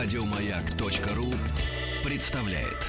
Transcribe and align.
Радиомаяк.ру 0.00 1.26
представляет. 2.08 2.86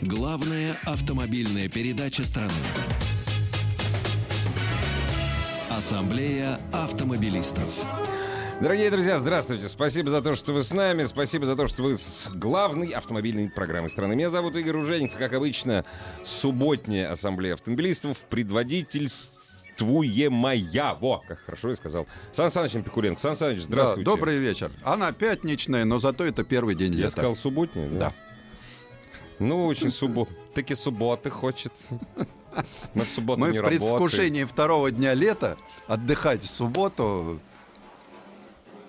Главная 0.00 0.78
автомобильная 0.86 1.68
передача 1.68 2.24
страны. 2.24 2.54
Ассамблея 5.68 6.58
автомобилистов. 6.72 7.84
Дорогие 8.62 8.90
друзья, 8.90 9.18
здравствуйте. 9.18 9.68
Спасибо 9.68 10.08
за 10.08 10.22
то, 10.22 10.34
что 10.34 10.54
вы 10.54 10.62
с 10.62 10.72
нами. 10.72 11.04
Спасибо 11.04 11.44
за 11.44 11.54
то, 11.54 11.66
что 11.66 11.82
вы 11.82 11.98
с 11.98 12.30
главной 12.30 12.88
автомобильной 12.92 13.50
программой 13.50 13.90
страны. 13.90 14.16
Меня 14.16 14.30
зовут 14.30 14.56
Игорь 14.56 14.76
Ужеников. 14.76 15.18
Как 15.18 15.34
обычно, 15.34 15.84
субботняя 16.24 17.12
ассамблея 17.12 17.52
автомобилистов 17.52 18.20
предводительствуемая. 19.76 20.94
Во, 20.94 21.22
как 21.26 21.40
хорошо 21.40 21.70
я 21.70 21.76
сказал. 21.76 22.06
Сан 22.32 22.50
Саныч 22.50 22.72
Пикуленко. 22.72 23.20
Сан 23.20 23.36
Саныч, 23.36 23.62
здравствуйте. 23.62 24.04
Да, 24.04 24.10
добрый 24.12 24.38
вечер. 24.38 24.70
Она 24.82 25.12
пятничная, 25.12 25.84
но 25.84 25.98
зато 25.98 26.24
это 26.24 26.44
первый 26.44 26.74
день 26.74 26.92
лета. 26.92 27.06
Я 27.06 27.10
сказал 27.10 27.36
субботняя, 27.36 27.88
да? 27.88 27.98
Да. 27.98 28.12
Ну, 29.38 29.66
очень 29.66 29.90
суббот. 29.90 30.28
Таки 30.54 30.74
субботы 30.74 31.28
хочется. 31.30 31.98
Мы 32.94 33.04
в 33.04 33.10
субботу 33.10 33.40
Мы 33.40 33.50
не 33.50 33.58
в 33.58 33.62
работаем. 33.62 33.80
предвкушении 33.80 34.44
второго 34.44 34.90
дня 34.90 35.12
лета 35.12 35.58
отдыхать 35.86 36.42
в 36.42 36.48
субботу. 36.48 37.38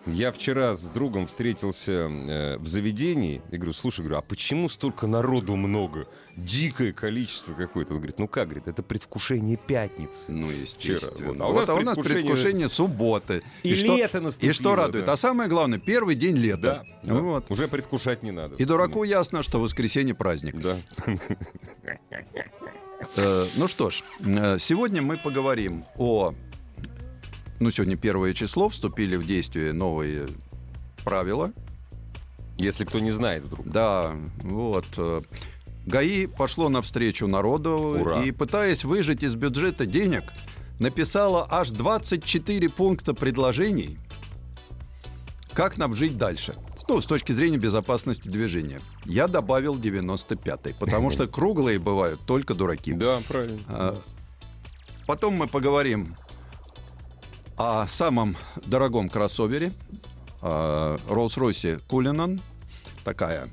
Я 0.08 0.32
вчера 0.32 0.76
с 0.78 0.84
другом 0.84 1.28
встретился 1.28 1.92
э, 1.92 2.58
в 2.58 2.68
заведении 2.68 3.42
и 3.52 3.58
говорю, 3.58 3.74
слушай, 3.74 4.00
говорю, 4.02 4.18
а 4.18 4.22
почему 4.22 4.70
столько 4.70 5.06
народу 5.06 5.56
много? 5.56 6.08
Дикое 6.38 6.94
количество 6.94 7.54
какое-то. 7.54 7.94
Он 7.94 8.00
говорит, 8.00 8.18
ну 8.20 8.28
как, 8.28 8.46
говорит, 8.48 8.68
это 8.68 8.84
предвкушение 8.84 9.58
пятницы. 9.58 10.32
Ну, 10.32 10.46
Вот. 10.48 10.56
естественно. 10.56 11.28
Вот. 11.34 11.42
А 11.42 11.46
А 11.46 11.48
у 11.48 11.52
у 11.52 11.56
нас 11.56 11.68
нас, 11.68 11.98
предвкушение- 11.98 12.14
предвкушение 12.24 12.70
субботы. 12.70 13.42
И 13.64 13.76
что, 13.76 13.98
лето 13.98 14.22
наступило, 14.22 14.50
И 14.50 14.54
что 14.54 14.76
радует? 14.76 15.06
да. 15.06 15.14
А 15.14 15.18
самое 15.18 15.50
главное, 15.50 15.80
первый 15.80 16.16
день 16.16 16.36
лета. 16.38 16.86
Да, 17.04 17.14
да. 17.14 17.14
Вот. 17.22 17.46
Уже 17.52 17.68
предвкушать 17.68 18.24
не 18.24 18.32
надо. 18.32 18.56
И 18.56 18.64
дураку 18.66 19.04
ясно, 19.04 19.44
что 19.44 19.60
воскресенье 19.60 20.16
праздник. 20.16 20.56
Да. 20.60 20.78
Э, 23.16 23.46
ну 23.56 23.68
что 23.68 23.90
ж, 23.90 24.04
э, 24.26 24.58
сегодня 24.60 25.02
мы 25.02 25.18
поговорим 25.18 25.86
о... 25.98 26.34
Ну, 27.60 27.72
сегодня 27.72 27.98
первое 27.98 28.34
число, 28.34 28.70
вступили 28.70 29.16
в 29.16 29.26
действие 29.26 29.74
новые 29.74 30.28
правила. 31.04 31.52
Если 32.60 32.86
кто 32.86 33.00
не 33.00 33.12
знает 33.12 33.44
вдруг. 33.44 33.68
Да, 33.68 34.16
вот. 34.42 34.86
э, 34.98 35.22
ГАИ 35.86 36.28
пошло 36.28 36.70
навстречу 36.70 37.28
народу 37.28 37.98
Ура. 38.00 38.24
и, 38.24 38.32
пытаясь 38.32 38.84
выжать 38.84 39.24
из 39.24 39.36
бюджета 39.36 39.86
денег, 39.86 40.34
написала 40.80 41.48
аж 41.50 41.70
24 41.72 42.70
пункта 42.70 43.14
предложений, 43.14 44.00
как 45.54 45.78
нам 45.78 45.94
жить 45.94 46.18
дальше. 46.18 46.56
Ну, 46.88 47.02
с 47.02 47.06
точки 47.06 47.32
зрения 47.32 47.58
безопасности 47.58 48.30
движения. 48.30 48.82
Я 49.04 49.28
добавил 49.28 49.78
95-й, 49.78 50.74
потому 50.76 51.12
что 51.12 51.28
круглые 51.28 51.80
бывают 51.80 52.22
только 52.26 52.54
дураки. 52.54 52.94
Да, 52.94 53.22
правильно. 53.28 53.60
А, 53.68 54.02
Потом 55.08 55.36
мы 55.36 55.48
поговорим 55.48 56.16
о 57.58 57.88
самом 57.88 58.38
дорогом 58.66 59.10
кроссовере 59.10 59.74
Rolls-Royce 60.42 61.82
Cullinan. 61.88 62.40
Такая 63.04 63.50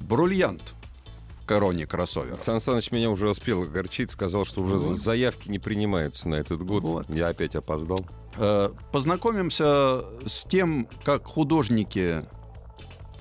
бриллиант 0.00 0.74
в 1.42 1.46
короне 1.46 1.86
кроссовера. 1.86 2.36
Сан 2.36 2.60
Саныч 2.60 2.90
меня 2.90 3.10
уже 3.10 3.28
успел 3.28 3.62
огорчить, 3.62 4.10
сказал, 4.10 4.44
что 4.44 4.62
уже 4.62 4.76
Вот. 4.76 4.98
заявки 4.98 5.48
не 5.48 5.58
принимаются 5.58 6.28
на 6.28 6.36
этот 6.36 6.62
год. 6.64 6.82
Вот. 6.82 7.08
Я 7.10 7.28
опять 7.28 7.54
опоздал. 7.56 8.04
Э, 8.36 8.70
Познакомимся 8.92 10.04
с 10.26 10.44
тем, 10.44 10.88
как 11.04 11.26
художники 11.26 12.24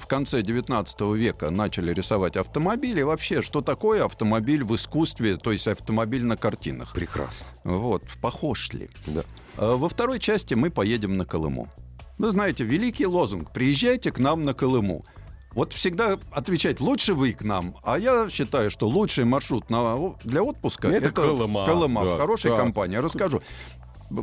конце 0.10 0.42
19 0.42 1.02
века 1.16 1.50
начали 1.52 1.94
рисовать 1.94 2.36
автомобили. 2.36 3.02
Вообще, 3.02 3.42
что 3.42 3.62
такое 3.62 4.04
автомобиль 4.04 4.64
в 4.66 4.76
искусстве, 4.76 5.38
то 5.38 5.52
есть 5.54 5.68
автомобиль 5.68 6.26
на 6.26 6.36
картинах. 6.36 6.94
Прекрасно. 6.94 7.48
Вот, 7.64 8.04
похож 8.22 8.74
ли? 8.74 8.90
Да. 9.08 9.24
А 9.56 9.78
Во 9.78 9.88
второй 9.88 10.20
части 10.20 10.56
мы 10.56 10.70
поедем 10.70 11.16
на 11.16 11.26
Колыму. 11.26 11.70
Вы 12.18 12.32
знаете, 12.32 12.66
великий 12.66 13.06
лозунг 13.06 13.52
«Приезжайте 13.54 14.12
к 14.12 14.20
нам 14.20 14.44
на 14.44 14.54
Колыму». 14.54 15.06
Вот 15.54 15.74
всегда 15.74 16.20
отвечать 16.32 16.82
«лучше 16.82 17.14
вы 17.14 17.32
к 17.32 17.42
нам», 17.44 17.76
а 17.84 17.98
я 17.98 18.30
считаю, 18.30 18.70
что 18.70 18.88
лучший 18.88 19.26
маршрут 19.26 19.70
на, 19.70 20.14
для 20.24 20.44
отпуска 20.44 20.90
Это 20.90 21.12
Колыма. 21.12 21.66
Колыма, 21.66 22.04
Да, 22.04 22.16
в 22.16 22.18
хорошей 22.20 22.52
да. 22.52 22.58
компании. 22.58 22.98
Расскажу. 22.98 23.42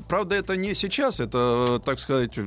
Правда, 0.08 0.34
это 0.34 0.56
не 0.56 0.74
сейчас, 0.74 1.20
это, 1.20 1.80
так 1.84 1.98
сказать, 1.98 2.38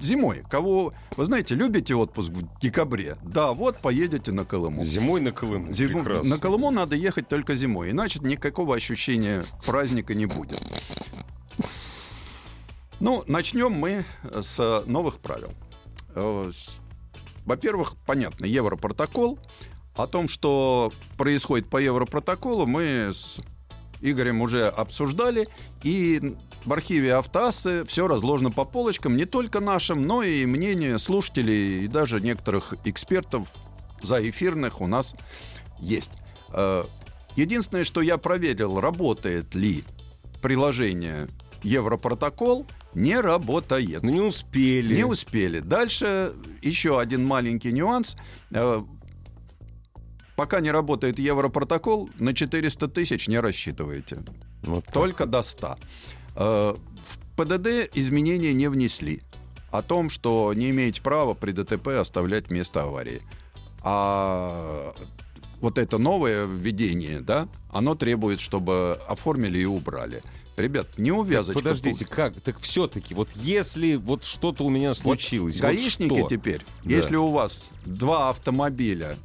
зимой. 0.00 0.42
Кого, 0.50 0.92
вы 1.16 1.24
знаете, 1.24 1.54
любите 1.54 1.94
отпуск 1.94 2.30
в 2.30 2.60
декабре? 2.60 3.16
Да, 3.22 3.52
вот 3.52 3.78
поедете 3.78 4.32
на 4.32 4.44
Колыму. 4.44 4.82
Зимой 4.82 5.20
на 5.20 5.32
Колыму. 5.32 5.68
Зиму- 5.72 6.02
Прекрасно. 6.04 6.30
на 6.30 6.38
Колыму 6.38 6.70
надо 6.70 6.96
ехать 6.96 7.28
только 7.28 7.56
зимой, 7.56 7.90
иначе 7.90 8.18
никакого 8.22 8.74
ощущения 8.76 9.44
праздника 9.66 10.14
не 10.14 10.26
будет. 10.26 10.60
Ну, 13.00 13.24
начнем 13.26 13.72
мы 13.72 14.04
с 14.40 14.82
новых 14.86 15.18
правил. 15.18 15.50
Э, 16.14 16.50
Во-первых, 17.44 17.94
понятно, 18.06 18.46
Европротокол. 18.46 19.38
О 19.94 20.06
том, 20.06 20.28
что 20.28 20.92
происходит 21.16 21.68
по 21.70 21.76
Европротоколу, 21.78 22.66
мы 22.66 23.10
с 23.14 23.38
Игорем 24.00 24.40
уже 24.40 24.66
обсуждали. 24.68 25.48
И 25.82 26.36
в 26.66 26.72
архиве 26.72 27.14
Автоассы 27.14 27.84
все 27.84 28.06
разложено 28.08 28.50
по 28.50 28.64
полочкам, 28.64 29.16
не 29.16 29.24
только 29.24 29.60
нашим, 29.60 30.02
но 30.02 30.22
и 30.22 30.44
мнение 30.46 30.98
слушателей 30.98 31.84
и 31.84 31.88
даже 31.88 32.20
некоторых 32.20 32.74
экспертов 32.84 33.48
заэфирных 34.02 34.80
у 34.80 34.86
нас 34.86 35.14
есть. 35.78 36.10
Э, 36.52 36.84
Единственное, 37.36 37.84
что 37.84 38.00
я 38.00 38.16
проверил, 38.16 38.80
работает 38.80 39.54
ли 39.54 39.84
приложение 40.42 41.28
Европротокол, 41.62 42.66
не 42.94 43.20
работает. 43.20 44.02
Ну 44.02 44.10
не 44.10 44.20
успели. 44.22 44.96
Не 44.96 45.04
успели. 45.04 45.60
Дальше 45.60 46.32
еще 46.62 46.98
один 46.98 47.24
маленький 47.24 47.72
нюанс. 47.72 48.16
Э, 48.50 48.82
Пока 50.34 50.60
не 50.60 50.70
работает 50.70 51.18
Европротокол, 51.18 52.10
на 52.18 52.34
400 52.34 52.88
тысяч 52.88 53.26
не 53.26 53.40
рассчитываете. 53.40 54.18
Вот 54.62 54.84
так. 54.84 54.92
Только 54.92 55.24
до 55.24 55.42
100. 55.42 55.78
Э, 56.36 56.74
В 57.04 57.18
ПДД 57.36 57.90
изменения 57.94 58.52
не 58.52 58.68
внесли. 58.68 59.22
О 59.70 59.82
том, 59.82 60.08
что 60.10 60.52
не 60.54 60.70
имеете 60.70 61.02
права 61.02 61.34
при 61.34 61.52
ДТП 61.52 61.88
оставлять 61.88 62.50
место 62.50 62.82
аварии. 62.84 63.20
А 63.82 64.94
вот 65.60 65.78
это 65.78 65.98
новое 65.98 66.46
введение, 66.46 67.20
да, 67.20 67.48
оно 67.70 67.94
требует, 67.94 68.40
чтобы 68.40 68.98
оформили 69.08 69.58
и 69.58 69.64
убрали. 69.64 70.22
Ребят, 70.56 70.88
не 70.96 71.10
Так, 71.10 71.18
увязочка. 71.20 71.58
подождите, 71.58 72.04
как? 72.06 72.40
Так 72.40 72.58
все-таки, 72.60 73.14
вот 73.14 73.28
если 73.34 73.96
вот 73.96 74.24
что-то 74.24 74.64
у 74.64 74.70
меня 74.70 74.88
Вот 74.88 74.98
случилось, 74.98 75.56
вот 75.56 75.62
гаишники 75.62 76.18
что? 76.18 76.28
теперь, 76.28 76.64
Да. 76.82 76.90
если 76.90 77.16
у 77.16 77.30
вас 77.30 77.64
два 77.84 78.30
автомобиля 78.30 79.18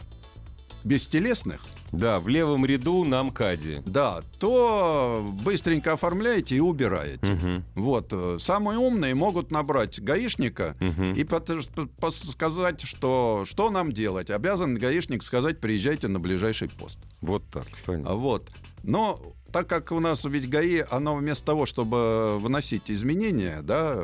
бестелесных, 0.84 1.62
Да, 1.92 2.20
в 2.20 2.28
левом 2.28 2.66
ряду 2.66 3.04
на 3.04 3.22
МКАДе. 3.24 3.84
да, 3.86 4.22
то 4.40 5.30
быстренько 5.44 5.94
оформляете 5.94 6.56
и 6.56 6.60
убираете. 6.60 7.26
Мгм. 7.32 7.66
Вот. 7.76 8.08
э, 8.12 8.38
Самые 8.40 8.78
умные 8.80 9.14
могут 9.14 9.52
набрать 9.52 10.00
гаишника 10.02 10.76
Мгм. 10.80 11.14
и 11.14 11.24
сказать, 12.32 12.82
что, 12.82 13.44
что 13.46 13.70
нам 13.70 13.92
делать. 13.92 14.30
Обязан 14.30 14.76
гаишник 14.76 15.22
сказать, 15.24 15.60
приезжайте 15.60 16.08
на 16.08 16.20
ближайший 16.20 16.70
пост. 16.70 17.00
Вот 17.22 17.44
так, 17.52 17.66
правильно. 17.86 18.10
А 18.10 18.14
Вот. 18.16 18.50
Но 18.84 19.20
так 19.52 19.68
как 19.68 19.92
у 19.92 20.00
нас 20.00 20.24
ведь 20.26 20.50
ГАИ, 20.50 20.84
оно 20.90 21.16
вместо 21.16 21.46
того, 21.46 21.66
чтобы 21.66 22.40
выносить 22.40 22.90
изменения, 22.90 23.60
да, 23.62 24.02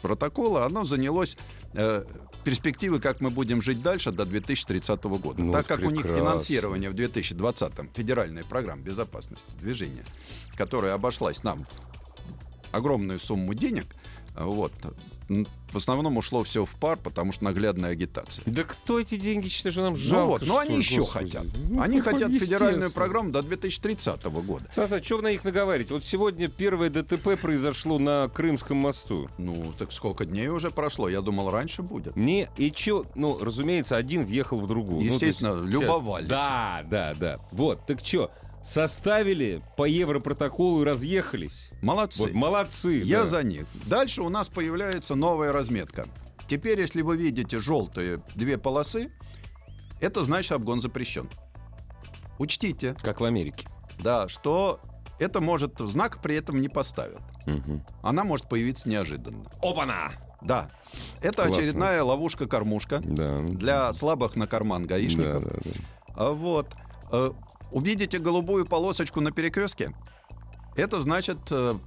протокола, 0.00 0.64
оно 0.64 0.84
занялось 0.84 1.36
э, 1.74 2.04
перспективы, 2.46 3.00
как 3.00 3.20
мы 3.20 3.30
будем 3.30 3.60
жить 3.60 3.82
дальше 3.82 4.12
до 4.12 4.24
2030 4.24 5.02
года. 5.04 5.42
Ну, 5.42 5.52
так 5.52 5.66
как 5.66 5.80
у 5.80 5.90
них 5.90 6.02
прекрасно. 6.02 6.26
финансирование 6.26 6.90
в 6.90 6.94
2020-м, 6.94 7.90
федеральная 7.92 8.44
программа 8.44 8.82
безопасности 8.82 9.50
движения, 9.60 10.04
которая 10.56 10.94
обошлась 10.94 11.42
нам 11.42 11.66
огромную 12.70 13.18
сумму 13.18 13.52
денег, 13.54 13.86
вот, 14.36 14.72
в 15.28 15.76
основном 15.76 16.16
ушло 16.16 16.44
все 16.44 16.64
в 16.64 16.70
пар, 16.76 16.96
потому 16.96 17.32
что 17.32 17.44
наглядная 17.44 17.90
агитация. 17.90 18.42
Да 18.46 18.62
кто 18.62 19.00
эти 19.00 19.16
деньги, 19.16 19.48
что 19.48 19.70
же 19.70 19.80
нам 19.80 19.94
Ну 19.94 19.98
жалко? 19.98 20.26
вот, 20.26 20.40
но 20.42 20.46
что 20.46 20.58
они 20.60 20.78
еще 20.78 21.00
господи? 21.00 21.30
хотят. 21.36 21.46
Ну, 21.68 21.80
Они 21.80 22.00
хотят 22.00 22.30
федеральную 22.32 22.84
естественно. 22.84 22.90
программу 22.90 23.32
до 23.32 23.42
2030 23.42 24.24
года. 24.24 24.66
Саса, 24.72 25.02
что 25.02 25.20
на 25.20 25.30
них 25.32 25.42
наговариваете? 25.44 25.94
Вот 25.94 26.04
сегодня 26.04 26.48
первое 26.48 26.90
ДТП 26.90 27.36
произошло 27.40 27.98
на 27.98 28.28
Крымском 28.28 28.76
мосту. 28.76 29.28
Ну, 29.38 29.72
так 29.76 29.92
сколько 29.92 30.24
дней 30.24 30.48
уже 30.48 30.70
прошло? 30.70 31.08
Я 31.08 31.20
думал, 31.22 31.50
раньше 31.50 31.82
будет. 31.82 32.14
Не, 32.16 32.48
и 32.56 32.70
чё, 32.70 33.04
ну, 33.16 33.38
разумеется, 33.42 33.96
один 33.96 34.24
въехал 34.24 34.60
в 34.60 34.68
другую. 34.68 34.98
Ну, 35.00 35.18
то 35.18 35.24
есть- 35.26 35.40
Естественно, 35.40 35.60
любовались. 35.66 36.28
Да, 36.28 36.84
да, 36.88 37.14
да. 37.18 37.40
Вот, 37.50 37.84
так 37.86 38.02
чё, 38.02 38.30
составили 38.66 39.62
по 39.76 39.84
европротоколу 39.86 40.82
и 40.82 40.84
разъехались. 40.84 41.70
Молодцы. 41.82 42.22
Вот 42.22 42.32
молодцы. 42.32 43.00
Я 43.04 43.22
да. 43.22 43.28
за 43.28 43.42
них. 43.44 43.64
Дальше 43.86 44.22
у 44.22 44.28
нас 44.28 44.48
появляется 44.48 45.14
новая 45.14 45.52
разметка. 45.52 46.06
Теперь, 46.48 46.80
если 46.80 47.02
вы 47.02 47.16
видите 47.16 47.60
желтые 47.60 48.20
две 48.34 48.58
полосы, 48.58 49.12
это 50.00 50.24
значит 50.24 50.50
обгон 50.52 50.80
запрещен. 50.80 51.28
Учтите, 52.38 52.96
Как 53.02 53.20
в 53.20 53.24
Америке. 53.24 53.68
да, 54.00 54.28
что 54.28 54.80
это 55.20 55.40
может 55.40 55.78
знак 55.78 56.20
при 56.20 56.34
этом 56.34 56.60
не 56.60 56.68
поставят. 56.68 57.22
Мгм. 57.46 57.84
Она 58.02 58.24
может 58.24 58.48
появиться 58.48 58.88
неожиданно. 58.88 59.44
Опа-на! 59.62 60.12
Да, 60.42 60.68
это 61.22 61.44
Классно. 61.44 61.56
очередная 61.56 62.02
ловушка-кормушка 62.02 63.00
Да. 63.04 63.38
для 63.38 63.92
слабых 63.94 64.34
на 64.36 64.46
карман 64.48 64.82
Да, 64.82 64.88
гаишников. 64.88 65.44
да, 65.44 65.50
да. 65.64 65.70
А 66.16 66.30
Вот. 66.32 66.74
Увидите 67.70 68.18
голубую 68.18 68.66
полосочку 68.66 69.20
на 69.20 69.30
перекрестке? 69.32 69.94
Это 70.76 71.00
значит 71.02 71.38
э, 71.50 71.78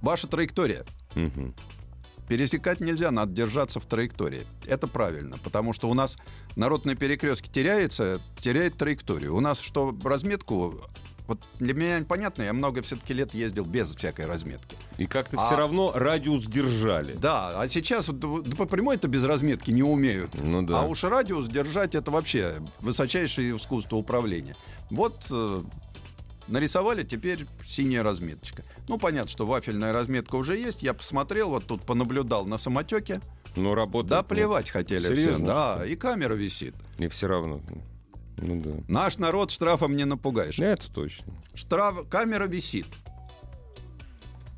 ваша 0.00 0.26
траектория. 0.26 0.84
Мгм. 1.14 1.54
Пересекать 2.28 2.80
нельзя, 2.80 3.10
надо 3.10 3.32
держаться 3.32 3.80
в 3.80 3.86
траектории. 3.86 4.46
Это 4.66 4.86
правильно, 4.86 5.36
потому 5.38 5.72
что 5.72 5.90
у 5.90 5.94
нас 5.94 6.16
народ 6.56 6.84
на 6.84 6.94
перекрестке 6.94 7.50
теряется, 7.50 8.20
теряет 8.38 8.78
траекторию. 8.78 9.34
У 9.34 9.40
нас 9.40 9.60
что, 9.60 9.94
разметку... 10.02 10.80
Вот 11.26 11.40
для 11.58 11.72
меня 11.72 12.00
непонятно, 12.00 12.42
я 12.42 12.52
много 12.52 12.82
все-таки 12.82 13.14
лет 13.14 13.32
ездил 13.32 13.64
без 13.64 13.94
всякой 13.94 14.26
разметки. 14.26 14.76
И 14.98 15.06
как-то 15.06 15.36
А- 15.38 15.46
все 15.46 15.56
равно 15.56 15.92
радиус 15.94 16.44
держали. 16.46 17.14
Да, 17.14 17.60
а 17.60 17.68
сейчас 17.68 18.08
вот, 18.08 18.18
да 18.18 18.56
по 18.56 18.66
прямой 18.66 18.96
это 18.96 19.08
без 19.08 19.24
разметки 19.24 19.70
не 19.70 19.82
умеют. 19.82 20.34
Ну 20.34 20.62
да. 20.62 20.80
А 20.80 20.82
уж 20.84 21.04
радиус 21.04 21.48
держать 21.48 21.94
это 21.94 22.10
вообще 22.10 22.56
высочайшее 22.80 23.56
искусство 23.56 23.96
управления. 23.96 24.56
Вот 24.90 25.24
э, 25.30 25.62
нарисовали 26.48 27.02
теперь 27.02 27.46
синяя 27.66 28.02
разметочка. 28.02 28.64
Ну, 28.88 28.98
понятно, 28.98 29.28
что 29.30 29.46
вафельная 29.46 29.92
разметка 29.92 30.34
уже 30.36 30.56
есть. 30.56 30.82
Я 30.82 30.92
посмотрел, 30.92 31.50
вот 31.50 31.66
тут 31.66 31.82
понаблюдал 31.82 32.44
на 32.46 32.58
самотеке. 32.58 33.20
Ну, 33.54 33.74
работает. 33.74 34.10
Да, 34.10 34.18
ну, 34.22 34.24
плевать 34.28 34.70
хотели 34.70 35.02
Серьезно? 35.02 35.34
все. 35.36 35.46
Да, 35.46 35.86
и 35.86 35.94
камера 35.94 36.34
висит. 36.34 36.74
И 36.98 37.08
все 37.08 37.26
равно. 37.28 37.60
Ну 38.38 38.60
да. 38.60 38.70
Наш 38.88 39.18
народ 39.18 39.50
штрафом 39.50 39.96
не 39.96 40.04
напугаешь. 40.04 40.58
Это 40.58 40.90
точно. 40.92 41.32
Штраф, 41.54 42.08
камера 42.08 42.46
висит. 42.46 42.86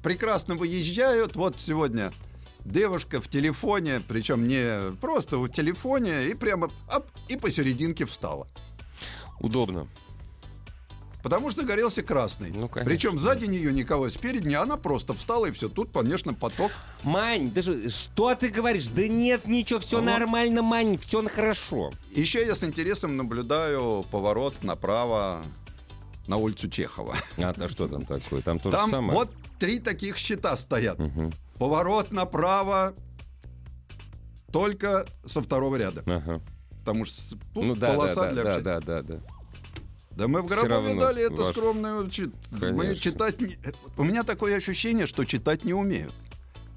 Прекрасно 0.03 0.55
выезжают. 0.55 1.37
Вот 1.37 1.59
сегодня 1.59 2.13
девушка 2.65 3.21
в 3.21 3.29
телефоне, 3.29 4.01
причем 4.07 4.49
не 4.49 4.95
просто 4.97 5.39
в 5.39 5.49
телефоне, 5.49 6.25
и 6.25 6.35
прямо 6.35 6.71
оп, 6.95 7.07
и 7.29 7.37
посерединке 7.37 8.05
встала. 8.05 8.47
Удобно. 9.41 9.89
Потому 11.25 11.51
что 11.51 11.63
горелся 11.65 12.03
красный. 12.03 12.51
Ну, 12.51 12.69
конечно. 12.69 12.85
Причем 12.85 13.19
сзади 13.19 13.47
нее 13.47 13.73
никого, 13.73 14.11
спереди 14.11 14.47
не, 14.47 14.57
она 14.57 14.77
просто 14.77 15.15
встала, 15.15 15.47
и 15.47 15.53
все. 15.53 15.71
Тут, 15.71 15.91
конечно, 15.91 16.35
поток. 16.35 16.71
Мань, 17.03 17.51
даже 17.51 17.89
что 17.89 18.35
ты 18.35 18.51
говоришь? 18.51 18.89
Да 18.89 19.09
нет, 19.09 19.47
ничего, 19.47 19.81
все 19.81 19.97
Вот. 19.97 20.05
нормально, 20.05 20.61
Мань, 20.61 20.99
все 20.99 21.27
хорошо. 21.27 21.93
Еще 22.13 22.45
я 22.45 22.55
с 22.55 22.63
интересом 22.63 23.17
наблюдаю 23.17 24.05
поворот 24.11 24.63
направо 24.63 25.43
на 26.27 26.37
улицу 26.37 26.69
Чехова. 26.69 27.17
А, 27.39 27.55
а 27.57 27.69
что 27.69 27.89
там 27.89 28.05
такое? 28.05 28.43
Там 28.43 28.59
то 28.61 28.71
же 28.71 28.77
Там 28.77 28.91
самое. 28.91 29.19
вот 29.19 29.31
три 29.59 29.79
таких 29.79 30.19
щита 30.19 30.55
стоят. 30.59 30.99
Мгм. 30.99 31.33
Поворот 31.59 32.13
направо 32.13 32.93
только 34.53 35.07
со 35.25 35.41
второго 35.41 35.77
ряда. 35.77 36.03
Ага. 36.07 36.43
Потому 36.81 37.07
что 37.07 37.31
тут 37.55 37.65
Ну 37.65 37.75
да, 37.75 37.93
да, 37.93 37.93
полоса 37.95 38.15
да, 38.15 38.31
для 38.31 38.43
да, 38.43 38.61
да, 38.61 38.81
да, 38.81 39.03
да. 39.03 39.21
Да 40.17 40.29
мы 40.29 40.43
в 40.43 40.47
Всё 40.47 40.63
Гробове 40.63 40.89
равно 40.91 41.01
дали 41.01 41.23
это 41.27 41.43
ваш- 41.43 41.49
скромное... 41.49 42.09
чит- 42.09 42.35
Мы 42.61 42.95
читать... 42.97 43.41
не- 43.41 43.59
У 43.97 44.05
меня 44.05 44.23
такое 44.23 44.57
ощущение, 44.57 45.07
что 45.07 45.25
читать 45.25 45.65
не 45.65 45.75
умеют. 45.75 46.15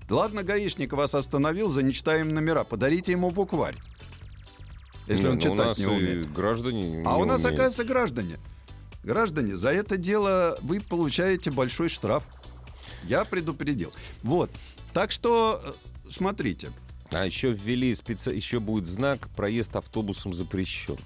Ладно, 0.10 0.42
гаишник 0.44 0.94
вас 0.94 1.14
остановил 1.14 1.70
за 1.70 1.84
нечитаемые 1.84 2.34
номера. 2.34 2.64
Подарите 2.64 3.12
ему 3.12 3.30
букварь. 3.32 3.76
Если 5.08 5.24
Не, 5.24 5.30
он 5.30 5.36
ну, 5.36 5.42
читать 5.42 5.78
не 5.78 5.86
умеет. 5.86 6.34
граждане 6.34 7.04
А 7.06 7.16
не 7.16 7.22
у 7.22 7.26
нас, 7.26 7.42
умеют. 7.42 7.46
оказывается, 7.60 7.84
граждане. 7.84 8.40
Граждане, 9.04 9.56
за 9.56 9.70
это 9.70 9.98
дело 9.98 10.58
вы 10.62 10.80
получаете 10.82 11.52
большой 11.52 11.90
штраф. 11.90 12.28
Я 13.04 13.24
предупредил. 13.24 13.94
Вот. 14.24 14.50
Так 14.94 15.12
что, 15.12 15.62
э, 15.64 16.10
смотрите. 16.10 16.72
А 17.12 17.26
еще 17.26 17.52
ввели 17.52 17.94
специ... 17.96 18.32
еще 18.34 18.60
будет 18.60 18.86
знак 18.88 19.30
«Проезд 19.36 19.76
автобусом 19.76 20.34
запрещен». 20.34 20.98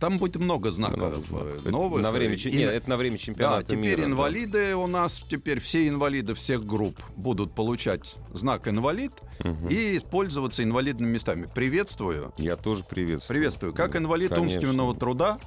Там 0.00 0.18
будет 0.18 0.36
много 0.36 0.70
знаков 0.70 0.98
Много 0.98 1.16
э, 1.16 1.20
знаков. 1.28 1.58
Это 1.60 1.70
новых. 1.70 2.02
на 2.02 2.10
время, 2.10 2.34
э, 2.34 2.36
и 2.38 2.56
нет, 2.56 2.70
это 2.70 2.90
на 2.90 2.96
время 2.96 3.16
Да, 3.16 3.22
чемпионата 3.22 3.64
теперь 3.66 3.78
мира, 3.78 3.98
да. 3.98 4.04
инвалиды 4.06 4.74
у 4.76 4.86
нас, 4.86 5.24
теперь 5.28 5.60
все 5.60 5.88
инвалиды 5.88 6.34
всех 6.34 6.64
групп 6.66 7.00
будут 7.16 7.54
получать 7.54 8.14
знак 8.32 8.68
инвалид 8.68 9.12
Мгм. 9.42 9.68
и 9.68 9.96
использоваться 9.96 10.62
инвалидными 10.62 11.10
местами. 11.10 11.48
Приветствую. 11.54 12.32
Я 12.38 12.56
тоже 12.56 12.84
приветствую. 12.84 13.36
Приветствую. 13.36 13.72
Как 13.72 13.92
Да, 13.92 13.98
инвалид 13.98 14.30
конечно. 14.30 14.46
умственного 14.46 14.94
труда, 14.94 15.38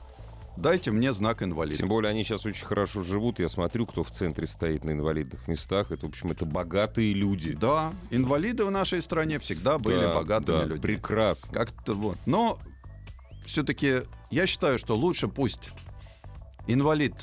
дайте 0.57 0.91
мне 0.91 1.13
знак 1.13 1.43
инвалида. 1.43 1.77
Тем 1.77 1.87
более 1.87 2.09
они 2.09 2.23
сейчас 2.23 2.45
очень 2.45 2.65
хорошо 2.65 3.03
живут. 3.03 3.39
Я 3.39 3.49
смотрю, 3.49 3.85
кто 3.85 4.03
в 4.03 4.11
центре 4.11 4.47
стоит 4.47 4.83
на 4.83 4.91
инвалидных 4.91 5.47
местах. 5.47 5.91
Это, 5.91 6.05
в 6.05 6.09
общем, 6.09 6.31
это 6.31 6.45
богатые 6.45 7.13
люди. 7.13 7.53
Да, 7.53 7.93
инвалиды 8.11 8.65
в 8.65 8.71
нашей 8.71 9.01
стране 9.01 9.39
всегда 9.39 9.77
были 9.77 10.01
Да, 10.01 10.15
богатыми 10.15 10.57
да, 10.59 10.63
людьми. 10.65 10.79
Прекрасно. 10.81 11.53
Как-то 11.53 11.93
вот. 11.93 12.17
Но 12.25 12.59
все-таки 13.47 14.03
я 14.29 14.45
считаю, 14.45 14.77
что 14.77 14.95
лучше 14.95 15.27
пусть 15.27 15.71
инвалид 16.67 17.13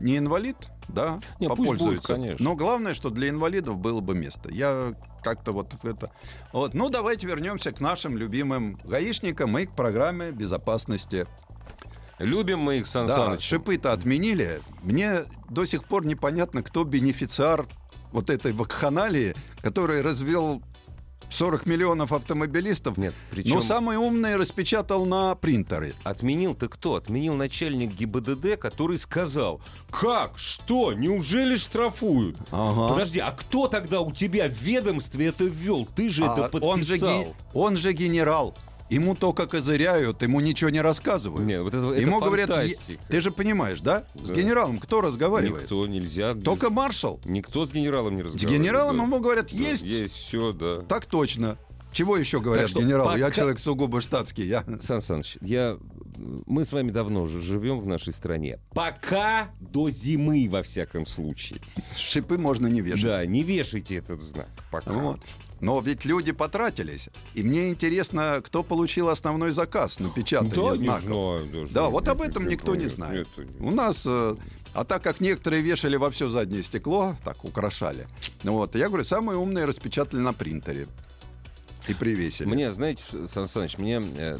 не 0.00 0.16
инвалид, 0.16 0.56
да, 0.88 1.20
Не, 1.38 1.48
попользуется. 1.48 1.86
будет, 1.86 2.06
конечно. 2.06 2.42
Но 2.44 2.56
главное, 2.56 2.94
что 2.94 3.10
для 3.10 3.28
инвалидов 3.28 3.76
было 3.76 4.00
бы 4.00 4.14
место. 4.14 4.50
Я 4.50 4.94
как-то 5.22 5.52
вот 5.52 5.74
в 5.82 5.84
это. 5.86 6.10
Вот. 6.54 6.72
Ну, 6.72 6.88
давайте 6.88 7.26
вернемся 7.26 7.70
к 7.70 7.80
нашим 7.80 8.16
любимым 8.16 8.80
гаишникам 8.84 9.56
и 9.58 9.66
к 9.66 9.76
программе 9.76 10.30
безопасности. 10.32 11.26
Любим 12.18 12.60
мы 12.60 12.78
их, 12.78 12.86
Сан 12.86 13.06
Да, 13.06 13.16
Саныч. 13.16 13.42
шипы-то 13.42 13.92
отменили. 13.92 14.62
Мне 14.82 15.20
до 15.50 15.66
сих 15.66 15.84
пор 15.84 16.06
непонятно, 16.06 16.62
кто 16.62 16.84
бенефициар 16.84 17.66
вот 18.12 18.30
этой 18.30 18.52
вакханалии, 18.54 19.34
который 19.60 20.00
развел 20.00 20.62
40 21.28 21.66
миллионов 21.66 22.12
автомобилистов. 22.12 22.96
Нет, 22.96 23.14
причем 23.30 23.54
Но 23.56 23.60
самый 23.60 23.96
умный 23.96 24.36
распечатал 24.36 25.06
на 25.06 25.34
принтеры. 25.34 25.94
отменил-то 26.02 26.68
кто? 26.68 26.94
Отменил 26.94 27.34
начальник 27.34 27.92
ГИБДД, 27.94 28.58
который 28.58 28.98
сказал, 28.98 29.60
как, 29.90 30.38
что, 30.38 30.92
неужели 30.92 31.56
штрафуют? 31.56 32.36
Ага. 32.50 32.92
Подожди, 32.92 33.20
а 33.20 33.30
кто 33.32 33.68
тогда 33.68 34.00
у 34.00 34.12
тебя 34.12 34.48
в 34.48 34.52
ведомстве 34.54 35.26
это 35.28 35.44
ввел? 35.44 35.86
Ты 35.86 36.08
же 36.08 36.24
А 36.24 36.32
это 36.32 36.48
подписал. 36.48 36.70
он, 36.70 36.82
же 36.82 37.34
он 37.54 37.76
же 37.76 37.92
генерал. 37.92 38.56
Ему 38.90 39.14
только 39.14 39.46
козыряют, 39.46 40.20
ему 40.22 40.40
ничего 40.40 40.68
не 40.70 40.80
рассказывают. 40.80 41.46
Нет, 41.46 41.62
вот 41.62 41.74
это, 41.74 41.86
это 41.92 42.00
ему 42.00 42.20
говорят, 42.20 42.48
«Е- 42.50 42.54
фантастика. 42.54 43.02
ты 43.08 43.20
же 43.20 43.30
понимаешь, 43.30 43.80
да? 43.80 44.04
С 44.22 44.28
Да. 44.28 44.34
генералом 44.34 44.78
кто 44.78 45.00
разговаривает? 45.00 45.62
Никто, 45.62 45.86
нельзя. 45.86 46.34
Только 46.34 46.70
маршал. 46.70 47.20
Никто 47.24 47.64
с 47.64 47.72
генералом 47.72 48.16
не 48.16 48.22
С 48.22 48.26
разговаривает. 48.26 48.60
генералом 48.60 48.96
да. 48.98 49.02
ему 49.04 49.20
говорят, 49.20 49.46
Да, 49.52 49.56
есть, 49.56 49.82
Есть, 49.84 50.14
все, 50.16 50.52
да. 50.52 50.78
так 50.82 51.06
точно. 51.06 51.56
Чего 51.92 52.16
еще 52.16 52.40
говорят 52.40 52.68
что 52.70 52.80
генералу? 52.80 53.16
Я 53.16 53.24
пока- 53.26 53.36
человек 53.36 53.58
сугубо 53.58 54.00
штатский. 54.00 54.46
Я... 54.46 54.64
Сан 54.80 55.00
Саныч, 55.00 55.38
я... 55.40 55.76
мы 56.46 56.64
с 56.64 56.72
вами 56.72 56.92
давно 56.92 57.22
уже 57.22 57.40
живем 57.40 57.80
в 57.80 57.86
нашей 57.86 58.12
стране. 58.12 58.60
Пока 58.74 59.50
до 59.60 59.90
зимы, 59.90 60.48
во 60.48 60.62
всяком 60.62 61.04
случае. 61.04 61.60
Шипы 61.96 62.38
можно 62.38 62.68
не 62.68 62.80
вешать. 62.80 63.02
Да, 63.04 63.26
не 63.26 63.42
вешайте 63.42 63.96
этот 63.96 64.20
знак. 64.22 64.48
Пока. 64.70 64.92
Вот. 64.92 65.20
Но 65.60 65.80
ведь 65.80 66.04
люди 66.04 66.32
потратились. 66.32 67.08
И 67.34 67.42
мне 67.42 67.68
интересно, 67.70 68.40
кто 68.44 68.62
получил 68.62 69.08
основной 69.10 69.50
заказ 69.52 69.98
на 70.00 70.08
печатание 70.10 70.54
Да, 70.54 70.70
не 70.72 70.76
знаков. 70.78 71.02
знаю 71.04 71.46
даже. 71.52 71.72
Да, 71.74 71.84
вот 71.90 72.02
Нет, 72.04 72.08
об 72.10 72.22
этом 72.22 72.48
никто 72.48 72.74
не 72.74 72.88
знает. 72.88 73.28
нет, 73.36 73.48
нет. 73.50 73.60
У 73.60 73.70
нас, 73.70 74.04
э, 74.06 74.36
а 74.72 74.84
так 74.84 75.02
как 75.02 75.20
некоторые 75.20 75.62
вешали 75.62 75.96
во 75.96 76.10
все 76.10 76.30
заднее 76.30 76.62
стекло, 76.62 77.16
так 77.24 77.44
украшали, 77.44 78.08
ну 78.42 78.54
вот, 78.54 78.74
я 78.74 78.88
говорю, 78.88 79.04
самые 79.04 79.36
умные 79.38 79.66
распечатали 79.66 80.20
на 80.20 80.32
принтере 80.32 80.88
и 81.88 81.94
привесили. 81.94 82.48
Мне, 82.48 82.72
знаете, 82.72 83.04
Сан 83.28 83.46
Саныч, 83.48 83.76
мне 83.78 84.00
э, 84.00 84.38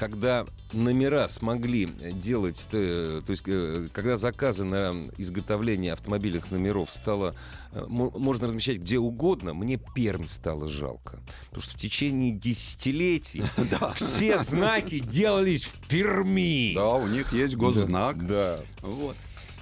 когда 0.00 0.46
номера 0.72 1.28
смогли 1.28 1.84
делать, 2.14 2.66
э, 2.72 3.20
то 3.24 3.30
есть 3.30 3.42
э, 3.46 3.88
когда 3.92 4.16
заказы 4.16 4.64
на 4.64 4.94
изготовление 5.18 5.92
автомобильных 5.92 6.50
номеров 6.50 6.90
стало, 6.90 7.34
э, 7.72 7.84
мо- 7.86 8.10
можно 8.16 8.46
размещать 8.46 8.78
где 8.78 8.98
угодно, 8.98 9.52
мне 9.52 9.78
Пермь 9.94 10.26
стало 10.26 10.68
жалко. 10.68 11.20
Потому 11.50 11.62
что 11.62 11.74
в 11.74 11.78
течение 11.78 12.32
десятилетий 12.32 13.42
все 13.94 14.38
знаки 14.38 15.00
делались 15.00 15.64
в 15.64 15.74
Перми. 15.86 16.72
Да, 16.74 16.94
у 16.94 17.06
них 17.06 17.34
есть 17.34 17.56
госзнак. 17.56 18.26
Да. 18.26 18.60
Вот. 18.80 19.16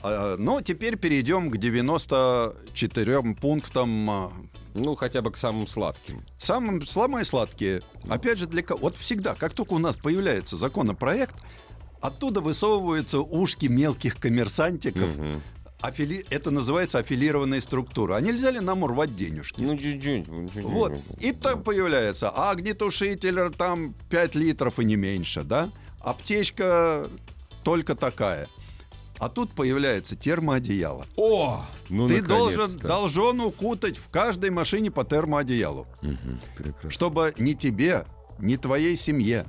А, 0.05 0.37
Но 0.37 0.61
теперь 0.61 0.97
перейдем 0.97 1.51
к 1.51 1.57
94 1.57 3.35
пунктам 3.35 4.09
а, 4.09 4.33
Ну, 4.83 4.95
хотя 4.97 5.23
бы 5.23 5.31
к 5.31 5.37
самым 5.37 5.67
сладким. 5.67 6.25
Самым, 6.39 6.87
самые 6.87 7.25
сладкие. 7.25 7.83
Опять 8.09 8.39
же, 8.39 8.47
для 8.47 8.63
кого? 8.63 8.81
Вот 8.81 8.97
всегда, 8.97 9.35
как 9.35 9.53
только 9.53 9.73
у 9.75 9.79
нас 9.79 9.97
появляется 9.97 10.57
законопроект, 10.57 11.35
оттуда 12.01 12.41
высовываются 12.41 13.21
ушки 13.21 13.67
мелких 13.67 14.17
коммерсантиков. 14.17 15.17
Мгм. 15.17 15.43
Афили- 15.81 16.27
Это 16.31 16.51
называется 16.51 16.99
аффилированная 16.99 17.61
структура. 17.61 18.17
А 18.17 18.21
нельзя 18.21 18.51
ли 18.51 18.59
нам 18.59 18.83
урвать 18.83 19.15
денежки? 19.15 19.61
Ну, 19.61 19.77
чуть-чуть. 19.79 20.27
чуть-чуть. 20.27 20.65
Вот. 20.65 20.93
И 21.21 21.31
там 21.33 21.63
появляется 21.63 22.31
а 22.31 22.51
огнетушитель 22.51 23.53
там 23.55 23.95
5 24.11 24.35
литров 24.35 24.81
и 24.81 24.85
не 24.85 24.97
меньше, 24.97 25.45
да? 25.45 25.71
Аптечка 26.01 27.09
только 27.63 27.95
такая. 27.95 28.49
А 29.21 29.29
тут 29.29 29.53
появляется 29.53 30.15
термоодеяло. 30.15 31.05
О! 31.17 31.65
Ну, 31.89 32.07
Ты 32.09 32.23
должен, 32.23 32.79
должен 32.79 33.41
укутать 33.41 33.97
в 33.99 34.09
каждой 34.11 34.51
машине 34.51 34.91
по 34.91 35.05
термоодеялу. 35.05 35.87
Прекрасно. 36.57 36.91
Чтобы 36.91 37.35
не 37.39 37.55
тебе, 37.55 38.07
не 38.39 38.57
твоей 38.57 38.97
семье, 38.97 39.47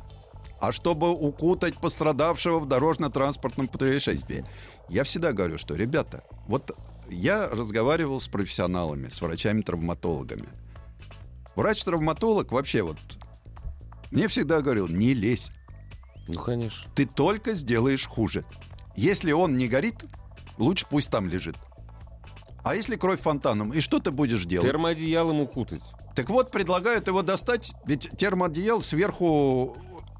а 0.59 0.71
чтобы 0.71 1.11
укутать 1.11 1.77
пострадавшего 1.77 2.59
в 2.59 2.65
дорожно-транспортном 2.67 3.67
происшествии. 3.67 4.43
Я 4.89 5.03
всегда 5.03 5.33
говорю, 5.33 5.57
что, 5.59 5.75
ребята, 5.75 6.23
вот 6.47 6.75
я 7.09 7.47
разговаривал 7.47 8.19
с 8.19 8.27
профессионалами, 8.27 9.09
с 9.09 9.21
врачами-травматологами. 9.21 10.49
Врач-травматолог 11.55 12.51
вообще 12.51 12.81
вот 12.81 12.97
мне 14.11 14.27
всегда 14.27 14.61
говорил, 14.61 14.88
не 14.88 15.13
лезь, 15.13 15.51
Ну, 16.27 16.39
конечно. 16.39 16.89
ты 16.95 17.05
только 17.05 17.53
сделаешь 17.53 18.07
хуже. 18.07 18.43
Если 18.96 19.31
он 19.31 19.58
не 19.58 19.67
горит, 19.67 19.96
лучше 20.58 20.86
пусть 20.89 21.10
там 21.10 21.27
лежит. 21.29 21.55
А 22.63 22.75
если 22.75 22.96
кровь 22.96 23.22
фонтаном, 23.22 23.72
и 23.72 23.79
что 23.79 24.00
ты 24.00 24.12
будешь 24.12 24.46
делать? 24.46 24.67
Термоодеялом 24.67 25.39
укутать. 25.41 25.81
Так 26.15 26.29
вот, 26.29 26.51
предлагают 26.51 27.08
его 27.08 27.22
достать, 27.22 27.72
ведь 27.86 28.10
термоодеял 28.17 28.81
сверху 28.81 29.77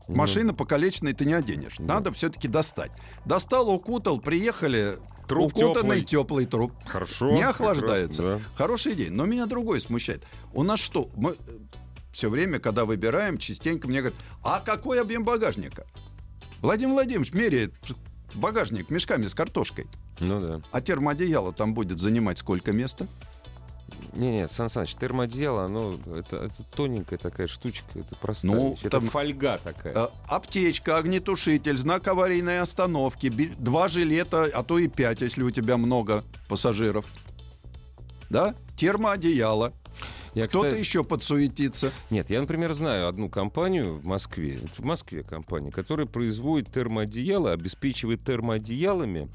Ну. 0.08 0.16
машина 0.16 0.54
покалеченной 0.54 1.14
ты 1.14 1.26
не 1.26 1.34
оденешь. 1.34 1.78
Надо 1.80 2.14
все-таки 2.14 2.48
достать. 2.48 2.92
Достал, 3.26 3.70
укутал, 3.70 4.20
приехали, 4.22 4.98
Труп 5.28 5.52
укутанный 5.56 6.02
теплый. 6.02 6.06
теплый 6.06 6.46
труп. 6.46 6.74
Хорошо. 6.88 7.32
не 7.32 7.44
охлаждается. 7.44 8.22
прекрасно, 8.22 8.48
Хорошая 8.56 8.94
идея. 8.94 9.12
Но 9.12 9.26
меня 9.26 9.46
другое 9.46 9.80
смущает. 9.82 10.24
У 10.54 10.64
нас 10.64 10.80
что? 10.80 11.10
Мы 11.16 11.36
все 12.14 12.30
время, 12.30 12.60
когда 12.60 12.86
выбираем, 12.86 13.38
частенько 13.38 13.88
мне 13.88 14.00
говорят, 14.00 14.20
а 14.42 14.62
какой 14.62 15.02
объем 15.02 15.26
багажника? 15.26 15.86
Владимир 16.62 16.94
Владимирович 16.94 17.34
меряет 17.34 17.76
багажник 18.36 18.90
мешками 18.90 19.28
с 19.28 19.34
картошкой. 19.34 19.88
Ну 20.20 20.40
да. 20.42 20.62
А 20.72 20.82
термоодеяло 20.82 21.54
там 21.54 21.74
будет 21.74 22.00
занимать 22.00 22.38
сколько 22.38 22.72
места? 22.72 23.08
Не-не, 24.14 24.48
Сан 24.48 24.70
Саныч, 24.70 24.96
термоодеяло, 24.96 25.66
оно 25.66 25.98
это, 26.16 26.38
это 26.38 26.64
тоненькая 26.76 27.18
такая 27.20 27.48
штучка, 27.48 27.86
это 27.96 28.16
простая 28.16 28.52
Ну, 28.52 28.72
вещь. 28.72 28.80
Это 28.82 29.00
там- 29.00 29.10
фольга 29.10 29.60
такая. 29.64 29.94
Э, 29.96 30.08
Аптечка, 30.28 30.98
огнетушитель, 30.98 31.78
знак 31.78 32.08
аварийной 32.08 32.60
остановки, 32.60 33.28
би- 33.28 33.54
два 33.58 33.88
жилета, 33.88 34.46
а 34.54 34.64
то 34.64 34.80
и 34.80 34.88
пять, 34.88 35.22
если 35.22 35.44
у 35.44 35.52
тебя 35.52 35.78
много 35.78 36.24
пассажиров. 36.48 37.06
Да? 38.30 38.56
Термоодеяло. 38.78 39.74
Кто-то 40.32 40.70
кстати- 40.70 40.80
еще 40.80 41.04
подсуетится. 41.04 41.92
Нет, 42.10 42.30
я, 42.30 42.42
например, 42.42 42.74
знаю 42.74 43.08
одну 43.08 43.30
компанию 43.30 43.96
в 43.96 44.06
Москве, 44.06 44.60
в 44.78 44.84
Москве 44.84 45.24
компания, 45.24 45.72
которая 45.72 46.06
производит 46.06 46.72
термоодеяло, 46.72 47.52
обеспечивает 47.52 48.24
термоодеялами 48.24 49.30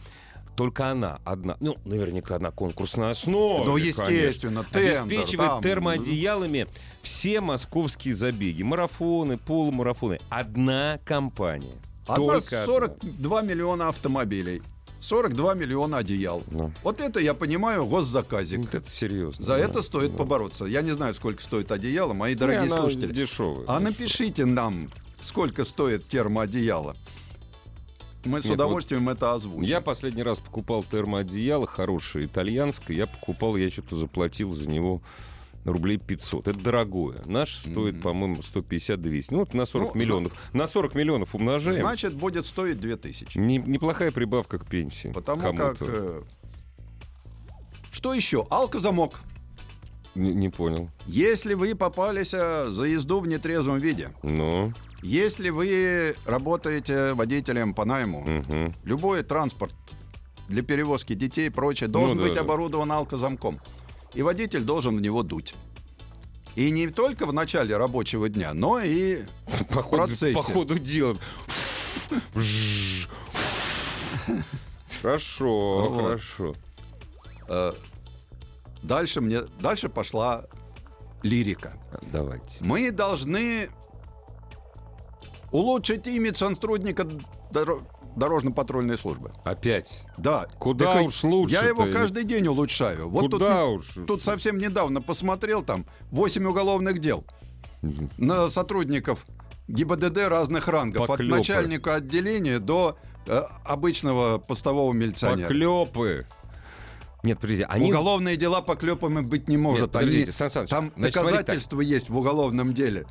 только 0.57 0.89
она 0.89 1.21
одна, 1.25 1.57
ну, 1.61 1.77
наверняка 1.85 2.39
на 2.39 2.51
конкурсной 2.51 3.11
основе. 3.11 3.65
Ну, 3.65 3.77
естественно, 3.77 4.65
тендер, 4.65 5.03
Обеспечивает 5.03 5.51
там. 5.51 5.63
термоодеялами 5.63 6.67
все 7.03 7.41
московские 7.41 8.15
забеги, 8.15 8.63
марафоны, 8.63 9.37
полумарафоны. 9.37 10.21
Одна 10.31 11.01
компания. 11.05 11.75
А 12.07 12.19
нас 12.19 12.45
Только 12.45 12.63
одна. 12.63 12.75
42 12.75 13.43
миллиона 13.43 13.89
автомобилей. 13.89 14.63
42 15.05 15.55
миллиона 15.55 15.99
одеял. 15.99 16.43
Ну, 16.51 16.73
Вот 16.83 17.01
это, 17.01 17.21
я 17.21 17.35
понимаю, 17.35 17.85
госзаказик. 17.87 18.61
вот 18.61 18.75
это 18.75 18.91
серьезно. 18.91 19.45
За 19.45 19.53
да, 19.53 19.59
это 19.59 19.83
стоит 19.83 20.13
да. 20.13 20.19
побороться. 20.19 20.65
Я 20.65 20.81
не 20.81 20.93
знаю, 20.93 21.15
сколько 21.15 21.43
стоит 21.43 21.71
одеяло, 21.71 22.15
мои 22.15 22.35
дорогие 22.35 22.71
Не, 22.71 22.71
слушатели. 22.71 23.13
Дешевая. 23.13 23.65
А 23.67 23.79
дешевая. 23.79 23.81
напишите 23.81 24.45
нам, 24.47 24.91
сколько 25.21 25.65
стоит 25.67 26.09
термоодеяло. 26.09 26.97
Мы 28.25 28.41
с 28.41 28.45
Нет, 28.45 28.55
удовольствием 28.55 29.07
это 29.11 29.35
озвучим. 29.35 29.63
Я 29.63 29.83
последний 29.83 30.23
раз 30.23 30.39
покупал 30.39 30.83
термоодеяло 30.83 31.67
хорошее, 31.67 32.25
итальянское. 32.25 32.97
Я 32.97 33.07
покупал, 33.07 33.57
я 33.57 33.71
что-то 33.71 33.97
заплатил 33.97 34.55
за 34.55 34.67
него 34.71 35.03
рублей 35.65 35.99
500. 35.99 36.49
Это 36.49 36.59
дорогое. 36.61 37.23
Наш 37.25 37.57
стоит, 37.57 38.01
по-моему, 38.01 38.37
150-200. 38.37 39.27
Ну, 39.31 39.39
вот 39.41 39.55
на 39.55 39.67
40 39.67 39.95
Ну, 39.95 40.01
миллионов. 40.01 40.33
На 40.53 40.67
40 40.67 40.95
миллионов 40.95 41.35
умножаем. 41.35 41.81
Значит, 41.81 42.15
будет 42.15 42.45
стоить 42.47 42.81
2000. 42.81 43.39
Не- 43.39 43.59
неплохая 43.59 44.11
прибавка 44.13 44.59
к 44.59 44.67
пенсии. 44.67 45.09
Потому 45.13 45.43
кому-то. 45.43 45.75
как... 45.75 45.89
э, 45.89 46.23
Что 47.93 48.13
еще? 48.15 48.47
Алкозамок. 48.51 49.21
Не, 50.15 50.33
не 50.35 50.49
понял. 50.49 50.91
Если 51.07 51.55
вы 51.55 51.75
попались 51.75 52.35
э, 52.35 52.67
за 52.69 52.85
езду 52.85 53.21
в 53.21 53.27
нетрезвом 53.29 53.79
виде, 53.81 54.11
Ну, 54.23 54.73
если 55.03 55.51
вы 55.51 56.15
работаете 56.25 57.15
водителем 57.15 57.75
по 57.75 57.85
найму, 57.85 58.21
мгм. 58.23 58.75
любой 58.85 59.23
транспорт 59.23 59.75
для 60.49 60.63
перевозки 60.63 61.15
детей 61.15 61.47
и 61.49 61.51
прочее 61.51 61.89
должен 61.89 62.17
Ну 62.17 62.23
да, 62.23 62.29
быть 62.29 62.37
да. 62.37 62.43
оборудован 62.43 62.93
алкозамком. 62.93 63.61
И 64.15 64.23
водитель 64.23 64.63
должен 64.63 64.97
в 64.97 65.01
него 65.01 65.23
дуть. 65.23 65.55
И 66.55 66.71
не 66.71 66.87
только 66.87 67.27
в 67.27 67.33
начале 67.33 67.77
рабочего 67.77 68.29
дня, 68.29 68.55
но 68.55 68.79
и 68.81 69.25
по, 69.71 69.83
в 69.83 69.91
процессе. 69.91 70.35
по 70.37 70.43
ходу 70.43 70.79
дела. 70.79 71.17
Хорошо, 75.03 75.89
Вот. 75.91 76.03
хорошо. 76.03 76.55
э, 77.49 77.73
дальше 78.83 79.21
мне 79.21 79.43
дальше 79.61 79.89
пошла 79.89 80.47
лирика. 81.23 81.75
Давайте. 82.13 82.57
Мы 82.61 82.91
должны 82.91 83.69
улучшить 85.51 86.07
имидж 86.07 86.37
сотрудника 86.39 87.03
доро- 87.53 87.85
дорожно-патрульной 88.17 88.99
службы. 88.99 89.33
Опять. 89.45 90.05
Да. 90.17 90.47
Куда 90.59 90.95
Так 90.95 91.07
уж 91.07 91.23
лучше-то? 91.25 91.63
Я 91.63 91.69
его 91.69 91.87
каждый 91.93 92.25
день 92.25 92.47
улучшаю. 92.47 93.09
Вот 93.09 93.23
тут, 93.23 93.33
Куда 93.33 93.67
уж? 93.67 93.87
тут 94.07 94.23
совсем 94.23 94.59
недавно 94.59 95.01
посмотрел 95.03 95.63
там 95.63 95.87
8 96.11 96.45
уголовных 96.47 96.99
дел 96.99 97.25
на 98.19 98.49
сотрудников 98.49 99.27
ГИБДД 99.69 100.29
разных 100.29 100.69
рангов. 100.69 101.03
От 101.03 101.09
Поклёпы. 101.09 101.37
начальника 101.39 101.95
отделения 101.95 102.59
до 102.59 102.99
э, 103.27 103.43
обычного 103.65 104.39
постового 104.39 104.93
милиционера. 104.93 105.49
Поклепы. 105.49 106.27
Нет, 107.23 107.41
подождите, 107.41 107.67
они... 107.71 107.91
Уголовные 107.91 108.37
дела 108.37 108.61
по 108.61 108.75
клепам 108.77 109.19
и 109.19 109.23
быть 109.23 109.49
не 109.49 109.57
может. 109.57 109.81
Нет, 109.83 109.91
подождите, 109.93 110.23
Они- 110.25 110.33
Сан 110.33 110.51
Саныч, 110.51 110.69
там 110.71 110.93
значит, 110.97 111.15
доказательства 111.15 111.81
есть 111.81 112.11
в 112.11 112.17
уголовном 112.19 112.75
деле. 112.75 113.07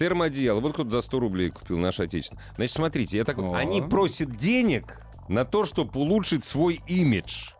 Термоодеяло. 0.00 0.60
Вот 0.60 0.72
кто-то 0.72 0.88
за 0.88 1.02
100 1.02 1.20
рублей 1.20 1.50
купил 1.50 1.76
наш 1.76 2.00
отечественный. 2.00 2.40
Значит, 2.56 2.74
смотрите, 2.74 3.18
я 3.18 3.24
так... 3.24 3.36
О. 3.38 3.52
Они 3.54 3.82
просят 3.82 4.34
денег 4.34 4.98
на 5.28 5.44
то, 5.44 5.66
чтобы 5.66 6.00
улучшить 6.00 6.46
свой 6.46 6.80
имидж. 6.86 7.50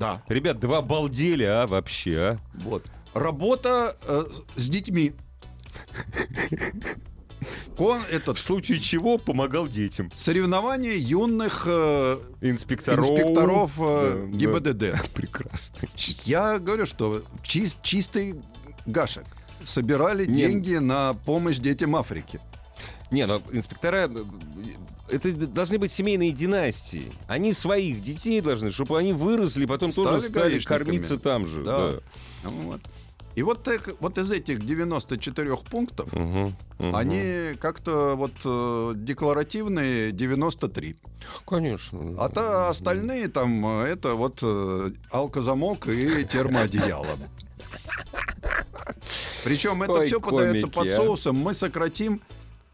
Да. 0.00 0.20
Ребят, 0.26 0.58
два 0.58 0.82
балдели, 0.82 1.44
а, 1.44 1.68
вообще, 1.68 2.18
а? 2.18 2.38
Вот. 2.54 2.84
Работа 3.14 3.96
э, 4.02 4.24
с 4.56 4.68
детьми. 4.68 5.12
Кон, 7.76 8.02
этот, 8.10 8.38
В 8.38 8.40
случае 8.40 8.80
чего 8.80 9.16
помогал 9.18 9.68
детям. 9.68 10.10
соревнование 10.12 10.98
юных 10.98 11.66
э, 11.68 12.18
Инспекторов. 12.40 13.06
инспекторов 13.08 13.72
э, 13.78 14.28
Да, 14.32 14.32
да. 14.32 14.36
ГИБДД. 14.36 15.12
Прекрасно. 15.14 15.88
Я 16.24 16.58
говорю, 16.58 16.86
что 16.86 17.22
чис- 17.44 17.76
чистый 17.80 18.42
гашек. 18.86 19.24
Собирали 19.66 20.24
Не. 20.26 20.34
деньги 20.34 20.74
на 20.76 21.14
помощь 21.14 21.58
детям 21.58 21.96
Африки. 21.96 22.40
Не, 23.10 23.26
ну 23.26 23.42
инспектора... 23.52 24.10
Это 25.08 25.32
должны 25.46 25.78
быть 25.78 25.92
семейные 25.92 26.32
династии. 26.32 27.12
Они 27.28 27.52
своих 27.52 28.00
детей 28.00 28.40
должны, 28.40 28.72
чтобы 28.72 28.98
они 28.98 29.12
выросли, 29.12 29.64
потом 29.66 29.92
тоже 29.92 30.18
Стали 30.20 30.30
стали 30.30 30.50
гаишниками. 30.50 30.78
кормиться 30.84 31.18
там 31.18 31.46
же. 31.46 31.62
Да. 31.62 31.92
да. 32.42 32.50
Вот. 32.50 32.80
И 33.36 33.42
вот, 33.42 33.62
так- 33.62 33.94
вот 34.00 34.18
из 34.18 34.32
этих 34.32 34.64
94 34.64 35.56
пунктов 35.70 36.10
Мгм, 36.12 36.56
мгм. 36.78 36.96
они 36.96 37.54
как-то 37.60 38.14
вот 38.16 38.32
э, 38.44 38.92
декларативные 38.96 40.10
93. 40.10 40.96
Конечно. 41.46 42.00
А 42.18 42.28
то 42.30 42.70
остальные 42.70 43.28
там 43.28 43.64
э, 43.82 43.84
это 43.88 44.14
вот 44.14 44.38
э, 44.42 44.90
алкозамок 45.12 45.86
и 45.86 46.24
термоодеяло. 46.24 47.06
Причем 49.44 49.82
это 49.82 49.92
Ой, 49.92 50.06
все 50.06 50.20
подается 50.20 50.68
под 50.68 50.86
а. 50.88 50.96
соусом. 50.96 51.36
Мы 51.36 51.54
сократим. 51.54 52.22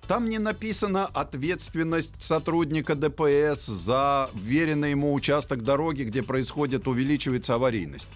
Там 0.09 0.29
не 0.29 0.39
написано 0.39 1.07
ответственность 1.07 2.13
сотрудника 2.19 2.95
ДПС 2.95 3.67
за 3.67 4.31
вверенный 4.35 4.91
ему 4.91 5.15
участок 5.15 5.63
дороги, 5.63 6.03
где 6.03 6.23
происходит, 6.23 6.89
увеличивается 6.89 7.55
аварийность. 7.55 8.09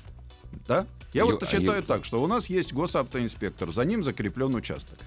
Да? 0.66 0.86
Я 1.12 1.24
вот 1.24 1.42
а 1.42 1.46
считаю 1.46 1.82
так, 1.82 2.04
что 2.04 2.22
у 2.22 2.26
нас 2.26 2.46
есть 2.46 2.72
госавтоинспектор, 2.72 3.72
за 3.72 3.84
ним 3.84 4.02
закреплен 4.02 4.54
участок. 4.54 4.98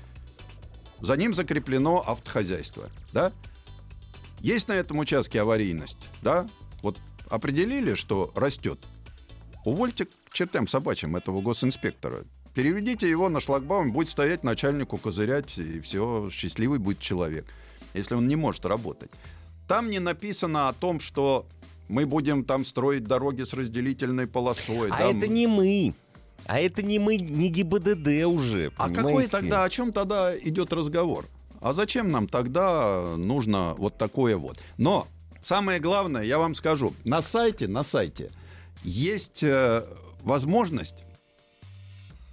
За 1.01 1.15
ним 1.15 1.33
закреплено 1.33 2.03
автохозяйство. 2.05 2.89
Да? 3.13 3.31
Есть 4.39 4.67
на 4.69 4.73
этом 4.73 4.99
участке 4.99 5.41
аварийность, 5.41 5.97
да? 6.21 6.47
Вот 6.81 6.97
определили, 7.29 7.93
что 7.93 8.31
растет. 8.35 8.79
Увольте 9.65 10.05
к 10.05 10.09
чертям 10.31 10.67
собачьим 10.67 11.15
этого 11.15 11.41
госинспектора. 11.41 12.23
Переведите 12.53 13.09
его 13.09 13.29
на 13.29 13.39
шлагбаум, 13.39 13.91
будет 13.91 14.09
стоять 14.09 14.43
начальнику 14.43 14.97
козырять, 14.97 15.57
и 15.57 15.79
все, 15.79 16.29
счастливый 16.31 16.79
будет 16.79 16.99
человек, 16.99 17.45
если 17.93 18.15
он 18.15 18.27
не 18.27 18.35
может 18.35 18.65
работать. 18.65 19.11
Там 19.67 19.89
не 19.89 19.99
написано 19.99 20.67
о 20.67 20.73
том, 20.73 20.99
что 20.99 21.45
мы 21.89 22.05
будем 22.05 22.43
там 22.43 22.65
строить 22.65 23.03
дороги 23.03 23.43
с 23.43 23.53
разделительной 23.53 24.27
полосой. 24.27 24.89
А 24.89 24.97
да, 24.97 25.11
это 25.11 25.27
не 25.27 25.47
мы. 25.47 25.93
А 26.45 26.59
это 26.59 26.81
не 26.81 26.99
мы, 26.99 27.17
не 27.17 27.49
ГИБДД 27.49 28.25
уже. 28.25 28.71
А 28.77 28.87
какой 28.89 29.03
понимаете? 29.03 29.31
тогда, 29.31 29.63
о 29.63 29.69
чем 29.69 29.91
тогда 29.91 30.37
идет 30.37 30.73
разговор? 30.73 31.25
А 31.61 31.73
зачем 31.73 32.09
нам 32.09 32.27
тогда 32.27 33.15
нужно 33.17 33.75
вот 33.77 33.97
такое 33.97 34.37
вот? 34.37 34.57
Но 34.77 35.07
самое 35.43 35.79
главное, 35.79 36.23
я 36.23 36.39
вам 36.39 36.55
скажу, 36.55 36.93
на 37.03 37.21
сайте, 37.21 37.67
на 37.67 37.83
сайте 37.83 38.31
есть 38.83 39.43
э, 39.43 39.85
возможность 40.21 41.03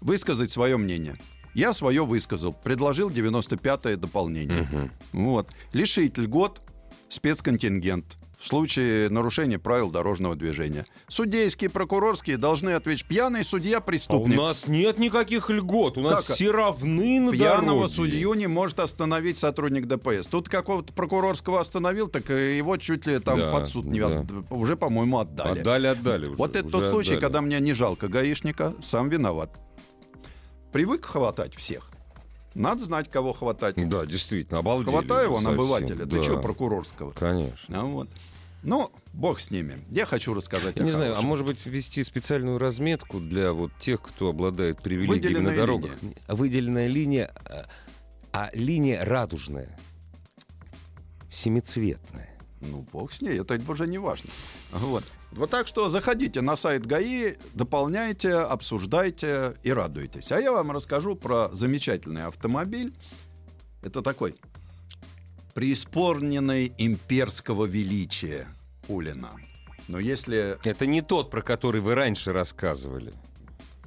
высказать 0.07 0.51
свое 0.51 0.77
мнение. 0.77 1.17
Я 1.53 1.75
свое 1.75 2.05
высказал, 2.07 2.53
предложил 2.53 3.11
95-е 3.11 3.97
дополнение. 3.97 4.91
Вот. 5.13 5.49
Лишить 5.73 6.17
льгот 6.17 6.61
спецконтингент 7.09 8.17
в 8.39 8.47
случае 8.47 9.09
нарушения 9.09 9.59
правил 9.59 9.91
дорожного 9.91 10.37
движения. 10.37 10.85
Судейские, 11.09 11.71
прокурорские 11.71 12.37
должны 12.37 12.71
ответить. 12.71 13.07
Пьяный 13.07 13.43
судья 13.43 13.79
А 13.79 13.81
у 13.81 13.83
преступник. 13.83 14.37
нас 14.37 14.69
нет 14.69 14.99
никаких 14.99 15.49
льгот. 15.49 15.97
У 15.97 16.03
нас 16.03 16.27
Как? 16.27 16.37
все 16.37 16.53
равны 16.53 17.19
на 17.19 17.33
Пьяного 17.33 17.89
дороге. 17.89 17.95
судью 17.95 18.35
не 18.35 18.47
может 18.47 18.79
остановить 18.79 19.39
сотрудник 19.39 19.87
ДПС. 19.87 20.27
Тут 20.27 20.51
какого-то 20.51 20.93
прокурорского 20.93 21.61
остановил, 21.61 22.09
так 22.09 22.29
его 22.29 22.77
чуть 22.77 23.07
ли 23.07 23.19
там 23.19 23.39
Да, 23.39 23.53
под 23.53 23.67
суд 23.69 23.87
не 23.87 24.01
да. 24.01 24.25
уже, 24.51 24.77
по-моему, 24.77 25.19
отдали. 25.19 25.61
Отдали, 25.61 25.87
отдали 25.87 26.27
уже. 26.27 26.37
Вот 26.37 26.55
это 26.55 26.67
уже 26.69 26.73
тот 26.77 26.85
случай, 26.85 27.13
отдали. 27.15 27.21
когда 27.23 27.41
мне 27.41 27.59
не 27.61 27.73
жалко 27.73 28.09
гаишника, 28.09 28.75
сам 28.85 29.09
виноват. 29.09 29.51
Привык 30.73 31.05
хватать 31.07 31.55
всех. 31.55 31.91
Надо 32.55 32.85
знать, 32.85 33.11
кого 33.11 33.33
хватать. 33.33 33.77
Да, 33.89 34.07
действительно, 34.07 34.61
обалдели. 34.61 34.95
На 34.95 35.01
совсем. 35.03 35.49
обывателя. 35.49 36.05
Ты 36.05 36.17
Да, 36.17 36.23
что, 36.23 36.41
прокурорского? 36.41 37.13
Конечно. 37.13 37.81
А 37.81 37.85
вот. 37.85 38.09
Ну, 38.63 38.91
бог 39.13 39.41
с 39.41 39.51
ними. 39.51 39.85
Я 39.91 40.07
хочу 40.07 40.35
рассказать 40.35 40.77
Я 40.77 40.85
не 40.85 40.91
знаю, 40.91 41.17
а 41.17 41.23
может 41.23 41.47
быть 41.47 41.65
ввести 41.67 42.03
специальную 42.03 42.59
разметку 42.59 43.21
для 43.21 43.53
вот 43.53 43.71
тех, 43.79 44.01
кто 44.01 44.31
обладает 44.31 44.83
привилегиями 44.83 45.15
на 45.15 45.51
Выделенная 45.51 45.57
дорогах? 45.57 45.91
Выделенная 46.29 46.87
линия, 46.89 47.31
а, 47.45 47.69
а 48.33 48.51
линия 48.55 49.05
радужная, 49.05 49.79
семицветная. 51.29 52.31
Ну, 52.61 52.85
бог 52.91 53.13
с 53.13 53.21
ней, 53.21 53.39
это 53.39 53.61
уже 53.69 53.87
не 53.87 53.99
важно. 53.99 54.31
Вот. 54.73 55.05
Вот 55.37 55.51
так 55.51 55.67
что 55.67 55.91
заходите 55.91 56.41
на 56.41 56.57
сайт 56.57 56.87
ГАИ, 56.87 57.35
дополняйте, 57.53 58.35
обсуждайте 58.35 59.55
и 59.63 59.71
радуйтесь. 59.71 60.33
А 60.33 60.41
я 60.41 60.51
вам 60.51 60.73
расскажу 60.73 61.15
про 61.15 61.51
замечательный 61.53 62.25
автомобиль. 62.25 62.95
Это 63.83 64.01
такой 64.01 64.35
преисполненный 65.55 66.73
имперского 66.79 67.67
величия 67.67 68.47
Улина. 68.89 69.31
Но 69.89 69.99
если... 69.99 70.59
Это 70.65 70.87
не 70.87 71.03
тот, 71.03 71.31
про 71.31 71.43
который 71.43 71.81
вы 71.81 71.95
раньше 71.95 72.33
рассказывали. 72.33 73.13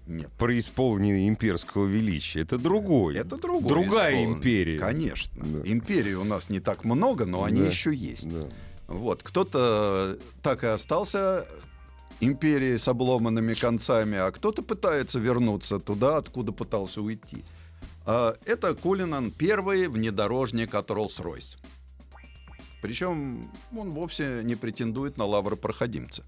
Нет. 0.08 0.32
Про 0.38 0.58
исполнение 0.58 1.28
имперского 1.28 1.86
величия. 1.86 2.42
Это 2.42 2.58
другой. 2.58 3.16
Это 3.16 3.38
другой 3.38 3.70
Другая 3.70 4.24
империя. 4.26 4.80
Конечно. 4.80 5.44
Да. 5.46 5.62
Империй 5.70 6.16
у 6.16 6.24
нас 6.24 6.50
не 6.50 6.60
так 6.60 6.84
много, 6.84 7.26
но 7.26 7.44
они 7.44 7.62
Да. 7.62 7.68
еще 7.68 7.94
есть. 7.94 8.28
Да. 8.28 8.48
Вот, 8.90 9.22
кто-то 9.22 10.18
так 10.42 10.64
и 10.64 10.68
остался 10.68 11.48
империей 12.22 12.80
с 12.80 12.88
обломанными 12.88 13.54
концами, 13.54 14.18
а 14.18 14.32
кто-то 14.32 14.64
пытается 14.64 15.20
вернуться 15.20 15.80
туда, 15.80 16.18
откуда 16.18 16.52
пытался 16.52 17.00
уйти. 17.02 17.44
А, 18.08 18.36
Это 18.46 18.74
Кулинан 18.74 19.32
первый 19.32 19.88
внедорожник 19.88 20.74
от 20.74 20.90
Rolls-Royce. 20.90 21.58
Причем 22.82 23.52
он 23.78 23.92
вовсе 23.92 24.42
не 24.44 24.56
претендует 24.56 25.18
на 25.18 25.26
лавры 25.26 25.56
проходимца. 25.56 26.24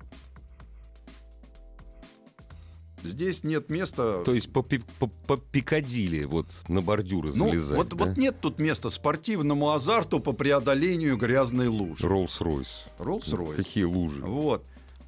Здесь 3.04 3.44
нет 3.44 3.70
места... 3.70 4.24
То 4.24 4.34
есть 4.34 4.52
по, 4.52 4.62
по, 4.62 5.08
по 5.08 5.38
Пикадилли 5.38 6.26
вот 6.26 6.46
на 6.68 6.82
бордюры 6.82 7.32
ну, 7.34 7.50
залезать. 7.50 7.78
вот, 7.78 7.90
да? 7.90 8.06
вот 8.06 8.18
нет 8.18 8.40
тут 8.40 8.60
места 8.60 8.90
спортивному 8.90 9.72
азарту 9.72 10.20
по 10.20 10.34
преодолению 10.34 11.18
грязной 11.18 11.68
лужи. 11.68 12.06
Rolls-Royce. 12.06 12.90
Rolls-Royce. 13.00 13.56
Какие 13.56 13.86
лужи. 13.86 14.24
Вот. 14.24 14.66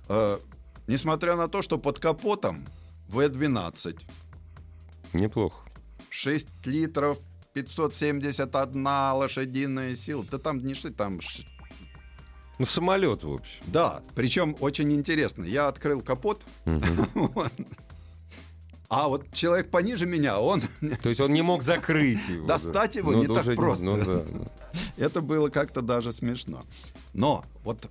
Э, 0.09 0.39
несмотря 0.87 1.35
на 1.35 1.47
то, 1.47 1.61
что 1.61 1.77
под 1.77 1.99
капотом 1.99 2.65
В12, 3.09 3.99
Неплохо. 5.13 5.57
6 6.09 6.47
литров, 6.65 7.19
571 7.53 8.85
лошадиная 8.85 9.95
сила. 9.95 10.25
Да 10.29 10.39
там 10.39 10.63
не 10.65 10.73
что 10.73 10.91
там... 10.91 11.19
Ну, 12.59 12.65
самолет, 12.65 13.23
в 13.23 13.31
общем. 13.31 13.63
Да, 13.67 14.01
причем 14.15 14.55
очень 14.59 14.91
интересно. 14.93 15.43
Я 15.43 15.67
открыл 15.67 16.01
капот, 16.01 16.43
вот. 17.13 17.51
А 18.95 19.07
вот 19.07 19.31
человек 19.33 19.71
пониже 19.71 20.05
меня, 20.05 20.39
он... 20.39 20.61
То 21.01 21.09
есть 21.09 21.19
он 21.19 21.33
не 21.33 21.41
мог 21.41 21.63
закрыть 21.63 22.29
его. 22.29 22.45
Достать 22.45 22.95
его 22.95 23.11
Ну, 23.11 23.21
не 23.21 23.27
да 23.27 23.43
так 23.43 23.55
просто. 23.55 23.85
Ну, 23.85 23.97
да. 23.97 24.23
Это 24.97 25.21
было 25.21 25.49
как-то 25.49 25.81
даже 25.81 26.11
смешно. 26.11 26.63
Но 27.13 27.43
вот, 27.63 27.89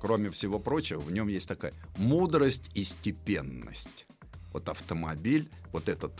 кроме 0.00 0.28
всего 0.28 0.58
прочего, 0.58 1.00
в 1.00 1.10
нем 1.10 1.28
есть 1.28 1.48
такая 1.48 1.72
мудрость 1.96 2.70
и 2.74 2.84
степенность. 2.84 4.04
Вот 4.52 4.68
автомобиль, 4.68 5.48
вот 5.72 5.88
этот 5.88 6.12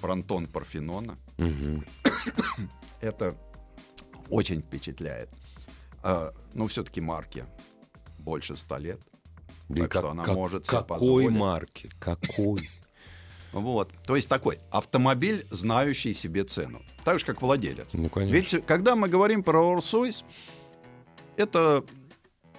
фронтон 0.00 0.48
Парфенона, 0.48 1.16
это 3.00 3.36
очень 4.30 4.62
впечатляет. 4.62 5.28
А, 6.02 6.34
ну, 6.54 6.66
все-таки 6.66 7.00
марки 7.00 7.44
больше 8.18 8.56
ста 8.56 8.78
лет. 8.78 9.00
Да 9.74 9.82
Так 9.88 9.92
что 9.92 10.10
она 10.10 10.24
может 10.26 10.66
себе 10.66 10.78
какой 10.78 10.98
позволить. 10.98 11.30
марки? 11.30 11.90
Какой? 11.98 12.68
Вот. 13.52 13.90
То 14.06 14.16
есть 14.16 14.28
такой 14.28 14.58
автомобиль, 14.70 15.46
знающий 15.50 16.14
себе 16.14 16.44
цену. 16.44 16.82
Так 17.04 17.18
же, 17.18 17.26
как 17.26 17.42
владелец. 17.42 17.88
Ну, 17.92 18.08
конечно. 18.08 18.34
Ведь 18.34 18.66
когда 18.66 18.96
мы 18.96 19.08
говорим 19.08 19.42
про 19.42 19.60
Rolls-Royce, 19.62 20.24
это 21.36 21.84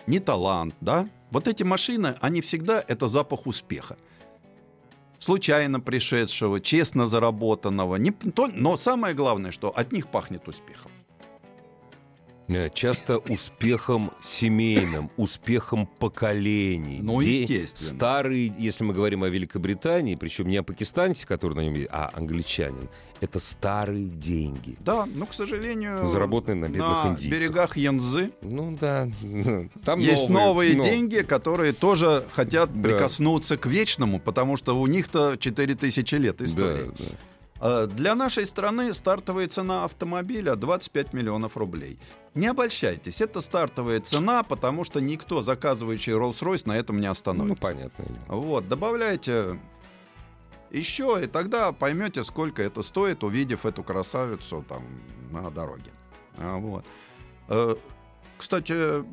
не 0.08 0.20
талант, 0.20 0.76
да? 0.82 1.08
Вот 1.32 1.48
эти 1.48 1.64
машины, 1.64 2.16
они 2.22 2.42
всегда 2.42 2.84
это 2.88 3.08
запах 3.08 3.48
успеха. 3.48 3.98
Случайно 5.20 5.80
пришедшего, 5.80 6.60
честно 6.60 7.08
заработанного. 7.08 7.96
Не, 7.96 8.12
то- 8.12 8.48
но 8.54 8.76
самое 8.78 9.16
главное, 9.16 9.52
что 9.52 9.70
от 9.70 9.92
них 9.94 10.10
пахнет 10.10 10.48
успехом. 10.48 10.92
Э, 12.50 12.70
Часто 12.74 13.18
успехом 13.20 14.12
семейным, 14.22 15.10
успехом 15.18 15.88
поколений. 15.88 17.00
Ну, 17.02 17.22
Де- 17.22 17.44
естественно. 17.44 17.88
Старый, 17.96 18.54
если 18.58 18.84
мы 18.84 18.94
говорим 18.94 19.24
о 19.24 19.30
Великобритании, 19.30 20.16
причем 20.16 20.48
не 20.50 20.58
о 20.58 20.64
пакистанце, 20.64 21.26
который 21.26 21.54
на 21.54 21.62
нем 21.62 21.74
есть, 21.76 21.90
а 21.92 22.10
англичанин, 22.14 22.90
это 23.22 23.40
старые 23.40 24.06
деньги. 24.08 24.76
Да, 24.82 25.06
но, 25.06 25.26
к 25.26 25.34
сожалению, 25.34 26.06
Заработанные 26.06 26.70
на 26.70 26.74
бедных 26.74 27.06
индийцах. 27.06 27.40
берегах 27.40 27.78
Янзы 27.78 28.32
Ну 28.42 28.78
да, 28.80 29.10
там 29.86 30.00
есть 30.00 30.28
новые 30.30 30.76
но- 30.76 30.84
деньги, 30.84 31.20
которые 31.20 31.72
тоже 31.72 32.26
хотят 32.34 32.70
Да. 32.82 32.90
прикоснуться 32.90 33.58
к 33.58 33.66
вечному, 33.68 34.20
потому 34.20 34.58
что 34.58 34.78
у 34.80 34.86
них-то 34.88 35.38
4000 35.38 36.16
лет 36.16 36.38
Да, 36.38 36.46
истории. 36.46 36.92
да. 37.00 37.06
Э, 37.66 37.88
Для 37.88 38.16
нашей 38.16 38.46
страны 38.46 38.94
стартовая 38.94 39.48
цена 39.48 39.86
автомобиля 39.86 40.56
25 40.58 41.14
миллионов 41.14 41.56
рублей. 41.56 41.98
Не 42.36 42.48
обольщайтесь, 42.48 43.22
это 43.22 43.42
стартовая 43.42 44.00
цена, 44.02 44.42
потому 44.44 44.84
что 44.84 45.00
никто, 45.00 45.44
заказывающий 45.44 46.14
Rolls-Royce, 46.14 46.64
на 46.66 46.76
этом 46.78 47.00
не 47.00 47.06
Ну, 47.06 47.12
остановится. 47.12 47.62
понятно. 47.62 48.06
Вот, 48.28 48.68
добавляйте 48.68 49.60
еще, 50.72 51.22
и 51.24 51.28
тогда 51.28 51.72
поймете, 51.72 52.24
сколько 52.24 52.64
это 52.64 52.82
стоит, 52.82 53.24
увидев 53.24 53.66
эту 53.68 53.84
красавицу 53.84 54.66
там 54.68 54.84
на 55.32 55.52
дороге. 55.52 55.92
А, 56.38 56.58
вот. 56.58 56.84
Э, 57.50 57.76
Кстати, 58.40 59.04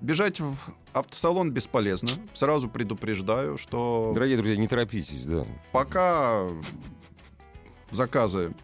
бежать 0.00 0.38
в 0.38 0.56
автосалон 0.92 1.50
бесполезно. 1.50 2.10
Сразу 2.32 2.68
предупреждаю, 2.68 3.58
что 3.58 4.12
Дорогие 4.14 4.36
друзья, 4.36 4.56
не 4.56 4.68
торопитесь, 4.68 5.24
да. 5.26 5.44
пока 5.72 6.46
заказы 7.90 8.54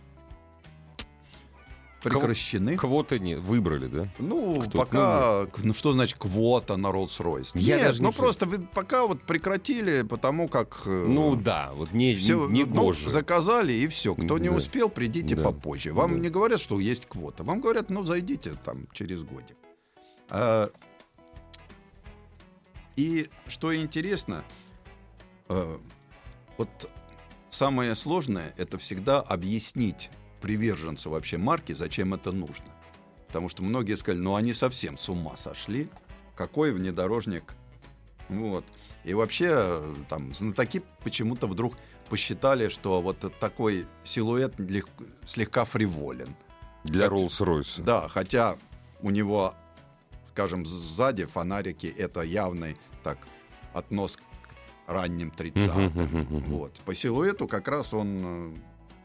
прекращены. 2.03 2.77
Квоты 2.77 3.19
не 3.19 3.35
выбрали, 3.37 3.87
да? 3.87 4.09
Ну, 4.19 4.61
Кто- 4.63 4.79
пока... 4.79 5.47
Ну, 5.63 5.75
что 5.75 5.93
значит 5.93 6.19
квота 6.19 6.77
на 6.77 6.89
Rolls-Royce? 6.89 7.51
Нет, 7.55 7.81
не 7.81 7.87
ну 7.89 7.93
знаю. 7.95 8.13
просто 8.15 8.47
вы 8.47 8.59
пока 8.59 9.07
вот 9.07 9.23
прекратили, 9.23 10.03
потому 10.03 10.49
как... 10.49 10.83
э, 10.87 11.05
Ну 11.07 11.37
да, 11.37 11.71
вот 11.75 11.93
не, 11.93 12.15
все, 12.15 12.47
не, 12.49 12.61
не 12.61 12.65
ну, 12.65 12.83
гоже. 12.83 13.09
заказали 13.09 13.73
и 13.73 13.87
все. 13.89 14.15
Кто 14.15 14.39
не 14.39 14.49
Да. 14.49 14.55
успел, 14.57 14.89
придите 14.89 15.37
Да. 15.37 15.45
попозже. 15.45 15.93
Вам 15.93 16.15
Да. 16.15 16.19
не 16.21 16.29
говорят, 16.31 16.61
что 16.61 16.81
есть 16.81 17.07
квота. 17.07 17.45
Вам 17.45 17.61
говорят, 17.61 17.91
ну 17.91 18.05
зайдите 18.05 18.55
там 18.65 18.87
через 18.93 19.23
годик. 19.23 19.57
А, 20.29 20.71
и 22.97 23.29
что 23.47 23.75
интересно, 23.75 24.45
э, 25.49 25.79
вот 26.59 26.69
самое 27.51 27.95
сложное 27.95 28.55
это 28.57 28.79
всегда 28.79 29.21
объяснить 29.21 30.11
приверженцу 30.41 31.11
вообще 31.11 31.39
марки, 31.39 31.73
зачем 31.73 32.15
это 32.15 32.33
нужно. 32.33 32.67
Потому 33.27 33.49
что 33.49 33.63
многие 33.63 33.97
сказали, 33.97 34.23
ну 34.23 34.35
они 34.35 34.55
совсем 34.55 34.97
с 34.97 35.09
ума 35.09 35.37
сошли. 35.37 35.89
Какой 36.37 36.73
внедорожник? 36.73 37.55
Вот. 38.29 38.65
И 39.05 39.15
вообще 39.15 39.83
там 40.09 40.35
знатоки 40.35 40.83
почему-то 41.05 41.47
вдруг 41.47 41.75
посчитали, 42.09 42.69
что 42.69 43.01
вот 43.01 43.19
такой 43.39 43.87
силуэт 44.05 44.59
лег- 44.59 44.89
слегка 45.27 45.65
фриволен. 45.65 46.35
Для 46.85 47.07
Rolls-Royce. 47.07 47.83
Да, 47.83 48.09
хотя 48.09 48.57
у 49.03 49.11
него, 49.11 49.55
скажем, 50.31 50.65
сзади 50.67 51.27
фонарики 51.27 51.87
это 51.87 52.23
явный 52.23 52.77
так 53.05 53.19
относ 53.75 54.17
к 54.17 54.21
ранним 54.87 55.31
30-м. 55.37 55.85
Мгм, 55.85 56.03
мгм, 56.03 56.19
мгм. 56.21 56.45
Вот. 56.53 56.81
По 56.85 56.95
силуэту 56.95 57.47
как 57.47 57.69
раз 57.69 57.93
он 57.95 58.53
э, 58.55 58.55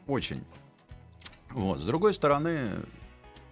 очень. 0.07 0.43
Вот. 1.55 1.79
С 1.79 1.83
другой 1.83 2.13
стороны, 2.13 2.67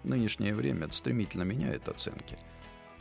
нынешнее 0.04 0.54
время 0.54 0.92
стремительно 0.92 1.44
меняет 1.44 1.88
оценки. 1.88 2.38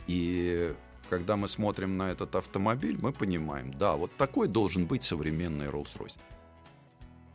И 0.07 0.73
когда 1.09 1.35
мы 1.35 1.49
смотрим 1.49 1.97
на 1.97 2.11
этот 2.11 2.35
автомобиль, 2.35 2.97
мы 3.01 3.11
понимаем, 3.11 3.73
да, 3.73 3.95
вот 3.97 4.15
такой 4.15 4.47
должен 4.47 4.85
быть 4.85 5.03
современный 5.03 5.67
Rolls-Royce. 5.67 6.15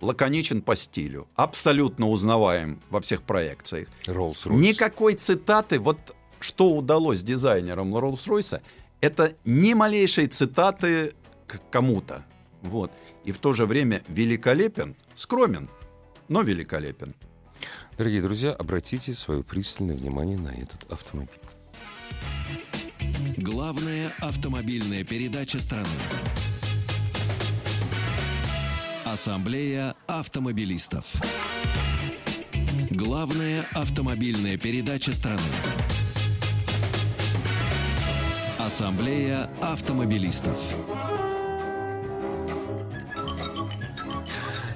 Лаконичен 0.00 0.62
по 0.62 0.76
стилю, 0.76 1.28
абсолютно 1.34 2.08
узнаваем 2.08 2.80
во 2.88 3.02
всех 3.02 3.22
проекциях. 3.22 3.88
Rolls-Royce. 4.06 4.56
Никакой 4.56 5.14
цитаты, 5.14 5.78
вот 5.78 6.16
что 6.40 6.70
удалось 6.70 7.22
дизайнерам 7.22 7.94
Rolls-Royce, 7.94 8.62
это 9.02 9.34
ни 9.44 9.74
малейшей 9.74 10.28
цитаты 10.28 11.14
к 11.46 11.60
кому-то. 11.70 12.24
Вот. 12.62 12.90
И 13.24 13.32
в 13.32 13.38
то 13.38 13.52
же 13.52 13.66
время 13.66 14.02
великолепен, 14.08 14.96
скромен, 15.14 15.68
но 16.28 16.40
великолепен. 16.40 17.14
Дорогие 17.96 18.22
друзья, 18.22 18.52
обратите 18.52 19.14
свое 19.14 19.42
пристальное 19.42 19.96
внимание 19.96 20.38
на 20.38 20.50
этот 20.50 20.90
автомобиль. 20.90 21.40
Главная 23.36 24.12
автомобильная 24.20 25.04
передача 25.04 25.60
страны. 25.60 25.88
Ассамблея 29.04 29.94
автомобилистов. 30.06 31.14
Главная 32.90 33.64
автомобильная 33.74 34.56
передача 34.58 35.12
страны. 35.12 35.40
Ассамблея 38.58 39.50
автомобилистов. 39.60 40.74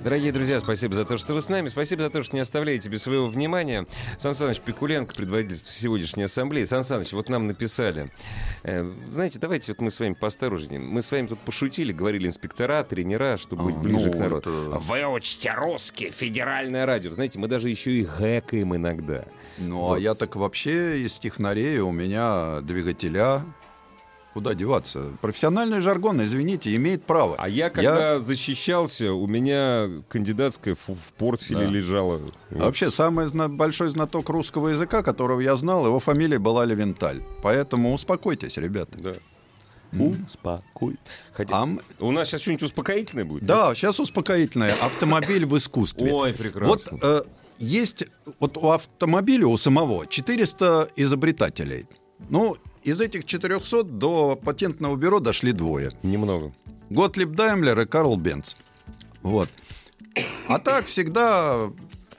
Дорогие 0.04 0.32
друзья, 0.32 0.58
спасибо 0.58 0.96
за 0.96 1.04
то, 1.04 1.16
что 1.16 1.32
вы 1.32 1.40
с 1.40 1.48
нами. 1.48 1.68
Спасибо 1.68 2.02
за 2.02 2.10
то, 2.10 2.24
что 2.24 2.34
не 2.34 2.40
оставляете 2.40 2.88
без 2.88 3.04
своего 3.04 3.28
внимания. 3.28 3.86
Сан 4.18 4.34
Саныч 4.34 4.58
Пикуленко, 4.58 5.14
предводитель 5.14 5.56
сегодняшней 5.58 6.24
ассамблеи. 6.24 6.64
Сан 6.64 6.82
Саныч, 6.82 7.12
вот 7.12 7.28
нам 7.28 7.46
написали. 7.46 8.10
э, 8.64 8.84
знаете, 9.10 9.38
давайте 9.38 9.70
вот 9.70 9.80
мы 9.80 9.92
с 9.92 10.00
вами 10.00 10.14
поосторожнее. 10.14 10.80
Мы 10.80 11.02
с 11.02 11.12
вами 11.12 11.28
тут 11.28 11.38
пошутили, 11.38 11.92
говорили 11.92 12.26
инспектора, 12.26 12.82
тренера, 12.82 13.36
чтобы 13.36 13.66
быть 13.66 13.76
А, 13.76 13.78
ближе 13.78 14.06
ну, 14.06 14.12
к 14.12 14.16
народу. 14.16 14.38
это- 14.50 14.78
Вы 14.80 15.06
учите 15.06 15.52
русский, 15.54 16.10
федеральное 16.10 16.84
радио. 16.84 17.12
Знаете, 17.12 17.38
мы 17.38 17.46
даже 17.46 17.68
еще 17.68 17.92
и 17.92 18.04
гэкаем 18.04 18.74
иногда. 18.74 19.24
Ну, 19.58 19.76
Вот. 19.78 19.94
а 19.94 19.98
я 20.00 20.14
так 20.14 20.34
вообще 20.34 21.00
из 21.02 21.16
технарей, 21.20 21.78
у 21.78 21.92
меня 21.92 22.60
двигателя. 22.62 23.44
Куда 24.32 24.54
деваться? 24.54 25.12
Профессиональный 25.20 25.80
жаргон, 25.80 26.22
извините, 26.22 26.74
имеет 26.76 27.04
право. 27.04 27.36
А 27.38 27.48
я, 27.48 27.68
когда 27.68 28.18
защищался, 28.18 29.12
у 29.12 29.26
меня 29.26 29.88
кандидатская 30.08 30.74
в, 30.74 31.12
портфеле 31.18 31.66
Да. 31.66 31.70
лежала. 31.70 32.20
А 32.50 32.54
Вообще, 32.64 32.90
самый 32.90 33.26
зна- 33.26 33.48
большой 33.48 33.90
знаток 33.90 34.30
русского 34.30 34.68
языка, 34.68 35.02
которого 35.02 35.40
я 35.40 35.54
знал, 35.56 35.84
его 35.86 36.00
фамилия 36.00 36.38
была 36.38 36.64
Левенталь. 36.64 37.22
Поэтому 37.42 37.92
успокойтесь, 37.92 38.56
ребята. 38.56 38.98
Да. 38.98 39.12
Успокой. 40.26 40.96
Хотя... 41.34 41.54
А 41.58 41.62
м- 41.64 41.80
У 42.00 42.10
нас 42.12 42.28
сейчас 42.28 42.40
что-нибудь 42.40 42.62
успокоительное 42.62 43.26
будет? 43.26 43.44
Да, 43.44 43.74
сейчас 43.74 44.00
успокоительное. 44.00 44.72
Автомобиль 44.80 45.44
в 45.44 45.56
искусстве. 45.58 46.10
Ой, 46.10 46.30
Вот 46.30 46.38
прекрасно. 46.38 46.98
э, 47.02 47.22
есть 47.58 48.04
вот 48.40 48.56
у 48.56 48.70
автомобиля 48.70 49.46
у 49.46 49.58
самого 49.58 50.06
400 50.06 50.88
изобретателей. 50.96 51.86
Ну, 52.30 52.56
из 52.84 53.00
этих 53.00 53.24
400 53.24 53.84
до 53.84 54.36
патентного 54.36 54.96
бюро 54.96 55.20
дошли 55.20 55.52
двое. 55.52 55.92
Немного. 56.02 56.52
Готлиб 56.90 57.30
Даймлер 57.30 57.80
и 57.80 57.86
Карл 57.86 58.16
Бенц. 58.16 58.54
Вот. 59.22 59.48
А 60.48 60.58
так 60.58 60.86
всегда, 60.86 61.70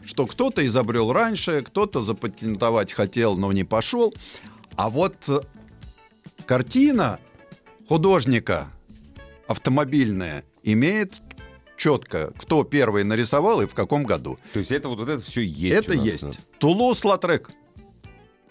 что 0.03 0.25
кто-то 0.25 0.65
изобрел 0.65 1.11
раньше, 1.11 1.61
кто-то 1.61 2.01
запатентовать 2.01 2.91
хотел, 2.93 3.37
но 3.37 3.51
не 3.51 3.63
пошел. 3.63 4.13
А 4.75 4.89
вот 4.89 5.15
э, 5.27 5.41
картина 6.45 7.19
художника 7.87 8.69
автомобильная 9.47 10.43
имеет 10.63 11.21
четко, 11.77 12.33
кто 12.37 12.63
первый 12.63 13.03
нарисовал 13.03 13.61
и 13.61 13.67
в 13.67 13.75
каком 13.75 14.03
году. 14.05 14.39
То 14.53 14.59
есть 14.59 14.71
это 14.71 14.89
вот, 14.89 14.99
вот 14.99 15.09
это 15.09 15.21
все 15.21 15.41
есть. 15.41 15.75
Это 15.75 15.93
есть. 15.93 16.23
да. 16.23 16.31
Тулус-Латрек 16.59 17.51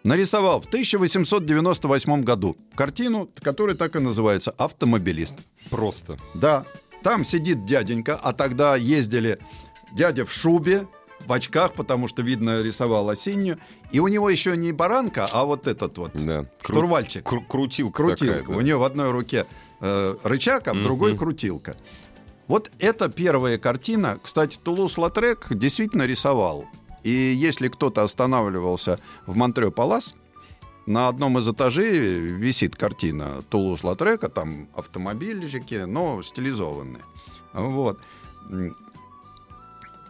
нарисовал 0.04 0.60
в 0.60 0.66
1898 0.66 2.22
году 2.22 2.56
картину, 2.74 3.28
которая 3.42 3.76
так 3.76 3.96
и 3.96 3.98
называется 3.98 4.50
«Автомобилист». 4.58 5.34
Просто. 5.70 6.16
Да, 6.34 6.64
там 7.02 7.24
сидит 7.24 7.64
дяденька, 7.64 8.16
а 8.22 8.32
тогда 8.32 8.76
ездили 8.76 9.38
дядя 9.92 10.24
в 10.26 10.32
шубе, 10.32 10.86
в 11.26 11.32
очках, 11.32 11.74
потому 11.74 12.08
что, 12.08 12.22
видно, 12.22 12.62
рисовал 12.62 13.08
осеннюю. 13.08 13.58
И 13.92 14.00
у 14.00 14.08
него 14.08 14.28
еще 14.28 14.56
не 14.56 14.72
баранка, 14.72 15.26
а 15.30 15.44
вот 15.44 15.66
этот 15.68 15.96
вот 15.98 16.10
Да. 16.14 16.46
Штурвальчик. 16.62 17.24
кру- 17.24 17.46
крутилка. 17.46 17.96
крутилка. 18.02 18.34
такая, 18.38 18.48
да. 18.48 18.56
У 18.56 18.60
него 18.60 18.80
в 18.80 18.84
одной 18.84 19.10
руке 19.12 19.46
э, 19.84 20.16
рычаг, 20.24 20.66
а 20.68 20.74
в 20.74 20.82
другой 20.82 21.10
Мгм. 21.12 21.18
крутилка. 21.18 21.76
Вот 22.48 22.70
это 22.80 23.08
первая 23.08 23.56
картина. 23.58 24.18
Кстати, 24.22 24.58
Тулус-Латрек 24.62 25.46
действительно 25.56 26.02
рисовал. 26.06 26.66
И 27.04 27.10
если 27.10 27.68
кто-то 27.68 28.02
останавливался 28.02 28.98
в 29.26 29.36
Монтрео-Палас, 29.36 30.14
на 30.86 31.08
одном 31.08 31.38
из 31.38 31.48
этажей 31.48 31.98
висит 31.98 32.76
картина 32.76 33.42
Тулус-Латрека, 33.50 34.28
там 34.28 34.68
автомобильчики, 34.74 35.84
но 35.84 36.22
стилизованные. 36.22 37.04
Вот. 37.52 38.00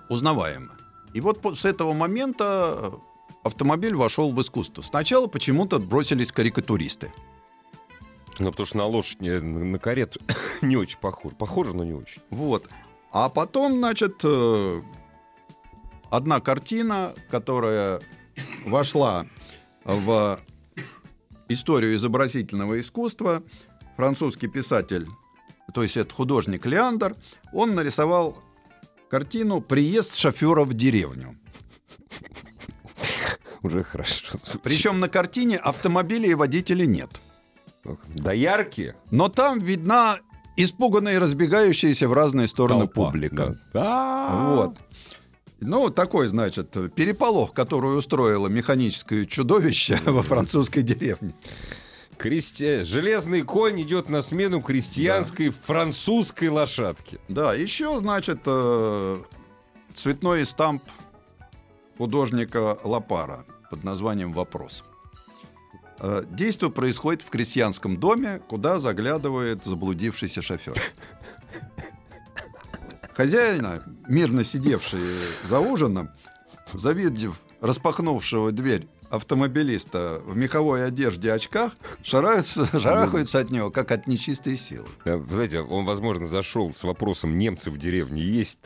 Узнаваемо. 0.09 0.73
И 1.15 1.21
вот 1.21 1.41
с 1.59 1.65
этого 1.65 1.93
момента 1.93 2.93
автомобиль 3.43 3.95
вошел 3.95 4.33
в 4.33 4.41
искусство. 4.41 4.83
Сначала 4.83 5.27
почему-то 5.27 5.79
бросились 5.79 6.33
карикатуристы. 6.33 7.13
Ну, 8.39 8.51
потому 8.51 8.67
что 8.67 8.79
на 8.79 8.87
лошадь, 8.87 9.21
на 9.21 9.79
карету 9.79 10.21
не 10.63 10.77
очень 10.77 10.99
похоже. 10.99 11.35
Похоже, 11.37 11.77
но 11.77 11.85
не 11.85 11.93
очень. 11.93 12.23
Вот. 12.31 12.67
А 13.11 13.29
потом, 13.29 13.79
значит, 13.79 14.21
э, 14.25 14.81
одна 16.13 16.41
картина, 16.41 17.15
которая 17.31 18.01
вошла 18.67 19.27
в 19.85 20.39
историю 21.49 21.97
изобразительного 21.97 22.79
искусства, 22.81 23.43
французский 23.97 24.47
писатель, 24.47 25.09
то 25.75 25.83
есть 25.83 25.97
это 25.97 26.15
художник 26.15 26.67
Леандр, 26.67 27.17
он 27.53 27.75
нарисовал 27.75 28.37
картину 29.09 29.63
«Приезд 29.63 30.15
шофера 30.15 30.65
в 30.65 30.75
деревню». 30.75 31.39
Уже 33.63 33.83
хорошо. 33.83 34.39
Причем 34.63 35.01
на 35.01 35.09
картине 35.09 35.57
автомобилей 35.57 36.31
и 36.31 36.35
водителей 36.35 36.87
нет. 36.87 37.11
Ох, 37.85 37.99
Доярки. 38.09 38.95
Но 39.11 39.29
там 39.29 39.61
видна 39.61 40.19
испуганная 40.57 41.15
и 41.15 41.19
разбегающаяся 41.19 42.09
в 42.09 42.13
разные 42.13 42.49
стороны 42.49 42.83
Толпа, 42.83 43.07
публика. 43.07 43.57
да. 43.73 44.55
Вот. 44.57 44.79
Ну, 45.65 45.91
такой, 45.91 46.27
значит, 46.29 46.71
переполох, 46.95 47.53
который 47.55 47.97
устроило 47.99 48.49
механическое 48.49 49.25
чудовище 49.27 49.99
во 50.05 50.23
французской 50.23 50.83
деревне. 50.83 51.33
Крести- 52.19 52.85
Железный 52.85 53.43
конь 53.43 53.81
идет 53.83 54.09
на 54.09 54.23
смену 54.23 54.61
крестьянской 54.61 55.51
французской 55.51 56.49
лошадке. 56.49 57.19
Да, 57.29 57.55
еще, 57.55 57.99
значит, 57.99 58.41
э, 58.47 59.23
цветной 59.97 60.45
стамп 60.47 60.83
художника 61.99 62.79
Лапара 62.85 63.45
под 63.71 63.83
названием 63.85 64.33
«Вопрос». 64.33 64.85
Э, 65.99 66.25
Действие 66.31 66.71
происходит 66.71 67.23
в 67.23 67.31
крестьянском 67.31 67.97
доме, 67.97 68.41
куда 68.49 68.79
заглядывает 68.79 69.65
заблудившийся 69.65 70.43
шофер. 70.43 70.81
Хозяина, 73.15 73.83
мирно 74.09 74.45
сидевший 74.45 75.01
за 75.45 75.61
ужином, 75.61 76.11
завидев 76.73 77.41
распахнувшего 77.61 78.53
дверь 78.53 78.89
автомобилиста 79.11 80.23
в 80.25 80.37
меховой 80.37 80.87
одежде 80.87 81.29
и 81.29 81.31
очках, 81.31 81.77
шараются, 82.03 82.67
шарахаются 82.81 83.41
от 83.41 83.51
него, 83.51 83.71
как 83.71 83.91
от 83.91 84.07
нечистой 84.07 84.57
силы. 84.57 84.87
Знаете, 85.05 85.61
он, 85.61 85.85
возможно, 85.85 86.27
зашел 86.27 86.73
с 86.73 86.83
вопросом, 86.83 87.37
немцы 87.37 87.71
в 87.71 87.77
деревне 87.77 88.23
есть? 88.23 88.59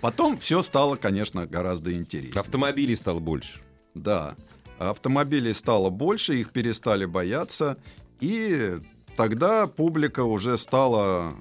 Потом 0.00 0.38
все 0.38 0.62
стало, 0.62 0.94
конечно, 0.96 1.46
гораздо 1.46 1.92
интереснее. 1.92 2.40
Автомобилей 2.40 2.94
стало 2.94 3.18
больше. 3.18 3.60
Да, 3.94 4.36
автомобилей 4.78 5.52
стало 5.54 5.90
больше, 5.90 6.36
их 6.36 6.52
перестали 6.52 7.04
бояться, 7.04 7.76
и 8.20 8.78
тогда 9.16 9.66
публика 9.66 10.22
уже 10.22 10.56
стала 10.56 11.34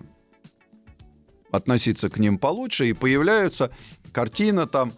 относиться 1.52 2.10
к 2.10 2.18
ним 2.20 2.38
получше, 2.38 2.88
и 2.90 2.94
появляются 2.94 3.72
картина 4.12 4.66
там 4.68 4.92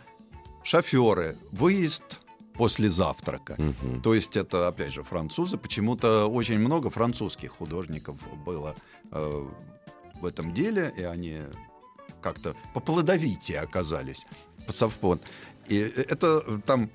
шоферы, 0.63 1.35
выезд 1.51 2.19
после 2.53 2.89
завтрака. 2.89 3.55
Мгм. 3.57 4.01
То 4.01 4.13
есть 4.13 4.35
это, 4.37 4.67
опять 4.67 4.93
же, 4.93 5.03
французы. 5.03 5.57
Почему-то 5.57 6.27
очень 6.27 6.59
много 6.59 6.89
французских 6.89 7.51
художников 7.51 8.17
было 8.45 8.75
э, 9.11 9.47
в 10.21 10.25
этом 10.25 10.53
деле, 10.53 10.93
и 10.97 11.03
они 11.03 11.37
как-то 12.21 12.55
поплодовитее 12.73 13.61
оказались. 13.61 14.25
Совпон. 14.69 15.19
И 15.69 15.77
это 15.77 16.43
э, 16.45 16.59
там 16.65 16.89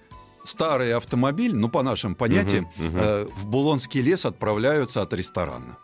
старый 0.45 0.95
автомобиль, 0.95 1.57
ну, 1.57 1.69
по 1.69 1.83
нашим 1.83 2.14
понятиям, 2.14 2.69
Мгм, 2.77 2.87
мгм. 2.87 2.99
э, 2.99 3.27
в 3.37 3.47
Булонский 3.47 4.03
лес 4.03 4.25
отправляются 4.27 5.03
от 5.03 5.12
ресторана. 5.12 5.79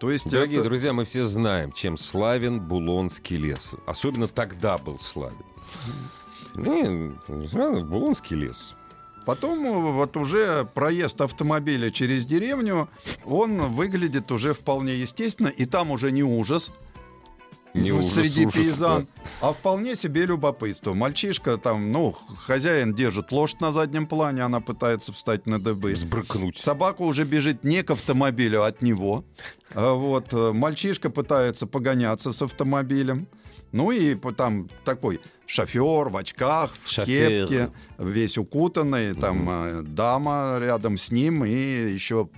То 0.00 0.10
есть 0.10 0.28
Дорогие 0.30 0.60
это- 0.60 0.68
друзья, 0.68 0.92
мы 0.94 1.04
все 1.04 1.24
знаем, 1.24 1.72
чем 1.72 1.98
славен 1.98 2.58
Булонский 2.60 3.36
лес. 3.36 3.72
Особенно 3.86 4.28
тогда 4.28 4.78
был 4.78 4.98
славен. 4.98 5.36
Ну, 6.54 7.14
и, 7.76 7.82
Булонский 7.82 8.34
лес. 8.36 8.74
Потом 9.26 9.64
э, 9.66 9.92
вот 9.92 10.16
уже 10.16 10.64
проезд 10.74 11.20
автомобиля 11.20 11.90
через 11.90 12.24
деревню, 12.24 12.88
он 13.26 13.58
выглядит 13.68 14.32
уже 14.32 14.54
вполне 14.54 14.94
естественно, 14.94 15.48
и 15.48 15.66
там 15.66 15.90
уже 15.90 16.10
не 16.10 16.22
ужас, 16.22 16.72
Не 17.74 17.90
ну, 17.90 17.98
ужас, 17.98 18.14
среди 18.14 18.46
ужас, 18.46 18.54
пейзан, 18.54 19.06
а 19.40 19.52
вполне 19.52 19.94
себе 19.94 20.26
любопытство. 20.26 20.92
Мальчишка 20.92 21.56
там, 21.56 21.92
ну, 21.92 22.16
хозяин 22.46 22.94
держит 22.94 23.30
лошадь 23.30 23.60
на 23.60 23.70
заднем 23.70 24.06
плане, 24.06 24.42
она 24.42 24.60
пытается 24.60 25.12
встать 25.12 25.46
на 25.46 25.58
да. 25.58 25.70
дыбы. 25.70 25.92
Взбрыкнуть. 25.92 26.58
Собака 26.58 27.02
уже 27.02 27.24
бежит 27.24 27.62
не 27.62 27.82
к 27.82 27.90
автомобилю, 27.90 28.62
а 28.62 28.68
от 28.68 28.82
него. 28.82 29.24
А 29.74 29.94
Вот. 29.94 30.32
э, 30.32 30.52
Мальчишка 30.52 31.10
пытается 31.10 31.66
погоняться 31.66 32.32
с 32.32 32.42
автомобилем. 32.42 33.28
Ну 33.72 33.92
и 33.92 34.16
там 34.36 34.68
такой 34.84 35.20
шофер 35.46 36.08
в 36.08 36.16
очках, 36.16 36.72
в 36.74 36.90
Шофер. 36.90 37.46
кепке, 37.46 37.70
весь 37.98 38.36
укутанный, 38.36 39.14
там 39.14 39.48
э, 39.48 39.82
дама 39.82 40.58
рядом 40.60 40.96
с 40.96 41.12
ним 41.12 41.44
и 41.44 41.52
еще 41.52 42.28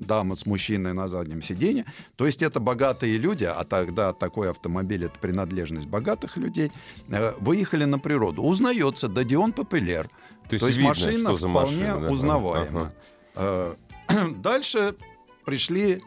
дама 0.00 0.34
с 0.34 0.46
мужчиной 0.46 0.92
на 0.92 1.08
заднем 1.08 1.42
сиденье. 1.42 1.84
То 2.16 2.26
есть 2.26 2.42
это 2.42 2.58
богатые 2.60 3.18
люди, 3.18 3.44
а 3.44 3.64
тогда 3.64 4.12
такой 4.12 4.50
автомобиль 4.50 5.04
это 5.04 5.18
принадлежность 5.18 5.86
богатых 5.86 6.36
людей, 6.36 6.72
э, 7.10 7.32
выехали 7.38 7.84
на 7.84 7.98
природу. 7.98 8.42
Узнается 8.42 9.08
Дадион 9.08 9.52
Попелер. 9.52 10.08
То 10.48 10.54
есть, 10.54 10.60
То 10.60 10.66
есть 10.66 10.78
видно, 10.78 10.88
машина 10.88 11.36
вполне 11.36 11.84
машина, 11.86 12.00
да? 12.00 12.10
узнаваема. 12.10 12.92
Ага. 13.34 13.76
Э, 14.08 14.26
Дальше 14.42 14.96
пришли 15.44 16.02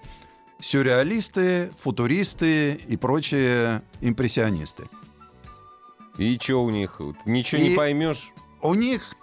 сюрреалисты, 0.60 1.72
футуристы 1.80 2.74
и 2.74 2.98
прочие 2.98 3.82
импрессионисты. 4.02 4.84
И 6.18 6.38
что 6.42 6.64
у 6.64 6.70
них? 6.70 7.00
Ничего 7.26 7.62
не 7.62 7.74
И- 7.74 7.76
поймешь. 7.76 8.32
У 8.62 8.74
них 8.76 9.14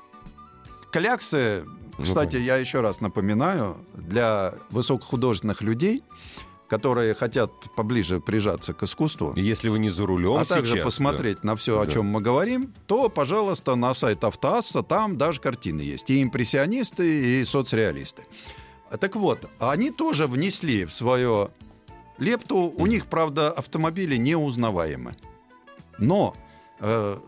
кляксы, 0.92 1.64
кстати, 2.02 2.32
понятно. 2.32 2.46
я 2.46 2.56
еще 2.56 2.80
раз 2.80 3.00
напоминаю, 3.00 3.76
для 3.94 4.54
высокохудожественных 4.70 5.62
людей, 5.62 6.02
которые 6.68 7.14
хотят 7.14 7.50
поближе 7.74 8.20
прижаться 8.20 8.72
к 8.72 8.82
искусству, 8.84 9.32
Если 9.36 9.68
вы 9.68 9.80
не 9.80 9.90
за 9.90 10.06
рулем 10.06 10.36
а 10.36 10.44
также 10.44 10.74
сейчас, 10.74 10.84
посмотреть 10.84 11.42
на 11.42 11.56
все, 11.56 11.80
о 11.80 11.84
Да. 11.84 11.90
чем 11.92 12.06
мы 12.06 12.20
говорим, 12.20 12.72
то, 12.86 13.08
пожалуйста, 13.08 13.74
на 13.74 13.92
сайт 13.94 14.22
Автоасса 14.22 14.82
там 14.82 15.18
даже 15.18 15.40
картины 15.40 15.80
есть. 15.80 16.08
И 16.10 16.22
импрессионисты, 16.22 17.40
и 17.40 17.44
соцреалисты. 17.44 18.22
Так 19.00 19.16
вот, 19.16 19.48
они 19.58 19.90
тоже 19.90 20.26
внесли 20.26 20.84
в 20.84 20.92
свое 20.92 21.50
лепту. 22.18 22.72
У 22.76 22.86
них, 22.86 23.06
правда, 23.06 23.50
автомобили 23.50 24.16
неузнаваемы. 24.16 25.16
Но 25.98 26.36
э, 26.78 27.18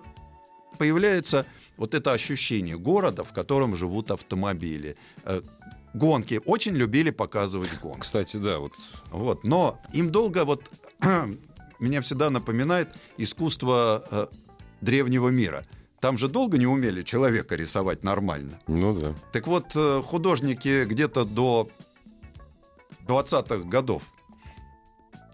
появляется 0.79 1.47
вот 1.77 1.95
это 1.95 2.13
ощущение 2.13 2.79
города, 2.79 3.25
в 3.25 3.33
котором 3.33 3.77
живут 3.77 4.11
автомобили. 4.11 4.97
Э, 5.25 5.43
гонки. 5.95 6.41
Очень 6.45 6.75
любили 6.75 7.11
показывать 7.11 7.71
гонки. 7.81 8.01
Кстати, 8.01 8.37
да, 8.37 8.59
вот 8.59 8.75
Вот, 9.11 9.45
но 9.45 9.81
им 9.93 10.11
долго 10.11 10.45
вот 10.45 10.71
меня 11.81 12.01
всегда 12.01 12.31
напоминает 12.31 12.89
искусство 13.19 14.05
э, 14.11 14.27
древнего 14.81 15.29
мира. 15.29 15.67
Там 16.01 16.19
же 16.19 16.29
долго 16.29 16.59
не 16.59 16.67
умели 16.67 17.03
человека 17.03 17.55
рисовать 17.55 18.03
нормально. 18.03 18.59
Ну 18.67 18.99
да. 18.99 19.15
Так 19.33 19.47
вот, 19.47 19.67
э, 19.75 20.03
художники 20.05 20.85
где-то 20.85 21.25
до 21.25 21.69
20-х 23.07 23.69
годов 23.69 24.13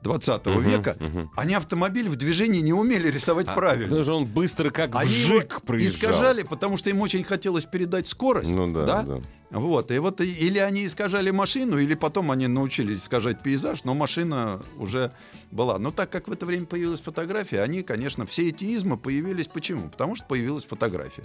20 0.03 0.47
Мгм, 0.47 0.61
века, 0.61 0.97
мгм. 1.01 1.31
они 1.37 1.55
автомобиль 1.55 2.09
в 2.09 2.17
движении 2.17 2.61
не 2.61 2.73
умели 2.73 3.09
рисовать 3.09 3.47
А, 3.49 3.55
правильно. 3.55 3.97
Даже 3.97 4.13
он 4.13 4.25
быстро 4.25 4.71
как 4.71 4.95
Они 4.95 5.09
вжик 5.09 5.63
проезжал. 5.63 5.95
искажали, 6.11 6.43
потому 6.43 6.77
что 6.77 6.91
им 6.91 7.01
очень 7.01 7.25
хотелось 7.25 7.65
передать 7.65 8.07
скорость. 8.07 8.51
Ну 8.51 8.73
да, 8.73 8.85
да? 8.87 9.03
да. 9.03 9.21
Вот, 9.51 9.91
и 9.91 9.99
вот 9.99 10.21
или 10.21 10.59
они 10.59 10.87
искажали 10.87 11.31
машину, 11.31 11.79
или 11.79 11.95
потом 11.95 12.31
они 12.31 12.47
научились 12.49 12.99
искажать 13.03 13.43
пейзаж, 13.43 13.85
но 13.85 13.95
машина 13.95 14.61
уже 14.77 15.13
была. 15.51 15.79
Но 15.79 15.91
так 15.91 16.11
как 16.11 16.29
в 16.29 16.33
это 16.33 16.45
время 16.47 16.67
появилась 16.67 17.01
фотография, 17.01 17.63
они, 17.63 17.83
конечно, 17.83 18.27
все 18.27 18.49
эти 18.49 18.65
измы 18.67 18.99
появились 18.99 19.49
почему? 19.49 19.89
Потому 19.89 20.17
что 20.17 20.27
появилась 20.27 20.65
фотография. 20.65 21.25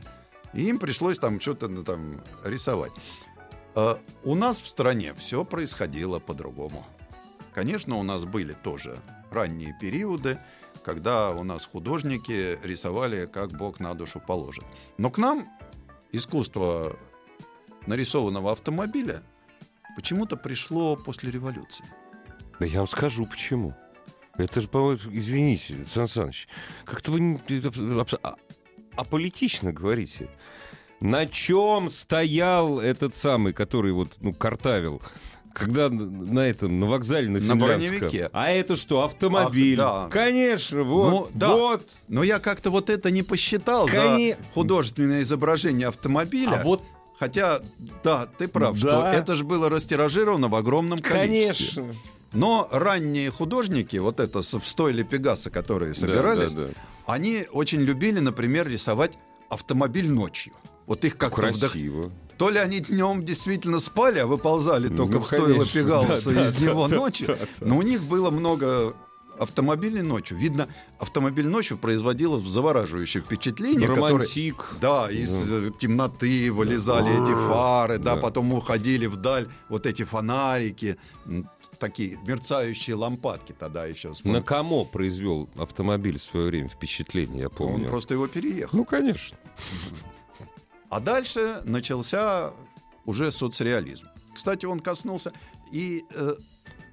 И 0.53 0.63
им 0.69 0.79
пришлось 0.79 1.17
там 1.19 1.39
что-то 1.41 1.67
ну, 1.67 1.83
там 1.83 2.21
рисовать. 2.43 2.91
А 3.75 3.99
у 4.23 4.35
нас 4.35 4.57
в 4.57 4.67
стране 4.67 5.13
все 5.17 5.43
происходило 5.43 6.19
по-другому. 6.19 6.85
Конечно, 7.53 7.97
у 7.97 8.03
нас 8.03 8.25
были 8.25 8.53
тоже 8.53 8.99
ранние 9.31 9.75
периоды, 9.79 10.39
когда 10.83 11.31
у 11.31 11.43
нас 11.43 11.65
художники 11.65 12.57
рисовали, 12.63 13.25
как 13.25 13.51
Бог 13.51 13.79
на 13.79 13.93
душу 13.93 14.19
положит. 14.19 14.63
Но 14.97 15.11
к 15.11 15.17
нам 15.17 15.47
искусство 16.11 16.97
нарисованного 17.85 18.51
автомобиля 18.51 19.23
почему-то 19.95 20.35
пришло 20.35 20.95
после 20.95 21.31
революции. 21.31 21.85
Да 22.59 22.65
я 22.65 22.79
вам 22.79 22.87
скажу, 22.87 23.25
почему. 23.25 23.75
Это 24.35 24.61
же, 24.61 24.67
по-моему, 24.67 24.99
извините, 25.11 25.85
Сан 25.87 26.07
Саныч, 26.07 26.47
как-то 26.85 27.11
вы 27.11 27.39
а- 28.23 28.35
аполитично 28.95 29.71
говорите. 29.71 30.29
На 30.99 31.25
чем 31.27 31.89
стоял 31.89 32.79
этот 32.79 33.13
самый, 33.13 33.53
который 33.53 33.91
вот, 33.91 34.15
ну, 34.21 34.33
картавил, 34.33 35.01
когда 35.53 35.89
на 35.89 36.39
этом, 36.41 36.79
на 36.79 36.87
вокзале 36.87 37.29
на 37.29 37.39
На 37.39 37.55
броневике. 37.55 38.29
А 38.33 38.49
это 38.49 38.75
что, 38.75 39.03
автомобиль? 39.03 39.79
Ах, 39.79 40.05
да. 40.05 40.09
Конечно, 40.09 40.83
вот, 40.83 41.09
Ну, 41.11 41.27
да. 41.33 41.55
вот. 41.55 41.87
Но 42.07 42.23
я 42.23 42.39
как-то 42.39 42.71
вот 42.71 42.89
это 42.89 43.11
не 43.11 43.23
посчитал 43.23 43.87
Коне- 43.87 44.35
за 44.37 44.53
художественное 44.53 45.21
изображение 45.21 45.87
автомобиля. 45.87 46.61
А 46.61 46.63
вот, 46.63 46.81
Хотя, 47.19 47.61
да, 48.03 48.27
ты 48.37 48.47
прав, 48.47 48.73
Да. 48.73 48.79
что 48.79 49.05
это 49.07 49.35
же 49.35 49.43
было 49.45 49.69
растиражировано 49.69 50.47
в 50.49 50.55
огромном 50.55 50.99
количестве. 50.99 51.81
конечно. 51.83 51.95
Но 52.33 52.67
ранние 52.71 53.29
художники, 53.31 53.95
вот 53.97 54.19
это 54.19 54.41
в 54.41 54.67
стойле 54.67 55.03
Пегаса, 55.03 55.51
которые 55.51 55.93
собирались, 55.93 56.51
Да, 56.53 56.61
да, 56.63 56.67
да. 56.69 56.73
они 57.13 57.45
очень 57.51 57.79
любили, 57.81 58.19
например, 58.19 58.67
рисовать 58.67 59.13
автомобиль 59.49 60.09
ночью. 60.09 60.53
Вот 60.87 61.05
их 61.05 61.15
как-то 61.15 61.47
вдох-. 61.49 62.11
То 62.37 62.49
ли 62.49 62.57
они 62.59 62.79
днем 62.79 63.23
действительно 63.23 63.79
спали, 63.79 64.19
а 64.19 64.27
выползали 64.27 64.87
Ну, 64.87 64.97
только 64.97 65.19
в 65.19 65.25
стойло. 65.25 65.65
Пегалуса 65.65 66.31
Да, 66.33 66.45
из 66.47 66.55
да, 66.55 66.65
него 66.65 66.87
да, 66.87 66.95
ночью. 66.95 67.27
да, 67.27 67.35
да. 67.35 67.65
Но 67.65 67.77
у 67.77 67.81
них 67.81 68.01
было 68.03 68.31
много 68.31 68.95
автомобили 69.39 69.99
ночью. 70.01 70.37
Видно, 70.37 70.67
автомобиль 70.99 71.47
ночью 71.47 71.77
производил 71.77 72.39
завораживающее 72.39 73.23
впечатление. 73.23 73.87
Романтик. 73.87 74.75
Да, 74.79 75.09
из 75.09 75.49
э, 75.49 75.71
темноты 75.79 76.51
вылезали 76.51 77.11
эти 77.21 77.33
фары, 77.33 77.97
да, 77.97 78.13
Да. 78.15 78.21
потом 78.21 78.53
уходили 78.53 79.07
вдаль 79.07 79.47
вот 79.69 79.87
эти 79.87 80.03
фонарики, 80.03 80.97
такие 81.79 82.19
мерцающие 82.27 82.95
лампадки 82.95 83.55
тогда 83.57 83.85
еще. 83.87 84.13
На 84.23 84.41
кому 84.43 84.85
произвел 84.85 85.49
автомобиль 85.55 86.19
в 86.19 86.23
свое 86.23 86.47
время 86.47 86.69
впечатление, 86.69 87.41
я 87.41 87.47
Он 87.47 87.53
помню. 87.55 87.89
просто 87.89 88.13
его 88.13 88.27
переехал. 88.27 88.77
Ну, 88.77 88.85
конечно. 88.85 89.35
А 90.93 90.99
дальше 90.99 91.63
начался 91.65 92.53
уже 93.05 93.31
соцреализм. 93.31 94.05
Кстати, 94.35 94.67
он 94.67 94.79
коснулся 94.79 95.33
и 95.71 96.03
э, 96.13 96.35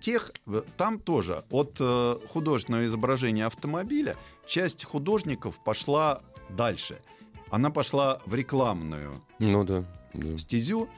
тех, 0.00 0.32
там 0.78 0.98
тоже 0.98 1.44
от 1.50 1.76
э, 1.80 2.16
художественного 2.32 2.86
изображения 2.86 3.44
автомобиля 3.44 4.16
часть 4.46 4.84
художников 4.84 5.62
пошла 5.62 6.22
дальше. 6.48 6.98
Она 7.50 7.68
пошла 7.68 8.22
в 8.24 8.34
рекламную 8.34 9.22
Ну 9.38 9.64
да. 9.64 9.84
да. 10.14 10.38
стезю. 10.38 10.88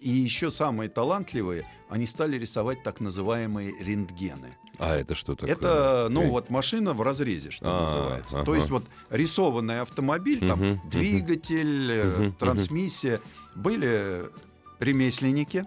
И 0.00 0.10
еще 0.10 0.50
самые 0.50 0.88
талантливые, 0.88 1.66
они 1.88 2.06
стали 2.06 2.36
рисовать 2.38 2.82
так 2.82 3.00
называемые 3.00 3.74
рентгены. 3.80 4.56
А 4.78 4.94
это 4.94 5.14
что 5.16 5.34
такое? 5.34 5.50
Это, 5.52 6.06
ну 6.08 6.22
Эй. 6.22 6.30
вот 6.30 6.50
машина 6.50 6.92
в 6.92 7.02
разрезе, 7.02 7.50
что 7.50 7.66
А, 7.66 7.82
называется. 7.84 8.36
ага. 8.36 8.44
То 8.46 8.54
есть 8.54 8.70
вот 8.70 8.84
рисованный 9.10 9.80
автомобиль, 9.80 10.38
там 10.46 10.60
мгм. 10.60 10.88
двигатель, 10.88 12.06
мгм. 12.06 12.32
трансмиссия. 12.34 13.20
Были 13.56 14.30
ремесленники, 14.78 15.66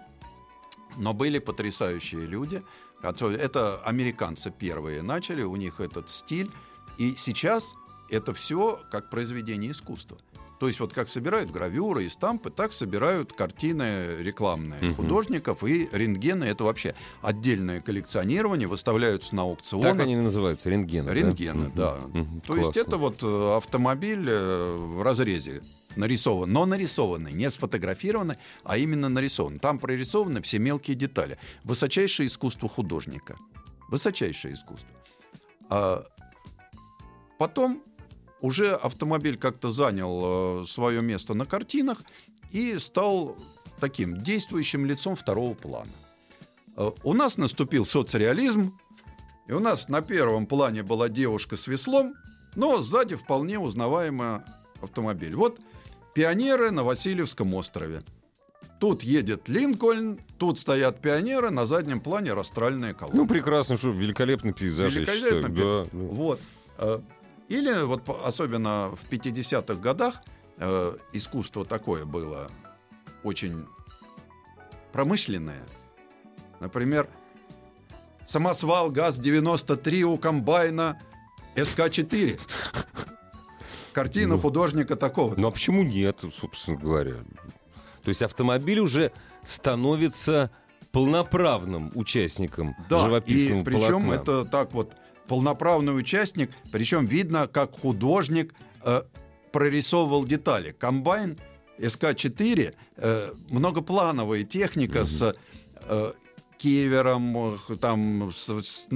но 0.96 1.12
были 1.12 1.38
потрясающие 1.38 2.24
люди. 2.24 2.62
Это 3.02 3.82
американцы 3.84 4.50
первые 4.50 5.02
начали, 5.02 5.42
у 5.42 5.56
них 5.56 5.80
этот 5.80 6.08
стиль. 6.08 6.50
И 6.98 7.14
сейчас 7.16 7.74
это 8.08 8.32
все 8.32 8.80
как 8.90 9.10
произведение 9.10 9.72
искусства. 9.72 10.18
То 10.62 10.68
есть 10.68 10.78
вот 10.78 10.92
как 10.92 11.08
собирают 11.08 11.50
гравюры 11.50 12.04
и 12.04 12.08
стампы, 12.08 12.48
так 12.48 12.72
собирают 12.72 13.32
картины 13.32 14.18
рекламные 14.20 14.78
Мгм. 14.80 14.94
художников 14.94 15.64
и 15.64 15.88
рентгены. 15.90 16.44
Это 16.44 16.62
вообще 16.62 16.94
отдельное 17.20 17.80
коллекционирование, 17.80 18.68
выставляются 18.68 19.34
на 19.34 19.42
аукционах. 19.42 19.96
Так 19.96 20.02
они 20.02 20.14
называются, 20.14 20.70
рентгены. 20.70 21.08
да? 21.08 21.14
Рентгены, 21.14 21.64
Мгм, 21.64 21.72
да. 21.74 21.96
мгм, 22.12 22.40
То 22.42 22.54
есть 22.54 22.64
классно. 22.74 22.80
это 22.80 22.96
вот 22.96 23.22
э, 23.24 23.56
автомобиль 23.56 24.24
э, 24.28 24.76
в 24.76 25.02
разрезе 25.02 25.62
нарисован, 25.96 26.52
но 26.52 26.64
нарисованный, 26.64 27.32
не 27.32 27.50
сфотографированный, 27.50 28.36
а 28.62 28.78
именно 28.78 29.08
нарисован. 29.08 29.58
Там 29.58 29.80
прорисованы 29.80 30.42
все 30.42 30.60
мелкие 30.60 30.94
детали. 30.96 31.38
Высочайшее 31.64 32.28
искусство 32.28 32.68
художника. 32.68 33.36
Высочайшее 33.88 34.54
искусство. 34.54 34.88
А 35.70 36.04
потом 37.36 37.82
уже 38.42 38.74
автомобиль 38.74 39.38
как-то 39.38 39.70
занял 39.70 40.66
свое 40.66 41.00
место 41.00 41.32
на 41.32 41.46
картинах 41.46 42.02
и 42.50 42.76
стал 42.78 43.36
таким 43.80 44.18
действующим 44.22 44.84
лицом 44.84 45.16
второго 45.16 45.54
плана. 45.54 45.90
Э, 46.76 46.90
У 47.04 47.14
нас 47.14 47.38
наступил 47.38 47.86
соцреализм, 47.86 48.78
и 49.48 49.52
у 49.52 49.60
нас 49.60 49.88
на 49.88 50.02
первом 50.02 50.46
плане 50.46 50.82
была 50.82 51.08
девушка 51.08 51.56
с 51.56 51.66
веслом, 51.66 52.14
но 52.54 52.82
сзади 52.82 53.14
вполне 53.14 53.58
узнаваемый 53.58 54.40
автомобиль. 54.82 55.34
Вот 55.34 55.60
пионеры 56.14 56.70
на 56.70 56.84
Васильевском 56.84 57.54
острове. 57.54 58.02
Тут 58.80 59.04
едет 59.04 59.48
Линкольн, 59.48 60.18
тут 60.38 60.58
стоят 60.58 61.00
пионеры, 61.00 61.50
на 61.50 61.66
заднем 61.66 62.00
плане 62.00 62.34
растральная 62.34 62.94
колонна. 62.94 63.20
Ну, 63.22 63.26
прекрасно, 63.28 63.76
что 63.78 63.90
великолепный 63.90 64.52
пейзаж, 64.52 64.92
я 64.92 65.00
Великолепно. 65.00 65.48
считаю. 65.48 65.84
Да, 65.84 65.90
ну. 65.92 66.06
Вот. 66.08 66.40
Или 67.52 67.82
вот 67.82 68.08
особенно 68.24 68.88
в 68.96 69.10
50-х 69.10 69.74
годах 69.74 70.22
э, 70.56 70.96
искусство 71.12 71.66
такое 71.66 72.06
было 72.06 72.50
очень 73.24 73.66
промышленное. 74.90 75.62
Например, 76.60 77.10
самосвал 78.24 78.90
ГАЗ-93 78.90 80.00
у 80.00 80.16
комбайна 80.16 80.98
СК-4. 81.54 82.40
Картина 83.92 84.36
Ну. 84.36 84.40
художника 84.40 84.96
такого. 84.96 85.34
Ну, 85.36 85.48
а 85.48 85.50
почему 85.50 85.82
нет, 85.82 86.20
собственно 86.40 86.78
говоря? 86.78 87.16
То 88.02 88.08
есть 88.08 88.22
автомобиль 88.22 88.78
уже 88.78 89.12
становится 89.44 90.50
полноправным 90.90 91.92
участником 91.94 92.74
Да, 92.88 92.96
и 92.96 93.04
живописного 93.04 93.64
причем 93.64 94.08
полотна. 94.08 94.14
это 94.14 94.44
так 94.46 94.72
вот 94.72 94.94
полноправный 95.28 95.96
участник, 95.96 96.50
причем 96.70 97.06
видно, 97.06 97.46
как 97.48 97.72
художник 97.78 98.54
э, 98.84 99.02
прорисовывал 99.52 100.24
детали. 100.24 100.74
Комбайн 100.78 101.38
СК-4, 101.78 102.74
э, 102.96 103.32
многоплановая 103.50 104.42
техника 104.44 105.04
с 105.04 105.34
э, 105.88 106.12
кевером, 106.58 107.56
э, 107.68 107.76
там, 107.80 108.30
с- 108.32 108.60
с- 108.62 108.88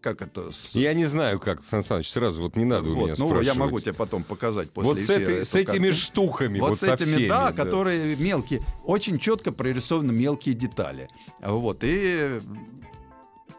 как 0.00 0.20
это, 0.22 0.50
с- 0.50 0.74
Я 0.74 0.94
не 0.94 1.04
знаю, 1.04 1.38
как, 1.38 1.62
Сан 1.64 1.84
Саныч, 1.84 2.10
сразу 2.10 2.42
вот 2.42 2.56
не 2.56 2.64
надо 2.64 2.90
у 2.90 2.94
вот, 2.94 3.04
меня 3.04 3.14
ну, 3.18 3.26
я 3.26 3.30
спрашивать. 3.34 3.56
могу 3.58 3.80
тебе 3.80 3.92
потом 3.92 4.24
показать 4.24 4.70
после 4.70 4.90
Вот 4.92 4.98
с, 5.00 5.04
эфира 5.04 5.16
этой- 5.20 5.36
эту 5.36 5.44
с 5.46 5.54
этими 5.54 5.66
картину. 5.78 5.94
штуками, 5.94 6.58
Вот, 6.60 6.68
вот, 6.70 6.78
с 6.78 6.82
этими, 6.82 7.06
всеми, 7.12 7.28
да, 7.28 7.52
которые 7.52 8.16
мелкие, 8.16 8.64
очень 8.84 9.18
четко 9.18 9.52
прорисованы 9.52 10.12
мелкие 10.12 10.54
детали. 10.56 11.08
Вот, 11.40 11.80
и 11.84 12.40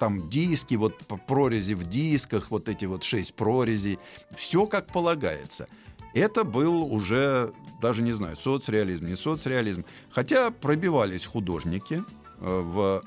там 0.03 0.27
диски, 0.27 0.75
вот 0.75 0.97
прорези 1.27 1.75
в 1.75 1.87
дисках, 1.87 2.51
вот 2.51 2.67
эти 2.67 2.83
вот 2.83 3.03
шесть 3.03 3.33
прорезей, 3.35 3.99
все 4.35 4.65
как 4.65 4.87
полагается. 4.87 5.69
Это 6.13 6.43
был 6.43 6.93
уже, 6.93 7.53
даже 7.81 8.01
не 8.01 8.11
знаю, 8.11 8.35
соцреализм, 8.35 9.05
не 9.05 9.15
соцреализм. 9.15 9.85
Хотя 10.11 10.51
пробивались 10.51 11.25
художники 11.25 12.03
э, 12.03 12.03
в 12.41 13.01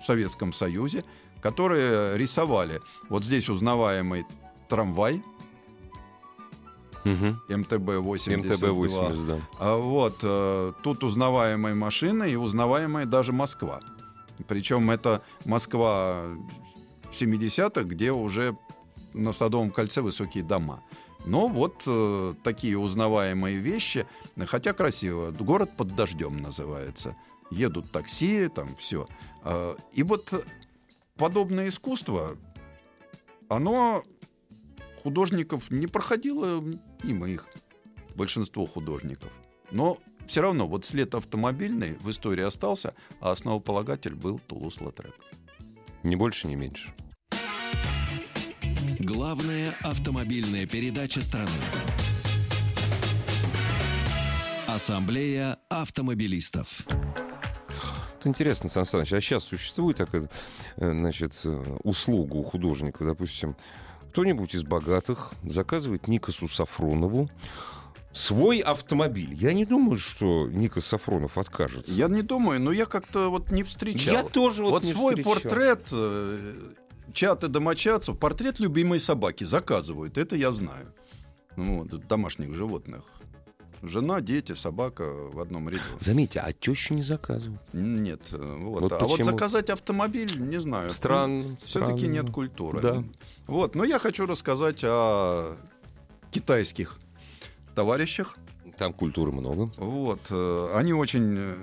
Советском 0.00 0.52
Союзе, 0.52 1.04
которые 1.40 2.16
рисовали. 2.16 2.80
Вот 3.08 3.24
здесь 3.24 3.48
узнаваемый 3.48 4.26
трамвай 4.68 5.24
Мгм. 7.04 7.40
МТБ-82. 7.48 8.42
МТБ-80, 8.42 9.26
да. 9.26 9.40
А 9.58 9.76
Вот, 9.76 10.18
э, 10.22 10.72
тут 10.84 11.02
узнаваемая 11.02 11.74
машина 11.74 12.22
и 12.22 12.36
узнаваемая 12.36 13.06
даже 13.06 13.32
Москва. 13.32 13.80
Причем 14.46 14.90
это 14.90 15.22
Москва 15.44 16.26
70-х, 17.10 17.82
где 17.84 18.12
уже 18.12 18.56
на 19.14 19.32
Садовом 19.32 19.70
кольце 19.70 20.00
высокие 20.00 20.44
дома. 20.44 20.82
Но 21.26 21.48
вот 21.48 21.82
э, 21.86 22.34
такие 22.44 22.78
узнаваемые 22.78 23.58
вещи, 23.58 24.06
хотя 24.46 24.72
красиво. 24.72 25.30
Город 25.32 25.70
под 25.76 25.88
дождем 25.94 26.36
называется. 26.36 27.16
Едут 27.50 27.90
такси, 27.90 28.48
там 28.48 28.76
все. 28.76 29.08
И 29.94 30.02
вот 30.02 30.46
подобное 31.16 31.68
искусство, 31.68 32.36
оно 33.48 34.04
художников 35.02 35.70
не 35.70 35.86
проходило 35.86 36.62
мимо 37.02 37.28
их, 37.28 37.48
большинство 38.14 38.66
художников. 38.66 39.32
Но 39.70 39.98
все 40.28 40.42
равно 40.42 40.68
вот 40.68 40.84
след 40.84 41.14
автомобильный 41.14 41.96
в 42.00 42.10
истории 42.10 42.44
остался, 42.44 42.94
а 43.20 43.32
основополагатель 43.32 44.14
был 44.14 44.38
Тулус-Латрек. 44.46 45.14
Ни 46.02 46.14
больше, 46.14 46.46
ни 46.46 46.54
меньше. 46.54 46.92
Главная 49.00 49.74
автомобильная 49.82 50.66
передача 50.66 51.22
страны. 51.22 51.50
Ассамблея 54.66 55.58
автомобилистов. 55.70 56.86
Вот 56.86 58.26
интересно, 58.26 58.68
Сан 58.68 58.84
Саныч, 58.84 59.12
а 59.14 59.20
сейчас 59.20 59.44
существует 59.44 59.96
такая, 59.96 60.28
э, 60.76 60.92
значит, 60.92 61.40
э, 61.44 61.78
услуга 61.84 62.34
у 62.34 62.42
художника, 62.42 63.04
допустим, 63.04 63.56
кто-нибудь 64.10 64.54
из 64.54 64.64
богатых 64.64 65.32
заказывает 65.42 66.06
Никосу 66.06 66.48
Сафронову 66.48 67.30
свой 68.12 68.58
автомобиль. 68.58 69.34
Я 69.34 69.52
не 69.52 69.64
думаю, 69.64 69.98
что 69.98 70.48
Никос 70.48 70.86
Сафронов 70.86 71.38
откажется. 71.38 71.92
Я 71.92 72.08
не 72.08 72.22
думаю, 72.22 72.60
но 72.60 72.72
я 72.72 72.86
как-то 72.86 73.30
вот 73.30 73.50
не 73.50 73.62
встречал. 73.62 74.14
Я 74.14 74.22
тоже 74.22 74.64
вот, 74.64 74.70
вот 74.70 74.84
не 74.84 74.92
свой 74.92 75.14
встречал. 75.14 75.34
портрет 75.34 75.88
э, 75.92 76.54
чаты 77.12 77.48
домочадцев, 77.48 78.18
портрет 78.18 78.58
любимой 78.58 79.00
собаки 79.00 79.44
заказывают, 79.44 80.18
это 80.18 80.36
я 80.36 80.52
знаю. 80.52 80.92
Ну, 81.56 81.80
вот, 81.80 82.06
домашних 82.06 82.54
животных. 82.54 83.02
Жена, 83.82 84.20
дети, 84.20 84.54
собака 84.54 85.04
в 85.04 85.38
одном 85.38 85.68
ряду. 85.68 85.82
Заметьте, 86.00 86.40
а 86.40 86.52
тещу 86.52 86.94
не 86.94 87.02
заказывают. 87.02 87.60
Нет, 87.72 88.22
э, 88.32 88.56
вот. 88.60 88.82
Вот 88.82 88.92
а 88.92 88.98
вот 89.00 89.18
почему? 89.18 89.30
заказать 89.30 89.70
автомобиль, 89.70 90.40
не 90.40 90.58
знаю. 90.60 90.90
Странно. 90.90 91.56
Все-таки 91.62 92.08
нет 92.08 92.30
культуры. 92.30 92.80
Да. 92.80 93.04
Вот, 93.46 93.76
но 93.76 93.84
я 93.84 94.00
хочу 94.00 94.26
рассказать 94.26 94.82
о 94.82 95.56
китайских 96.32 96.98
товарищах. 97.78 98.36
Там 98.76 98.92
культуры 98.92 99.30
много. 99.30 99.70
Вот, 99.76 100.20
э, 100.30 100.70
они 100.74 100.92
очень 100.92 101.36
э, 101.38 101.56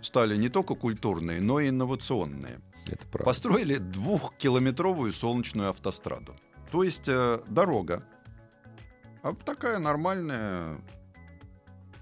стали 0.00 0.36
не 0.36 0.48
только 0.48 0.74
культурные, 0.74 1.40
но 1.40 1.60
и 1.60 1.68
инновационные. 1.68 2.60
Это 2.88 3.06
правда. 3.06 3.24
Построили 3.24 3.76
двухкилометровую 3.76 5.12
солнечную 5.12 5.68
автостраду. 5.68 6.34
То 6.72 6.82
есть 6.82 7.08
э, 7.08 7.38
дорога, 7.46 8.02
а 9.22 9.34
такая 9.34 9.78
нормальная 9.78 10.80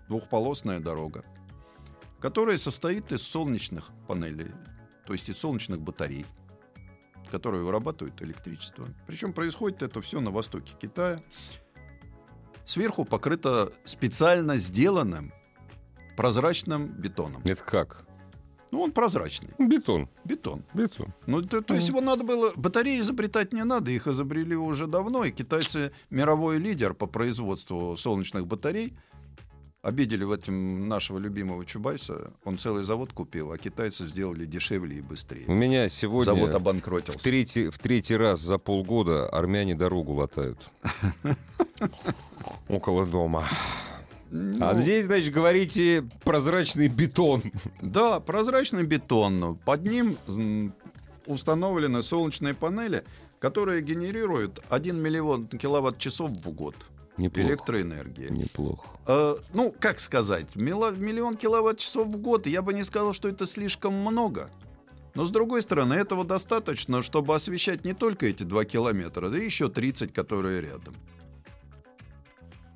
двухполосная 0.08 0.80
дорога, 0.80 1.22
которая 2.20 2.56
состоит 2.56 3.12
из 3.12 3.22
солнечных 3.22 3.90
панелей, 4.08 4.52
то 5.06 5.12
есть 5.12 5.28
из 5.28 5.36
солнечных 5.36 5.82
батарей, 5.82 6.24
которые 7.30 7.62
вырабатывают 7.62 8.22
электричество. 8.22 8.88
Причем 9.06 9.34
происходит 9.34 9.82
это 9.82 10.00
все 10.00 10.20
на 10.20 10.30
востоке 10.30 10.74
Китая. 10.80 11.22
Сверху 12.64 13.04
покрыто 13.04 13.72
специально 13.84 14.56
сделанным 14.56 15.32
прозрачным 16.16 16.88
бетоном. 16.88 17.42
Это 17.44 17.62
как? 17.62 18.04
Ну, 18.74 18.80
он 18.80 18.90
прозрачный. 18.90 19.50
Бетон. 19.56 20.08
Бетон. 20.24 20.64
Бетон. 20.74 21.14
Ну, 21.26 21.42
то, 21.42 21.62
то 21.62 21.74
есть 21.74 21.88
его 21.88 22.00
надо 22.00 22.24
было... 22.24 22.52
Батареи 22.56 22.98
изобретать 22.98 23.52
не 23.52 23.62
надо, 23.62 23.92
их 23.92 24.08
изобрели 24.08 24.56
уже 24.56 24.88
давно, 24.88 25.24
и 25.24 25.30
китайцы 25.30 25.92
мировой 26.10 26.58
лидер 26.58 26.92
по 26.92 27.06
производству 27.06 27.96
солнечных 27.96 28.48
батарей. 28.48 28.96
Обидели 29.84 30.24
в 30.24 30.32
этом 30.32 30.88
нашего 30.88 31.18
любимого 31.18 31.62
Чубайса. 31.66 32.32
Он 32.46 32.56
целый 32.56 32.84
завод 32.84 33.12
купил, 33.12 33.52
а 33.52 33.58
китайцы 33.58 34.06
сделали 34.06 34.46
дешевле 34.46 34.96
и 34.96 35.00
быстрее. 35.02 35.44
У 35.46 35.52
меня 35.52 35.90
сегодня 35.90 36.32
Завод 36.32 36.52
в 36.52 36.56
обанкротился. 36.56 37.18
третий, 37.18 37.68
в 37.68 37.78
третий 37.78 38.16
раз 38.16 38.40
за 38.40 38.56
полгода 38.56 39.28
армяне 39.28 39.74
дорогу 39.74 40.14
латают. 40.14 40.70
Около 42.68 43.04
дома. 43.06 43.46
Ну, 44.30 44.66
А 44.66 44.72
здесь, 44.74 45.04
значит, 45.04 45.34
говорите 45.34 46.08
прозрачный 46.24 46.88
бетон. 46.88 47.42
Да, 47.82 48.20
прозрачный 48.20 48.84
бетон. 48.84 49.58
Под 49.66 49.84
ним 49.84 50.16
установлены 51.26 52.02
солнечные 52.02 52.54
панели, 52.54 53.04
которые 53.38 53.82
генерируют 53.82 54.62
1 54.70 54.96
миллион 54.96 55.46
киловатт-часов 55.46 56.30
в 56.30 56.50
год 56.52 56.74
Неплохо. 57.16 57.48
электроэнергии. 57.48 58.28
Неплохо. 58.30 58.88
Э, 59.06 59.36
ну, 59.52 59.74
как 59.78 60.00
сказать, 60.00 60.56
миллион 60.56 61.34
киловатт-часов 61.34 62.08
в 62.08 62.16
год, 62.16 62.46
я 62.46 62.62
бы 62.62 62.72
не 62.74 62.84
сказал, 62.84 63.12
что 63.12 63.28
это 63.28 63.46
слишком 63.46 63.94
много. 63.94 64.50
Но, 65.14 65.24
с 65.24 65.30
другой 65.30 65.62
стороны, 65.62 65.94
этого 65.94 66.24
достаточно, 66.24 67.02
чтобы 67.02 67.34
освещать 67.34 67.84
не 67.84 67.94
только 67.94 68.26
эти 68.26 68.42
два 68.42 68.64
километра, 68.64 69.28
да 69.28 69.38
и 69.38 69.44
еще 69.44 69.68
30, 69.68 70.12
которые 70.12 70.60
рядом. 70.60 70.94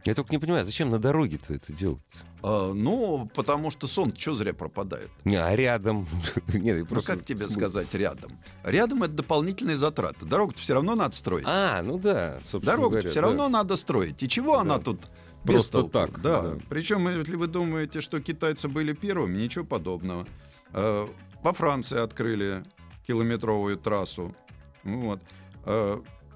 Я 0.08 0.14
только 0.14 0.32
не 0.32 0.38
понимаю, 0.38 0.64
зачем 0.64 0.88
на 0.88 0.98
дороге-то 0.98 1.52
это 1.52 1.70
делать? 1.70 2.00
А, 2.42 2.72
ну, 2.72 3.30
потому 3.34 3.70
что 3.70 3.86
солнце 3.86 4.18
что 4.18 4.32
зря 4.32 4.54
пропадает? 4.54 5.10
Не, 5.24 5.36
а 5.36 5.54
рядом? 5.54 6.06
Нет, 6.54 6.78
Ну, 6.80 6.86
просто 6.86 7.14
как 7.14 7.24
тебе 7.26 7.46
сказать 7.46 7.92
рядом? 7.92 8.32
Рядом 8.64 9.02
это 9.02 9.12
дополнительные 9.12 9.76
затраты. 9.76 10.24
Дорогу-то 10.24 10.58
все 10.58 10.72
равно 10.72 10.94
надо 10.94 11.14
строить. 11.14 11.44
А, 11.46 11.82
ну 11.82 11.98
да, 11.98 12.38
собственно 12.38 12.62
Дорогу 12.76 12.90
говоря, 12.92 13.10
все 13.10 13.20
да. 13.20 13.26
равно 13.26 13.48
надо 13.50 13.76
строить. 13.76 14.22
И 14.22 14.28
чего 14.28 14.58
она 14.58 14.78
тут 14.78 15.10
без 15.44 15.52
Просто 15.56 15.72
толку? 15.72 15.90
так, 15.90 16.22
Да. 16.22 16.40
да. 16.42 16.56
Причем, 16.70 17.06
если 17.06 17.36
вы 17.36 17.46
думаете, 17.46 18.00
что 18.00 18.18
китайцы 18.22 18.66
были 18.66 18.94
первыми, 18.94 19.36
ничего 19.36 19.66
подобного. 19.66 20.26
Э, 20.72 21.06
Во 21.42 21.52
Франции 21.52 21.98
открыли 21.98 22.64
километровую 23.06 23.76
трассу. 23.76 24.34
Вот. 24.84 25.20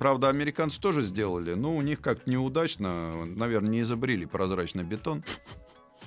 Э, 0.03 0.05
Правда, 0.05 0.29
американцы 0.29 0.81
тоже 0.81 1.03
сделали, 1.03 1.55
но 1.55 1.75
у 1.77 1.83
них 1.83 2.01
как-то 2.01 2.29
неудачно, 2.29 3.25
наверное, 3.25 3.71
не 3.71 3.81
изобрели 3.83 4.27
прозрачный 4.27 4.85
бетон. 4.85 5.25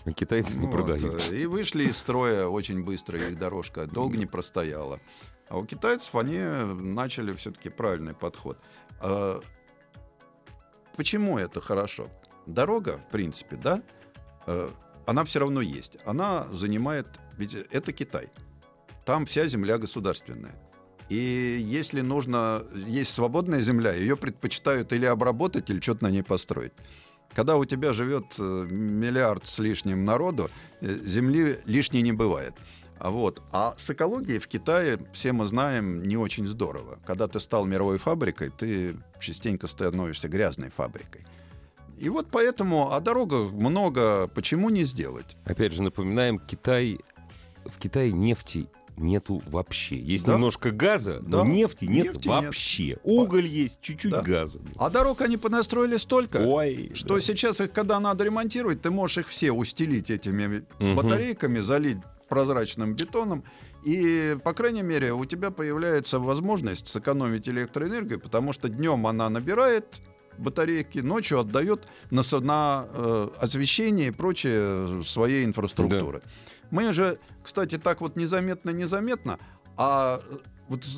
А 0.03 0.11
Китайцы 0.11 0.59
не 0.59 0.65
Вот, 0.67 0.71
продают. 0.71 1.31
э, 1.31 1.37
И 1.41 1.45
вышли 1.45 1.85
из 1.85 1.97
строя 1.97 2.47
очень 2.47 2.83
быстро, 2.83 3.17
их 3.17 3.37
дорожка 3.39 3.87
долго 3.87 4.17
не 4.17 4.25
простояла. 4.25 4.99
А 5.47 5.57
у 5.57 5.65
китайцев 5.65 6.13
они 6.15 6.39
начали 6.39 7.33
все-таки 7.33 7.69
правильный 7.69 8.13
подход. 8.13 8.57
А 8.99 9.41
Почему 10.97 11.37
это 11.37 11.59
хорошо? 11.61 12.07
Дорога, 12.45 12.97
в 12.97 13.09
принципе, 13.11 13.55
да, 13.57 13.81
э, 14.47 14.69
она 15.05 15.23
все 15.23 15.39
равно 15.39 15.61
есть. 15.61 15.97
Она 16.05 16.47
занимает, 16.51 17.07
ведь 17.37 17.53
это 17.53 17.91
Китай. 17.91 18.29
Там 19.05 19.25
вся 19.25 19.47
земля 19.47 19.77
государственная. 19.77 20.55
И 21.09 21.57
если 21.61 22.01
нужно, 22.01 22.63
есть 22.73 23.13
свободная 23.13 23.61
земля, 23.61 23.93
ее 23.93 24.17
предпочитают 24.17 24.91
или 24.91 25.05
обработать, 25.05 25.69
или 25.69 25.79
что-то 25.79 26.05
на 26.05 26.11
ней 26.11 26.23
построить. 26.23 26.73
Когда 27.33 27.57
у 27.57 27.65
тебя 27.65 27.93
живет 27.93 28.25
э, 28.39 28.67
миллиард 28.69 29.45
с 29.45 29.59
лишним 29.59 30.05
народу, 30.05 30.49
э, 30.81 30.97
земли 31.05 31.59
лишней 31.65 32.01
не 32.01 32.13
бывает. 32.13 32.55
А, 32.97 33.09
вот. 33.09 33.41
а 33.51 33.75
с 33.77 33.89
экологией 33.89 34.39
в 34.39 34.47
Китае, 34.47 34.99
все 35.11 35.33
мы 35.33 35.45
знаем, 35.47 36.03
не 36.03 36.15
очень 36.17 36.47
здорово. 36.47 36.97
Когда 37.05 37.27
ты 37.27 37.39
стал 37.39 37.65
мировой 37.65 37.97
фабрикой, 37.97 38.49
ты 38.49 38.95
частенько 39.19 39.67
становишься 39.67 40.29
грязной 40.29 40.69
фабрикой. 40.69 41.25
И 41.97 42.09
вот 42.09 42.27
поэтому 42.31 42.93
о 42.93 42.99
дорогах 42.99 43.51
много. 43.51 44.27
Почему 44.27 44.69
не 44.69 44.83
сделать? 44.85 45.37
Опять 45.45 45.73
же, 45.73 45.83
напоминаем, 45.83 46.39
Китай... 46.39 46.99
В 47.65 47.79
Китае 47.79 48.11
нефти 48.11 48.67
нету 48.97 49.41
вообще. 49.47 49.97
Есть 49.99 50.25
Да. 50.25 50.33
немножко 50.33 50.71
газа, 50.71 51.19
Да. 51.21 51.43
но 51.43 51.45
нефти 51.45 51.85
нет 51.85 52.05
Нефти 52.07 52.27
нет. 52.27 52.43
вообще. 52.45 52.97
Уголь 53.03 53.45
есть, 53.47 53.79
чуть-чуть 53.81 54.11
Да. 54.11 54.21
газа. 54.21 54.59
А 54.77 54.89
дорог 54.89 55.21
они 55.21 55.37
понастроили 55.37 55.97
столько, 55.97 56.37
Ой, 56.37 56.91
что 56.95 57.15
да. 57.15 57.21
сейчас 57.21 57.61
их, 57.61 57.71
когда 57.71 57.99
надо 57.99 58.23
ремонтировать, 58.23 58.81
ты 58.81 58.91
можешь 58.91 59.19
их 59.19 59.27
все 59.27 59.51
устелить 59.51 60.09
этими 60.09 60.65
Мгм. 60.79 60.95
батарейками, 60.95 61.59
залить 61.59 61.97
прозрачным 62.29 62.95
бетоном. 62.95 63.43
И, 63.83 64.35
по 64.43 64.53
крайней 64.53 64.81
мере, 64.81 65.13
у 65.13 65.25
тебя 65.25 65.51
появляется 65.51 66.17
возможность 66.19 66.87
сэкономить 66.87 67.47
электроэнергию, 67.47 68.19
потому 68.19 68.51
что 68.51 68.67
днем 68.67 69.05
она 69.05 69.29
набирает 69.29 69.85
батарейки, 70.39 70.99
ночью 70.99 71.39
отдает 71.39 71.87
на, 72.09 72.21
на 72.41 72.87
э, 72.91 73.29
освещение 73.39 74.07
и 74.07 74.11
прочее 74.11 75.03
своей 75.03 75.45
инфраструктуры. 75.45 76.21
Мы 76.71 76.93
же, 76.93 77.19
кстати, 77.43 77.77
так 77.77 78.01
вот 78.01 78.15
незаметно-незаметно, 78.15 79.39
а 79.77 80.21
э, 80.23 80.37
вот 80.67 80.83
с, 80.83 80.97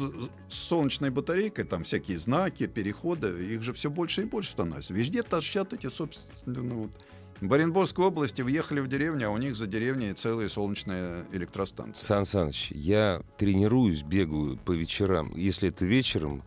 солнечной 0.50 1.10
батарейкой 1.10 1.66
там 1.66 1.84
всякие 1.84 2.18
знаки, 2.18 2.68
переходы, 2.68 3.54
их 3.54 3.64
же 3.64 3.74
все 3.74 3.90
больше 3.90 4.22
и 4.22 4.26
больше 4.26 4.52
становится. 4.52 4.94
Везде 4.94 5.24
торчат 5.24 5.74
эти, 5.74 5.90
собственно, 5.90 6.62
ну, 6.62 6.76
вот. 6.84 6.92
В 7.40 7.54
Оренбургской 7.54 8.04
области 8.04 8.42
въехали 8.42 8.80
в 8.80 8.88
деревню, 8.88 9.28
а 9.28 9.30
у 9.30 9.38
них 9.38 9.56
за 9.56 9.68
деревней 9.68 10.14
целые 10.14 10.50
солнечные 10.50 11.24
электростанции. 11.32 12.04
Сан 12.04 12.26
Саныч, 12.26 12.72
я 12.72 13.22
тренируюсь, 13.38 14.02
бегаю 14.02 14.58
по 14.58 14.72
вечерам. 14.72 15.32
Если 15.36 15.70
это 15.70 15.86
вечером 15.86 16.42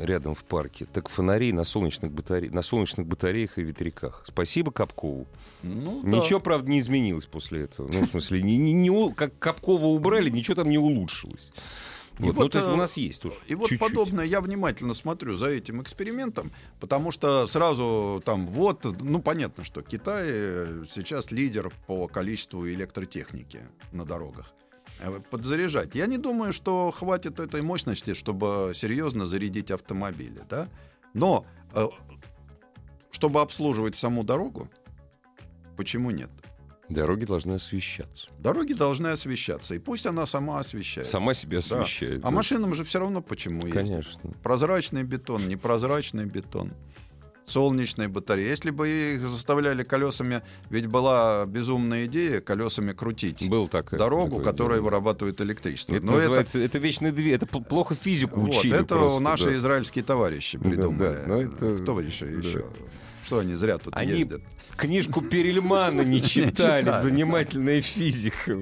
рядом 0.00 0.34
в 0.34 0.42
парке, 0.44 0.86
так 0.86 1.08
фонари 1.08 1.52
на 1.52 1.64
солнечных, 1.64 2.12
батаре... 2.12 2.50
на 2.50 2.62
солнечных 2.62 3.06
батареях 3.06 3.58
и 3.58 3.62
ветряках. 3.62 4.24
Спасибо 4.26 4.72
Капкову. 4.72 5.26
Ну, 5.62 6.02
да. 6.02 6.08
Ничего, 6.08 6.40
правда, 6.40 6.70
не 6.70 6.80
изменилось 6.80 7.26
после 7.26 7.62
этого. 7.64 7.90
Ну, 7.92 8.06
в 8.06 8.10
смысле, 8.10 8.42
не, 8.42 8.56
не- 8.56 8.72
не 8.72 9.12
как 9.14 9.38
Капкова 9.38 9.86
убрали, 9.86 10.30
ничего 10.30 10.56
там 10.56 10.68
не 10.68 10.78
улучшилось. 10.78 11.52
И 12.18 12.22
Вот, 12.24 12.34
ну, 12.36 12.42
вот, 12.42 12.54
э, 12.54 12.72
у 12.72 12.76
нас 12.76 12.96
есть 12.98 13.22
тоже. 13.22 13.36
И 13.46 13.54
вот 13.54 13.70
чуть-чуть. 13.70 13.88
подобное 13.88 14.26
я 14.26 14.42
внимательно 14.42 14.92
смотрю 14.92 15.36
за 15.36 15.48
этим 15.48 15.80
экспериментом, 15.80 16.52
потому 16.78 17.12
что 17.12 17.46
сразу 17.46 18.20
там 18.24 18.46
вот, 18.46 18.84
ну 19.00 19.22
понятно, 19.22 19.64
что 19.64 19.80
Китай 19.80 20.26
э, 20.28 20.84
сейчас 20.94 21.30
лидер 21.30 21.72
по 21.86 22.08
количеству 22.08 22.68
электротехники 22.68 23.60
на 23.92 24.04
дорогах. 24.04 24.52
Э, 25.00 25.20
Подзаряжать. 25.30 25.94
Я 25.94 26.06
не 26.06 26.18
думаю, 26.18 26.52
что 26.52 26.90
хватит 26.90 27.40
этой 27.40 27.62
мощности, 27.62 28.14
чтобы 28.14 28.72
серьезно 28.74 29.26
зарядить 29.26 29.70
автомобили, 29.70 30.40
да. 30.48 30.68
Но 31.14 31.44
э, 31.74 31.86
чтобы 33.10 33.40
обслуживать 33.40 33.94
саму 33.96 34.24
дорогу, 34.24 34.68
почему 35.76 36.10
нет? 36.10 36.30
Дороги 36.88 37.24
должны 37.24 37.52
освещаться. 37.54 38.26
Дороги 38.40 38.72
должны 38.72 39.08
освещаться, 39.08 39.74
и 39.76 39.78
пусть 39.78 40.06
она 40.06 40.26
сама 40.26 40.58
освещает. 40.58 41.06
Сама 41.06 41.34
себя 41.34 41.60
Да. 41.68 41.82
освещает. 41.82 42.18
А 42.20 42.22
да. 42.24 42.30
машинам 42.32 42.74
же 42.74 42.82
все 42.82 42.98
равно 42.98 43.22
почему 43.22 43.58
ездить. 43.66 43.74
Конечно. 43.74 44.30
Прозрачный 44.42 45.04
бетон, 45.04 45.48
непрозрачный 45.48 46.24
бетон, 46.26 46.72
солнечные 47.50 48.08
батареи. 48.08 48.48
Если 48.48 48.70
бы 48.70 48.88
их 48.88 49.20
заставляли 49.28 49.82
колесами, 49.82 50.42
ведь 50.70 50.86
была 50.86 51.44
безумная 51.46 52.06
идея 52.06 52.40
колесами 52.40 52.92
крутить 52.92 53.48
Был 53.48 53.68
такая. 53.68 53.98
дорогу, 53.98 54.40
которая 54.40 54.78
дело. 54.78 54.86
вырабатывает 54.86 55.40
электричество. 55.40 55.94
Это 55.94 56.06
Но 56.06 56.18
это, 56.18 56.58
это, 56.58 56.78
вечные 56.78 57.12
две. 57.12 57.34
Это 57.34 57.46
плохо 57.46 57.94
физику 57.94 58.40
вот, 58.40 58.50
учили. 58.50 58.76
это 58.76 58.94
просто, 58.96 59.20
наши 59.22 59.44
да. 59.46 59.56
израильские 59.56 60.04
товарищи 60.04 60.58
Да, 60.58 60.68
придумали. 60.68 61.16
да, 61.16 61.22
но 61.26 61.42
это- 61.42 61.78
Кто 61.82 62.00
еще? 62.00 62.26
да. 62.26 62.32
еще? 62.48 62.64
Что 63.26 63.38
они 63.40 63.54
зря 63.54 63.78
тут 63.78 63.94
Они 63.96 64.12
ездят? 64.12 64.42
Книжку 64.76 65.20
Перельмана 65.20 66.02
не 66.02 66.20
читали. 66.22 66.82
читали. 66.82 67.02
Занимательная 67.02 67.82
физика. 67.82 68.56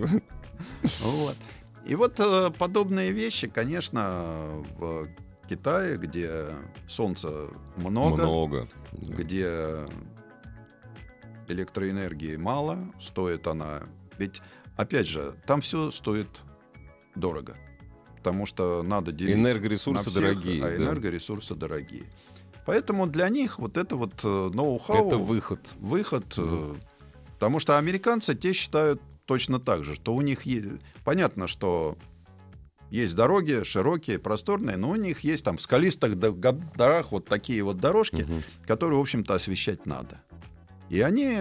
Вот. 1.00 1.36
И 1.86 1.94
вот 1.94 2.18
э, 2.20 2.50
подобные 2.58 3.12
вещи, 3.12 3.46
конечно, 3.48 4.62
в 4.78 5.08
Китае, 5.48 5.96
где 5.96 6.30
солнца 6.86 7.46
много, 7.76 8.16
Много. 8.22 8.68
Да. 9.00 9.14
где 9.14 9.86
электроэнергии 11.48 12.36
мало, 12.36 12.92
стоит 13.00 13.46
она... 13.46 13.82
Ведь, 14.18 14.42
опять 14.76 15.06
же, 15.06 15.34
там 15.46 15.60
все 15.60 15.90
стоит 15.90 16.28
дорого. 17.14 17.56
потому 18.16 18.46
что 18.46 18.82
надо 18.82 19.12
делить 19.12 19.36
Энергоресурсы 19.36 20.10
всех, 20.10 20.22
дорогие. 20.22 20.64
а 20.64 20.68
да. 20.68 20.76
энергоресурсы 20.76 21.54
дорогие. 21.54 22.04
Поэтому 22.66 23.06
для 23.06 23.28
них 23.30 23.58
вот 23.58 23.78
это 23.78 23.96
вот 23.96 24.20
э, 24.22 24.50
ноу-хау, 24.52 25.06
Это 25.06 25.16
выход. 25.16 25.60
выход, 25.78 26.34
э, 26.36 26.74
потому 27.32 27.60
что 27.60 27.78
американцы 27.78 28.34
те 28.34 28.52
считают 28.52 29.00
точно 29.24 29.58
так 29.58 29.84
же, 29.84 29.94
что 29.94 30.14
у 30.14 30.20
них 30.20 30.42
понятно, 31.04 31.46
что 31.48 31.96
есть 32.90 33.14
дороги 33.14 33.62
широкие, 33.64 34.18
просторные, 34.18 34.76
но 34.76 34.90
у 34.90 34.96
них 34.96 35.20
есть 35.20 35.44
там 35.44 35.56
в 35.56 35.60
скалистых 35.62 36.18
горах 36.18 37.12
вот 37.12 37.26
такие 37.26 37.62
вот 37.62 37.78
дорожки, 37.78 38.22
Мгм. 38.22 38.42
которые, 38.66 38.98
в 38.98 39.02
общем-то, 39.02 39.34
освещать 39.34 39.86
надо. 39.86 40.20
И 40.88 41.00
они, 41.00 41.38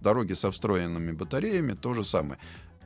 дороги 0.00 0.32
со 0.32 0.50
встроенными 0.50 1.12
батареями, 1.12 1.72
то 1.72 1.92
же 1.94 2.04
самое. 2.04 2.40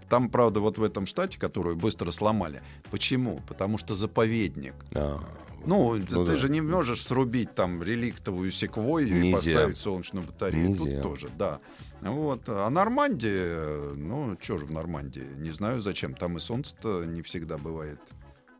Там, 0.09 0.29
правда, 0.29 0.61
вот 0.61 0.77
в 0.79 0.83
этом 0.83 1.07
штате, 1.07 1.39
которую 1.39 1.77
быстро 1.77 2.11
сломали. 2.11 2.63
Почему? 2.91 3.41
Потому 3.49 3.79
что 3.79 3.95
заповедник. 3.95 4.75
А, 4.95 5.21
Ну, 5.67 5.95
Ну 5.97 6.25
ты 6.27 6.33
да. 6.33 6.37
же 6.37 6.51
не 6.51 6.61
можешь 6.61 7.03
срубить 7.03 7.55
там 7.55 7.83
реликтовую 7.83 8.53
секвойю 8.53 9.17
и 9.25 9.33
поставить 9.33 9.79
солнечную 9.79 10.27
батарею. 10.27 10.69
Нельзя. 10.69 11.01
Тут 11.01 11.03
тоже, 11.03 11.29
да. 11.39 11.61
Вот. 12.05 12.43
А 12.49 12.69
Нормандия, 12.71 13.95
ну, 13.95 14.37
что 14.41 14.59
же 14.59 14.67
в 14.67 14.71
Нормандии? 14.71 15.27
Не 15.39 15.51
знаю 15.51 15.81
зачем. 15.81 16.15
Там 16.15 16.37
и 16.37 16.41
солнце-то 16.41 17.05
не 17.05 17.23
всегда 17.23 17.59
бывает. 17.59 17.99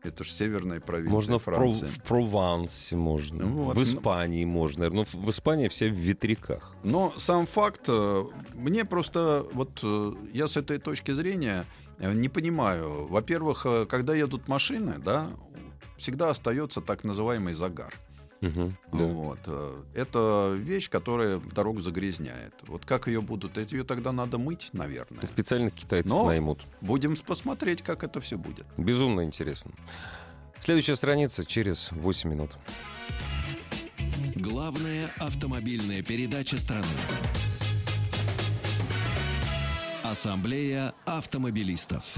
Это 0.03 0.23
же 0.23 0.31
северная 0.31 0.79
провинция 0.79 1.13
Можно 1.13 1.39
в, 1.39 1.43
Пров- 1.45 1.55
Франции. 1.55 1.85
в 1.87 2.03
Провансе 2.03 2.95
можно, 2.95 3.43
Ну 3.45 3.63
вот, 3.63 3.73
в 3.73 3.77
ну- 3.77 3.83
Испании 3.83 4.45
можно. 4.45 4.89
Ну, 4.89 5.03
в 5.03 5.29
Испании 5.29 5.67
все 5.67 5.89
в 5.89 5.95
ветряках. 5.95 6.75
Но 6.83 7.11
сам 7.17 7.47
факт, 7.47 7.81
э, 7.87 8.23
мне 8.53 8.85
просто, 8.85 9.47
вот 9.53 9.79
э, 9.81 10.13
я 10.31 10.47
с 10.47 10.57
этой 10.57 10.77
точки 10.77 11.11
зрения 11.13 11.65
э, 11.97 12.13
не 12.13 12.29
понимаю. 12.29 13.07
Во-первых, 13.07 13.65
когда 13.89 14.13
едут 14.13 14.47
машины, 14.47 14.95
да, 15.03 15.31
всегда 15.97 16.29
остается 16.29 16.81
так 16.81 17.03
называемый 17.03 17.53
загар. 17.55 17.91
Мгм, 18.41 18.77
да. 18.91 19.05
Вот. 19.05 19.39
э, 19.47 19.83
Это 19.95 20.53
вещь, 20.55 20.89
которая 20.89 21.39
дорогу 21.39 21.79
загрязняет. 21.79 22.53
Вот 22.67 22.85
как 22.85 23.07
ее 23.07 23.21
будут? 23.21 23.57
Ее 23.71 23.83
тогда 23.83 24.11
надо 24.11 24.37
мыть, 24.37 24.69
наверное. 24.73 25.21
Специальных 25.21 25.73
китайцев 25.73 26.11
Но- 26.11 26.25
наймут. 26.27 26.61
Будем 26.81 27.15
посмотреть, 27.15 27.81
как 27.81 28.03
это 28.03 28.19
все 28.19 28.37
будет. 28.37 28.65
Безумно 28.77 29.23
интересно. 29.23 29.71
Следующая 30.59 30.95
страница 30.95 31.45
через 31.45 31.91
8 31.91 32.29
минут. 32.29 32.51
Главная 34.35 35.09
автомобильная 35.17 36.03
передача 36.03 36.57
страны. 36.57 36.85
Ассамблея 40.03 40.93
автомобилистов. 41.05 42.15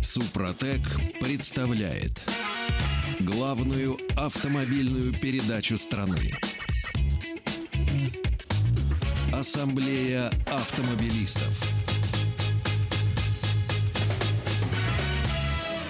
Супротек 0.00 0.80
представляет 1.20 2.24
главную 3.24 3.98
автомобильную 4.16 5.12
передачу 5.12 5.78
страны. 5.78 6.32
Ассамблея 9.32 10.30
автомобилистов. 10.46 11.60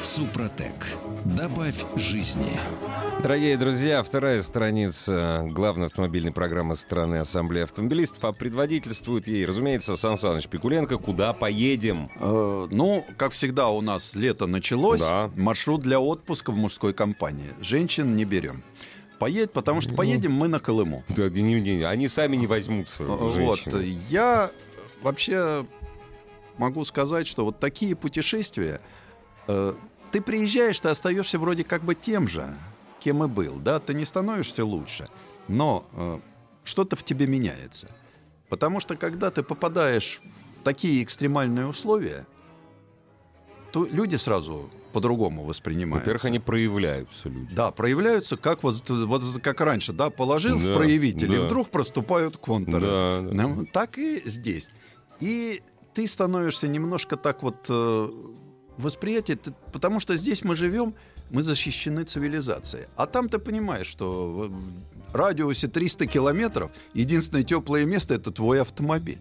Супротек. 0.02 0.96
Добавь 1.24 1.82
жизни. 1.96 2.58
Дорогие 3.22 3.56
друзья, 3.56 4.02
вторая 4.02 4.42
страница 4.42 5.42
главной 5.50 5.86
автомобильной 5.86 6.32
программы 6.32 6.76
страны 6.76 7.16
Ассамблеи 7.16 7.62
автомобилистов, 7.62 8.22
а 8.24 8.32
предводительствует 8.32 9.26
ей, 9.26 9.46
разумеется, 9.46 9.96
Сан 9.96 10.18
Саныч 10.18 10.48
Пикуленко. 10.48 10.98
Куда 10.98 11.32
поедем? 11.32 12.10
Э, 12.20 12.68
Ну, 12.70 13.06
как 13.16 13.32
всегда, 13.32 13.68
у 13.68 13.80
нас 13.80 14.14
лето 14.14 14.46
началось. 14.46 15.00
Да. 15.00 15.30
Маршрут 15.34 15.80
для 15.82 15.98
отпуска 15.98 16.50
в 16.52 16.58
мужской 16.58 16.92
компании. 16.92 17.48
Женщин 17.60 18.16
не 18.16 18.24
берем. 18.26 18.62
Поедь, 19.18 19.52
потому 19.52 19.80
что 19.80 19.94
поедем 19.94 20.32
мы 20.32 20.48
на 20.48 20.60
Колыму. 20.60 21.04
Да, 21.08 21.30
не- 21.30 21.42
не- 21.42 21.60
не, 21.60 21.82
они 21.84 22.08
сами 22.08 22.36
не 22.36 22.46
возьмутся. 22.46 23.04
Вот, 23.04 23.32
женщины. 23.34 23.96
я 24.10 24.50
вообще 25.02 25.64
могу 26.58 26.84
сказать, 26.84 27.26
что 27.26 27.46
вот 27.46 27.60
такие 27.60 27.96
путешествия, 27.96 28.80
э, 29.48 29.74
ты 30.14 30.20
приезжаешь, 30.20 30.78
ты 30.78 30.90
остаешься 30.90 31.40
вроде 31.40 31.64
как 31.64 31.82
бы 31.82 31.96
тем 31.96 32.28
же, 32.28 32.56
кем 33.00 33.24
и 33.24 33.26
был, 33.26 33.56
да, 33.56 33.80
ты 33.80 33.94
не 33.94 34.04
становишься 34.04 34.64
лучше, 34.64 35.08
но 35.48 35.84
э, 35.92 36.20
что-то 36.62 36.94
в 36.94 37.02
тебе 37.02 37.26
меняется. 37.26 37.88
Потому 38.48 38.78
что 38.78 38.94
когда 38.94 39.32
ты 39.32 39.42
попадаешь 39.42 40.20
в 40.60 40.62
такие 40.62 41.02
экстремальные 41.02 41.66
условия, 41.66 42.28
то 43.72 43.84
люди 43.86 44.14
сразу 44.14 44.70
по-другому 44.92 45.42
воспринимаются. 45.42 46.04
Во-первых, 46.04 46.24
они 46.26 46.38
проявляются, 46.38 47.28
люди. 47.28 47.52
Да, 47.52 47.72
проявляются 47.72 48.36
как 48.36 48.62
вот, 48.62 48.88
вот 48.88 49.42
как 49.42 49.60
раньше, 49.62 49.92
да, 49.92 50.10
положил 50.10 50.56
Да, 50.60 50.74
в 50.74 50.76
проявитель, 50.76 51.32
и 51.32 51.38
да. 51.38 51.46
вдруг 51.46 51.70
проступают 51.70 52.36
контуры. 52.36 52.86
Да, 52.86 53.20
да. 53.20 53.48
Ну, 53.48 53.66
так 53.66 53.98
и 53.98 54.22
здесь. 54.24 54.68
И 55.18 55.60
ты 55.92 56.06
становишься 56.06 56.68
немножко 56.68 57.16
так 57.16 57.42
вот 57.42 57.66
э, 57.68 58.08
восприятие, 58.78 59.38
потому 59.72 60.00
что 60.00 60.16
здесь 60.16 60.44
мы 60.44 60.56
живем, 60.56 60.94
мы 61.30 61.42
защищены 61.42 62.04
цивилизацией. 62.04 62.86
А 62.96 63.06
там 63.06 63.28
ты 63.28 63.38
понимаешь, 63.38 63.86
что 63.86 64.50
в 65.10 65.14
радиусе 65.14 65.68
300 65.68 66.06
километров 66.06 66.70
единственное 66.92 67.44
теплое 67.44 67.84
место 67.84 68.14
это 68.14 68.30
твой 68.30 68.60
автомобиль. 68.60 69.20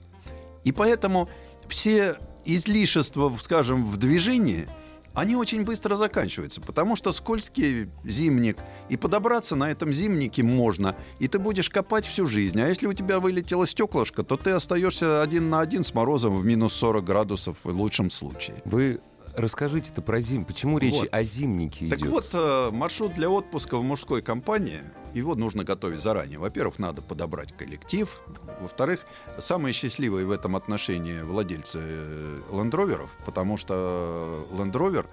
И 0.64 0.72
поэтому 0.72 1.30
все 1.68 2.18
излишества, 2.46 3.34
скажем, 3.40 3.86
в 3.86 3.98
движении, 3.98 4.68
они 5.14 5.36
очень 5.36 5.64
быстро 5.64 5.96
заканчиваются, 5.96 6.60
потому 6.60 6.96
что 6.96 7.12
скользкий 7.12 7.90
зимник, 8.04 8.58
и 8.90 8.98
подобраться 8.98 9.56
на 9.56 9.70
этом 9.70 9.94
зимнике 9.94 10.42
можно, 10.42 10.96
и 11.20 11.28
ты 11.28 11.38
будешь 11.38 11.70
копать 11.70 12.06
всю 12.06 12.26
жизнь. 12.26 12.60
А 12.60 12.68
если 12.68 12.88
у 12.88 12.94
тебя 12.94 13.20
вылетело 13.20 13.68
стеклышко, 13.68 14.24
то 14.24 14.38
ты 14.38 14.52
остаешься 14.52 15.22
один 15.22 15.50
на 15.50 15.60
один 15.60 15.84
с 15.84 15.94
морозом 15.94 16.34
в 16.34 16.44
минус 16.44 16.74
40 16.74 17.06
градусов 17.06 17.58
в 17.64 17.70
лучшем 17.70 18.10
случае. 18.10 18.56
Вы 18.66 19.02
расскажите-то 19.36 20.02
про 20.02 20.22
зим. 20.22 20.46
Почему 20.46 20.78
речь 20.78 20.94
Вот. 20.94 21.10
о 21.12 21.24
зимнике 21.24 21.90
Так 21.90 22.00
идет? 22.00 22.12
вот, 22.12 22.30
э, 22.34 22.70
маршрут 22.72 23.14
для 23.14 23.30
отпуска 23.30 23.78
в 23.78 23.84
мужской 23.84 24.22
компании, 24.22 24.82
его 25.14 25.36
нужно 25.36 25.64
готовить 25.64 26.00
заранее. 26.00 26.40
Во-первых, 26.40 26.80
надо 26.80 27.02
подобрать 27.02 27.54
коллектив. 27.56 28.20
Во-вторых, 28.62 29.06
самые 29.40 29.74
счастливые 29.74 30.26
в 30.26 30.32
этом 30.32 30.56
отношении 30.56 31.20
владельцы 31.22 31.80
э, 31.82 32.40
лендроверов, 32.52 33.10
потому 33.26 33.58
что 33.58 34.48
лендровер 34.58 35.08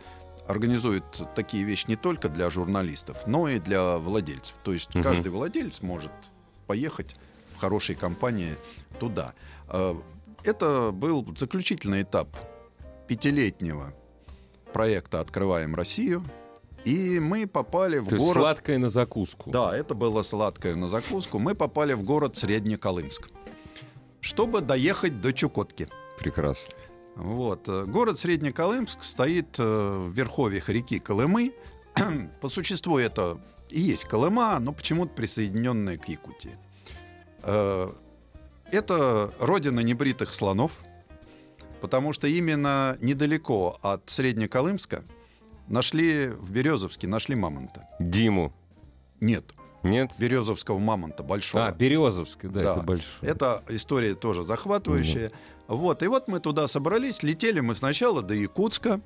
организует 0.46 1.04
такие 1.36 1.62
вещи 1.64 1.84
не 1.88 1.96
только 1.96 2.28
для 2.28 2.50
журналистов, 2.50 3.18
но 3.26 3.48
и 3.48 3.58
для 3.58 3.98
владельцев. 3.98 4.54
То 4.64 4.72
есть 4.72 4.94
Мгм. 4.94 5.02
каждый 5.04 5.28
владелец 5.28 5.80
может 5.82 6.12
поехать 6.66 7.14
в 7.54 7.60
хорошей 7.60 7.94
компании 7.94 8.56
туда. 8.98 9.34
Э, 9.68 9.94
Это 10.42 10.90
был 10.90 11.26
заключительный 11.36 12.00
этап 12.00 12.28
пятилетнего 13.06 13.92
проекта 14.72 15.20
«Открываем 15.20 15.74
Россию». 15.74 16.24
И 16.84 17.20
мы 17.20 17.46
попали 17.46 17.98
в 17.98 18.08
То 18.08 18.16
город... 18.16 18.42
сладкое 18.42 18.78
на 18.78 18.88
закуску. 18.88 19.50
Да, 19.50 19.76
это 19.76 19.94
было 19.94 20.22
сладкое 20.22 20.74
на 20.74 20.88
закуску. 20.88 21.38
Мы 21.38 21.54
попали 21.54 21.92
в 21.92 22.02
город 22.02 22.38
Среднеколымск, 22.38 23.28
чтобы 24.20 24.62
доехать 24.62 25.20
до 25.20 25.32
Чукотки. 25.32 25.88
Прекрасно. 26.18 26.74
Вот. 27.16 27.68
Город 27.68 28.18
Среднеколымск 28.18 29.02
стоит 29.02 29.58
э, 29.58 29.62
в 29.62 30.10
верховьях 30.12 30.70
реки 30.70 30.98
Колымы. 30.98 31.52
По 32.40 32.48
существу 32.48 32.96
это 32.98 33.38
и 33.68 33.80
есть 33.80 34.04
Колыма, 34.04 34.58
но 34.58 34.72
почему-то 34.72 35.12
присоединенная 35.14 35.98
к 35.98 36.08
Якутии. 36.08 36.56
Э, 37.42 37.90
Это 38.72 39.32
родина 39.38 39.80
небритых 39.80 40.32
слонов, 40.32 40.78
потому 41.80 42.12
что 42.12 42.26
именно 42.26 42.96
недалеко 43.00 43.78
от 43.82 44.08
Среднеколымска 44.10 45.04
нашли 45.68 46.28
в 46.28 46.50
Березовске 46.50 47.06
нашли 47.06 47.34
мамонта. 47.34 47.88
Диму. 47.98 48.52
Нет, 49.20 49.44
Нет? 49.82 50.10
березовского 50.18 50.78
мамонта 50.78 51.22
большого. 51.22 51.66
А, 51.66 51.72
Березовский, 51.72 52.48
да, 52.48 52.62
Да. 52.62 52.72
это 52.72 52.80
большой. 52.82 53.28
Это 53.28 53.62
история 53.68 54.14
тоже 54.14 54.42
захватывающая. 54.42 55.30
Вот, 55.68 56.02
и 56.02 56.06
вот 56.06 56.26
мы 56.26 56.40
туда 56.40 56.66
собрались, 56.68 57.22
летели 57.22 57.60
мы 57.60 57.74
сначала 57.74 58.22
до 58.22 58.34
Якутска, 58.34 59.00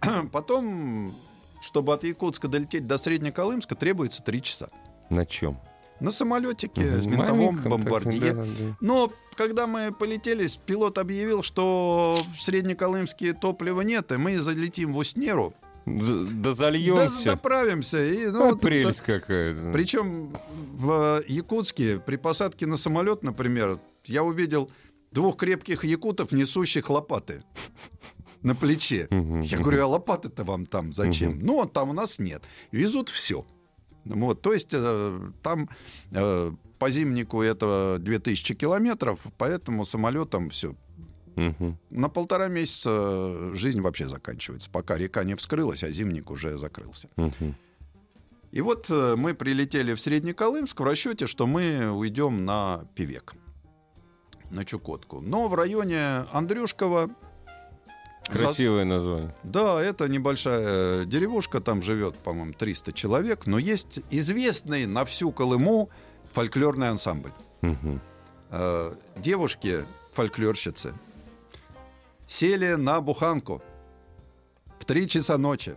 потом, 0.32 1.12
чтобы 1.60 1.92
от 1.92 2.04
Якутска 2.04 2.48
долететь 2.48 2.86
до 2.86 2.98
Среднеколымска, 2.98 3.74
требуется 3.74 4.22
три 4.22 4.40
часа. 4.42 4.70
На 5.10 5.26
чем? 5.26 5.58
На 6.00 6.10
самолетике, 6.12 7.02
с 7.02 7.06
винтовом 7.06 7.60
бомбардье. 7.62 8.46
Но 8.80 9.12
когда 9.36 9.66
мы 9.66 9.92
полетели, 9.92 10.46
пилот 10.66 10.98
объявил, 10.98 11.42
что 11.42 12.20
в 12.36 12.42
Среднеколымске 12.42 13.32
топлива 13.32 13.80
нет, 13.82 14.12
и 14.12 14.16
мы 14.16 14.38
залетим 14.38 14.92
в 14.92 14.98
Уснеру. 14.98 15.54
Да 15.86 16.24
Да, 16.30 16.54
зальемся. 16.54 17.30
заправимся. 17.30 18.04
И, 18.04 18.26
ну, 18.26 18.42
А, 18.42 18.50
вот 18.50 18.60
прелесть 18.60 19.00
какая. 19.00 19.72
Причем 19.72 20.36
в 20.74 21.22
Якутске 21.26 21.98
при 21.98 22.16
посадке 22.16 22.66
на 22.66 22.76
самолет, 22.76 23.22
например, 23.22 23.78
я 24.04 24.22
увидел 24.22 24.70
двух 25.12 25.36
крепких 25.36 25.84
якутов, 25.84 26.32
несущих 26.32 26.90
лопаты. 26.90 27.42
на 28.42 28.54
плече. 28.54 29.08
Я 29.10 29.58
говорю, 29.58 29.82
а 29.82 29.86
лопаты-то 29.86 30.44
вам 30.44 30.66
там 30.66 30.92
зачем? 30.92 31.40
Ну, 31.42 31.64
там 31.64 31.90
у 31.90 31.92
нас 31.92 32.18
нет. 32.18 32.42
Везут 32.70 33.08
все. 33.08 33.44
Вот, 34.08 34.40
то 34.42 34.52
есть 34.52 34.70
э, 34.72 35.20
там 35.42 35.68
э, 36.12 36.52
по 36.78 36.90
зимнику 36.90 37.42
это 37.42 37.98
2000 38.00 38.54
километров, 38.54 39.26
поэтому 39.36 39.84
самолетом 39.84 40.50
все. 40.50 40.74
Мгм. 41.36 41.78
На 41.90 42.08
полтора 42.08 42.48
месяца 42.48 43.54
жизнь 43.54 43.80
вообще 43.80 44.08
заканчивается, 44.08 44.70
пока 44.70 44.96
река 44.96 45.22
не 45.24 45.36
вскрылась, 45.36 45.84
а 45.84 45.90
зимник 45.90 46.30
уже 46.30 46.58
закрылся. 46.58 47.08
Мгм. 47.16 47.54
И 48.50 48.60
вот 48.60 48.88
э, 48.90 49.14
мы 49.16 49.34
прилетели 49.34 49.94
в 49.94 50.00
Среднеколымск 50.00 50.80
в 50.80 50.84
расчете, 50.84 51.26
что 51.26 51.46
мы 51.46 51.90
уйдем 51.90 52.44
на 52.44 52.86
Певек, 52.94 53.34
на 54.50 54.64
Чукотку. 54.64 55.20
Но 55.20 55.48
в 55.48 55.54
районе 55.54 56.24
Андрюшкова 56.32 57.10
Красивое 58.26 58.84
название. 58.84 59.34
Да, 59.42 59.82
это 59.82 60.06
небольшая 60.08 61.04
деревушка, 61.06 61.60
там 61.60 61.80
живет, 61.82 62.16
по-моему, 62.18 62.52
300 62.52 62.92
человек, 62.92 63.46
но 63.46 63.58
есть 63.58 64.00
известный 64.10 64.86
на 64.86 65.04
всю 65.04 65.32
Колыму 65.32 65.88
фольклорный 66.34 66.90
ансамбль. 66.90 67.32
Э, 68.50 68.94
Девушки, 69.16 69.84
фольклорщицы, 70.12 70.94
сели 72.26 72.74
на 72.74 73.00
буханку 73.00 73.62
в 74.78 74.84
3 74.84 75.08
часа 75.08 75.38
ночи. 75.38 75.74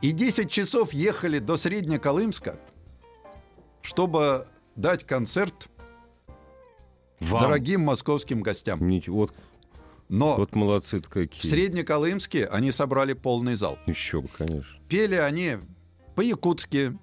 И 0.00 0.10
10 0.10 0.50
часов 0.50 0.92
ехали 0.92 1.38
до 1.38 1.56
Среднеколымска, 1.56 2.56
чтобы 3.82 4.46
дать 4.74 5.04
концерт 5.04 5.68
Вам. 7.20 7.40
дорогим 7.42 7.82
московским 7.82 8.40
гостям. 8.42 8.84
Ничего. 8.88 9.16
Вот, 9.18 9.34
Но 10.12 10.36
вот 10.36 10.54
молодцы-то 10.54 11.06
в 11.06 11.10
какие. 11.10 11.50
Среднеколымске 11.50 12.44
они 12.44 12.70
собрали 12.70 13.14
полный 13.14 13.54
зал. 13.54 13.78
Еще 13.86 14.20
бы, 14.20 14.28
конечно. 14.28 14.78
Пели 14.86 15.14
они 15.14 15.56
по-якутски, 16.14 16.98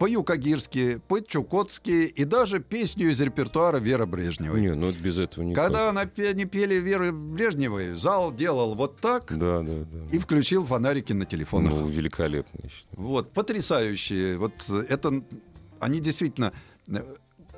по-юкагирски, 0.00 1.00
по-чукотски 1.06 2.06
и 2.06 2.24
даже 2.24 2.58
песню 2.58 3.10
из 3.10 3.20
репертуара 3.20 3.76
Веры 3.76 4.06
Брежневой. 4.06 4.60
Не, 4.62 4.74
ну 4.74 4.88
это 4.88 4.98
без 4.98 5.18
этого 5.18 5.44
никак. 5.44 5.66
Когда 5.66 5.90
она 5.90 6.10
они 6.16 6.44
пели 6.44 6.74
Веры 6.74 7.12
Брежневой, 7.12 7.92
зал 7.94 8.34
делал 8.34 8.74
вот 8.74 8.96
так 8.96 9.26
Да, 9.38 9.62
да, 9.62 9.84
да. 9.84 9.98
и 10.10 10.18
включил 10.18 10.66
фонарики 10.66 11.12
на 11.12 11.26
телефонах. 11.26 11.74
Ну, 11.74 11.86
великолепно, 11.86 12.58
я 12.64 12.68
считаю. 12.68 12.96
Вот, 12.96 13.32
потрясающие. 13.32 14.38
Вот 14.38 14.54
это 14.88 15.22
они 15.78 16.00
действительно 16.00 16.52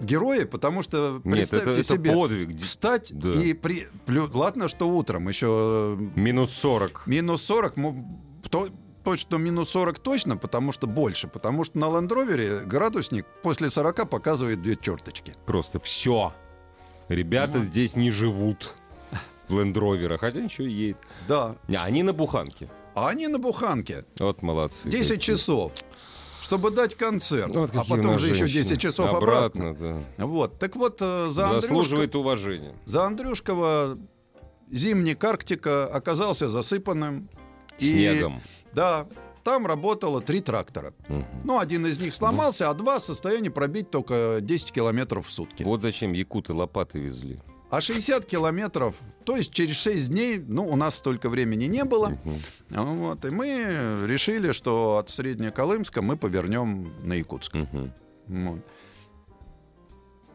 герои, 0.00 0.44
потому 0.44 0.82
что 0.82 1.20
Нет, 1.24 1.34
представьте 1.34 1.70
это, 1.70 1.80
это 1.80 1.82
себе 1.88 2.12
подвиг. 2.12 2.60
встать 2.60 3.08
Да. 3.12 3.30
и 3.30 3.52
при 3.54 3.88
ладно, 4.32 4.68
что 4.68 4.88
утром 4.88 5.28
еще 5.28 5.96
э, 5.98 6.20
Минус 6.20 6.52
40. 6.52 7.06
Минус 7.06 7.42
40, 7.42 7.76
мо- 7.76 8.04
то- 8.50 8.68
точно 9.04 9.36
минус 9.36 9.70
40 9.70 9.98
точно, 9.98 10.36
потому 10.36 10.72
что 10.72 10.86
больше. 10.86 11.28
Потому 11.28 11.64
что 11.64 11.78
на 11.78 11.86
Лендровере 11.96 12.60
градусник 12.60 13.26
после 13.42 13.68
40 13.70 14.08
показывает 14.08 14.62
две 14.62 14.76
черточки. 14.76 15.34
Просто 15.46 15.78
все. 15.80 16.32
Ребята 17.08 17.58
Вот. 17.58 17.66
здесь 17.66 17.96
не 17.96 18.10
живут 18.10 18.74
в 19.48 19.58
лендроверах, 19.58 20.20
хотя 20.20 20.40
ничего 20.40 20.66
едет. 20.66 20.96
Да. 21.28 21.56
Не, 21.68 21.76
они 21.76 22.02
на 22.02 22.12
буханке. 22.12 22.70
А 22.94 23.08
они 23.08 23.26
на 23.28 23.38
буханке. 23.38 24.04
Вот 24.18 24.42
молодцы. 24.42 24.88
10 24.88 25.08
какие. 25.18 25.34
часов. 25.36 25.72
Чтобы 26.42 26.70
дать 26.70 26.94
концерт. 26.94 27.54
Вот 27.54 27.70
а 27.74 27.84
потом 27.84 28.18
же 28.18 28.28
еще 28.28 28.46
женщины. 28.46 28.64
10 28.64 28.80
часов 28.80 29.14
обратно. 29.14 29.70
Обратно, 29.70 30.02
да. 30.18 30.26
Вот. 30.26 30.58
Так 30.58 30.76
вот, 30.76 30.98
э, 31.00 31.28
за, 31.30 31.44
Андрюшка- 31.48 31.60
Заслуживает 31.60 32.14
уважения. 32.16 32.74
за 32.84 33.04
Андрюшкова 33.06 33.96
зимник 34.70 35.22
Арктика 35.24 35.86
оказался 35.86 36.48
засыпанным. 36.48 37.28
И- 37.78 37.86
Снегом. 37.92 38.42
Да, 38.74 39.06
там 39.44 39.66
работало 39.66 40.20
три 40.20 40.40
трактора. 40.40 40.94
Мгм. 41.08 41.24
Ну, 41.44 41.58
один 41.58 41.86
из 41.86 41.98
них 41.98 42.14
сломался, 42.14 42.70
а 42.70 42.74
два 42.74 42.98
в 42.98 43.04
состоянии 43.04 43.48
пробить 43.48 43.90
только 43.90 44.38
10 44.40 44.72
километров 44.72 45.26
в 45.26 45.32
сутки. 45.32 45.62
Вот 45.62 45.82
зачем 45.82 46.12
якуты 46.12 46.52
лопаты 46.54 46.98
везли. 47.00 47.38
А 47.72 47.80
60 47.80 48.26
километров, 48.26 48.96
то 49.24 49.34
есть 49.34 49.50
через 49.50 49.76
6 49.76 50.10
дней, 50.10 50.36
ну, 50.36 50.68
у 50.68 50.76
нас 50.76 50.96
столько 50.96 51.30
времени 51.30 51.64
не 51.64 51.84
было. 51.84 52.08
Мгм. 52.68 52.98
Вот, 52.98 53.24
и 53.24 53.30
мы 53.30 54.04
решили, 54.06 54.52
что 54.52 54.98
от 54.98 55.08
Среднеколымска 55.08 56.02
мы 56.02 56.18
повернем 56.18 56.92
на 57.02 57.14
Якутск. 57.14 57.54
Мгм. 57.54 57.92
Вот. 58.26 58.60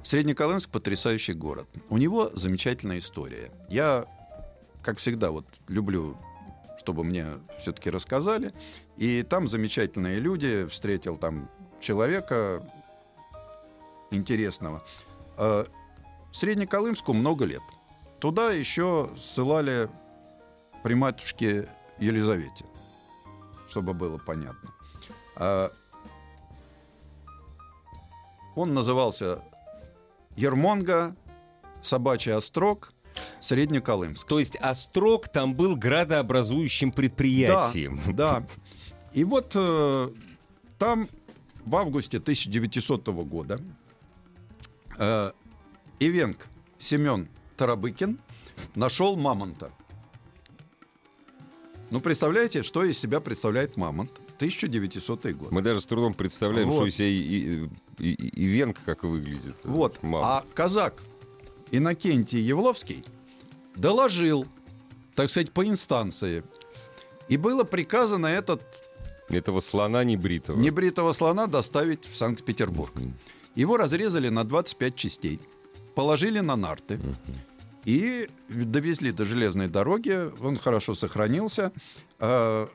Среднеколымск 0.01 0.71
потрясающий 0.71 1.33
город. 1.33 1.67
У 1.89 1.97
него 1.97 2.31
замечательная 2.33 2.97
история. 2.97 3.51
Я, 3.69 4.07
как 4.81 4.97
всегда, 4.97 5.29
вот 5.29 5.45
люблю, 5.67 6.17
чтобы 6.79 7.03
мне 7.03 7.27
все-таки 7.59 7.91
рассказали. 7.91 8.51
И 8.97 9.21
там 9.21 9.47
замечательные 9.47 10.19
люди. 10.19 10.65
Встретил 10.65 11.17
там 11.17 11.51
человека 11.81 12.67
интересного. 14.09 14.83
Среднеколымску 16.31 17.13
много 17.13 17.45
лет. 17.45 17.61
Туда 18.19 18.51
еще 18.51 19.09
ссылали 19.17 19.89
при 20.83 20.93
матушке 20.93 21.67
Елизавете, 21.99 22.65
чтобы 23.69 23.93
было 23.93 24.17
понятно. 24.17 24.71
А, 25.35 25.71
Он 28.55 28.73
назывался 28.73 29.43
Ермонга, 30.35 31.15
Собачий 31.83 32.33
Острог, 32.33 32.91
Среднеколымск. 33.39 34.27
То 34.27 34.39
есть 34.39 34.55
Острог 34.57 35.27
там 35.27 35.53
был 35.53 35.75
градообразующим 35.75 36.91
предприятием. 36.91 37.99
Да. 38.13 38.43
И 39.13 39.23
вот 39.23 39.51
э, 39.55 40.09
там 40.77 41.07
в 41.65 41.75
августе 41.75 42.17
1900 42.17 43.07
года 43.07 43.59
э, 44.97 45.31
Ивенк 45.99 46.37
Семен 46.77 47.27
Тарабыкин 47.57 48.19
нашел 48.75 49.15
мамонта. 49.15 49.71
Ну, 51.89 52.01
представляете, 52.01 52.63
что 52.63 52.83
из 52.83 52.99
себя 52.99 53.19
представляет 53.21 53.77
мамонт? 53.77 54.11
1900 54.35 55.25
год. 55.33 55.51
Мы 55.51 55.61
даже 55.61 55.81
с 55.81 55.85
трудом 55.85 56.13
представляем, 56.13 56.67
Вот. 56.69 56.75
что 56.75 56.85
из 56.85 56.95
себя 56.95 57.07
и, 57.07 57.13
и, 57.17 57.69
и- 57.97 58.13
и 58.13 58.45
Венка 58.45 58.81
как 58.85 59.03
выглядит. 59.03 59.55
Вот. 59.63 60.03
Мама. 60.03 60.37
А 60.39 60.45
казак 60.53 61.01
Иннокентий 61.71 62.39
Евловский 62.39 63.03
доложил, 63.75 64.45
так 65.15 65.29
сказать, 65.31 65.51
по 65.51 65.65
инстанции. 65.65 66.43
И 67.29 67.37
было 67.37 67.63
приказано 67.63 68.27
этот 68.27 68.61
Этого 69.29 69.59
слона 69.59 70.03
небритого. 70.03 70.57
небритого 70.59 71.13
слона 71.13 71.47
доставить 71.47 72.05
в 72.05 72.15
Санкт-Петербург. 72.15 72.93
Его 73.55 73.75
разрезали 73.77 74.29
на 74.29 74.43
25 74.43 74.95
частей, 74.95 75.39
положили 75.97 76.41
на 76.41 76.55
нарты 76.55 76.99
и 77.83 78.29
довезли 78.49 79.11
до 79.11 79.25
железной 79.25 79.67
дороги. 79.67 80.29
Он 80.43 80.55
хорошо 80.55 80.93
сохранился. 80.93 81.71
А, 82.19 82.69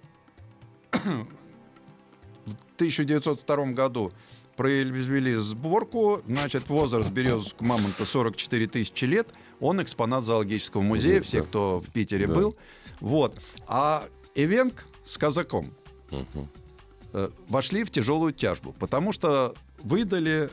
В 2.44 2.56
1902 2.74 3.66
году 3.74 4.12
произвели 4.56 5.36
сборку. 5.36 6.20
Значит, 6.26 6.68
возраст 6.68 7.12
березовского 7.12 7.64
мамонта 7.68 8.04
44 8.04 8.66
тысячи 8.66 9.04
лет. 9.04 9.28
Он 9.60 9.80
экспонат 9.80 10.24
зоологического 10.24 10.82
музея. 10.82 11.20
Все, 11.22 11.44
кто 11.44 11.78
в 11.78 11.90
Питере 11.92 12.26
Да. 12.26 12.34
был. 12.34 12.56
Вот. 12.98 13.38
А 13.68 14.08
Эвенк 14.34 14.84
с 15.06 15.16
казаком 15.16 15.72
э, 16.10 17.28
вошли 17.46 17.84
в 17.84 17.90
тяжелую 17.92 18.32
тяжбу, 18.32 18.74
потому 18.80 19.12
что 19.12 19.54
выдали 19.84 20.50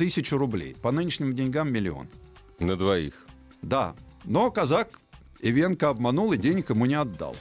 тысячу 0.00 0.38
рублей. 0.38 0.74
По 0.80 0.92
нынешним 0.92 1.34
деньгам 1.34 1.70
миллион. 1.70 2.08
На 2.58 2.74
двоих. 2.74 3.26
Да. 3.60 3.94
Но 4.24 4.50
казак 4.50 4.98
Ивенко 5.40 5.90
обманул 5.90 6.32
и 6.32 6.38
денег 6.38 6.70
ему 6.70 6.86
не 6.86 6.94
отдал. 6.94 7.36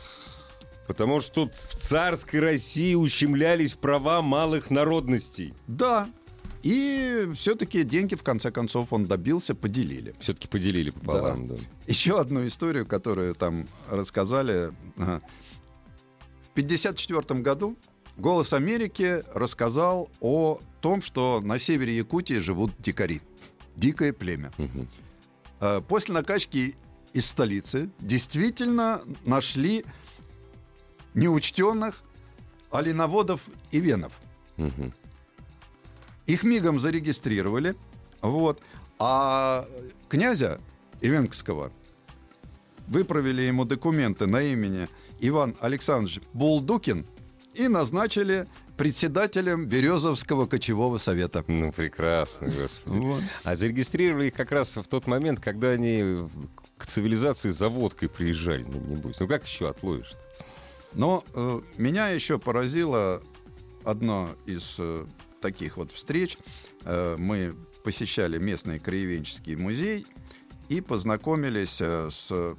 Потому 0.86 1.22
что 1.22 1.32
тут 1.46 1.54
в 1.54 1.76
царской 1.80 2.42
России 2.42 2.96
ущемлялись 2.96 3.76
права 3.76 4.22
малых 4.22 4.72
народностей. 4.72 5.54
Да. 5.68 6.10
И 6.62 7.30
все-таки 7.34 7.84
деньги, 7.84 8.16
в 8.16 8.24
конце 8.24 8.52
концов, 8.52 8.92
он 8.92 9.06
добился, 9.06 9.56
поделили. 9.56 10.14
Все-таки 10.20 10.50
поделили 10.50 10.90
пополам, 10.90 11.48
да. 11.48 11.56
Еще 11.88 12.20
одну 12.20 12.46
историю, 12.46 12.86
которую 12.86 13.36
там 13.36 13.68
рассказали. 13.90 14.74
В 14.98 15.22
1954 16.60 17.40
году 17.40 17.78
«Голос 18.20 18.52
Америки» 18.52 19.24
рассказал 19.34 20.10
о 20.20 20.60
том, 20.82 21.02
что 21.02 21.40
на 21.42 21.58
севере 21.58 21.96
Якутии 21.96 22.40
живут 22.40 22.74
дикари. 22.78 23.22
Дикое 23.78 24.12
племя. 24.12 24.52
Э, 25.62 25.82
После 25.88 26.14
накачки 26.14 26.76
из 27.14 27.28
столицы 27.28 27.90
действительно 28.00 29.02
нашли 29.24 29.86
неучтенных 31.14 32.04
оленоводов 32.72 33.48
и 33.72 33.80
венов. 33.80 34.20
Мгм. 34.58 34.94
Их 36.28 36.44
мигом 36.44 36.78
зарегистрировали. 36.78 37.74
Вот. 38.22 38.62
А 39.00 39.66
князя 40.10 40.60
Ивенкского 41.00 41.72
выправили 42.88 43.44
ему 43.44 43.64
документы 43.64 44.28
на 44.28 44.42
имени 44.42 44.90
Иван 45.22 45.56
Александрович 45.62 46.20
Булдукин 46.34 47.06
и 47.54 47.68
назначили 47.68 48.48
председателем 48.78 49.66
Березовского 49.66 50.46
кочевого 50.46 50.98
совета. 50.98 51.44
Ну, 51.48 51.72
прекрасно, 51.72 52.48
господи. 52.48 52.98
Вот. 52.98 53.24
А 53.44 53.56
зарегистрировали 53.56 54.28
их 54.28 54.34
как 54.34 54.52
раз 54.52 54.78
в 54.78 54.84
тот 54.84 55.06
момент, 55.06 55.40
когда 55.40 55.70
они 55.70 56.30
к 56.78 56.88
цивилизации 56.88 57.52
за 57.52 57.68
водкой 57.68 58.08
приезжали, 58.08 58.64
ну, 58.64 58.80
небось. 58.80 59.20
Ну, 59.20 59.28
как 59.28 59.46
еще 59.46 59.70
отловишь 59.70 60.14
Но 60.94 61.26
э, 61.34 61.62
меня 61.78 62.08
еще 62.08 62.40
поразило 62.40 63.22
одно 63.84 64.30
из 64.46 64.76
э, 64.78 65.06
таких 65.42 65.76
вот 65.76 65.92
встреч. 65.92 66.38
Э, 66.86 67.18
мы 67.18 67.54
посещали 67.84 68.38
местный 68.38 68.80
краеведческий 68.80 69.58
музей 69.58 70.06
и 70.70 70.80
познакомились 70.80 71.80
э, 71.82 72.10
с 72.12 72.56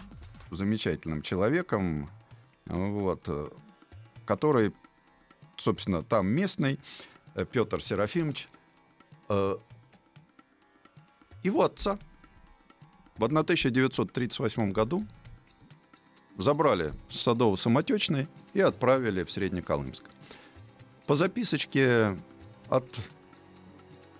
замечательным 0.50 1.22
человеком, 1.22 2.10
вот, 2.66 3.22
э, 3.26 3.48
который, 4.30 4.72
собственно, 5.56 6.04
там 6.04 6.28
местный, 6.28 6.78
э, 7.34 7.44
Петр 7.44 7.82
Серафимович, 7.82 8.48
э, 9.28 9.56
его 11.42 11.64
отца 11.64 11.98
в 13.16 13.24
1938 13.24 14.70
году 14.70 15.04
забрали 16.38 16.92
с 17.08 17.26
Садово-Самотечной 17.26 18.28
и 18.54 18.60
отправили 18.60 19.24
в 19.24 19.32
Среднеколымск. 19.32 20.04
По 21.08 21.16
записочке 21.16 22.16
от 22.68 22.86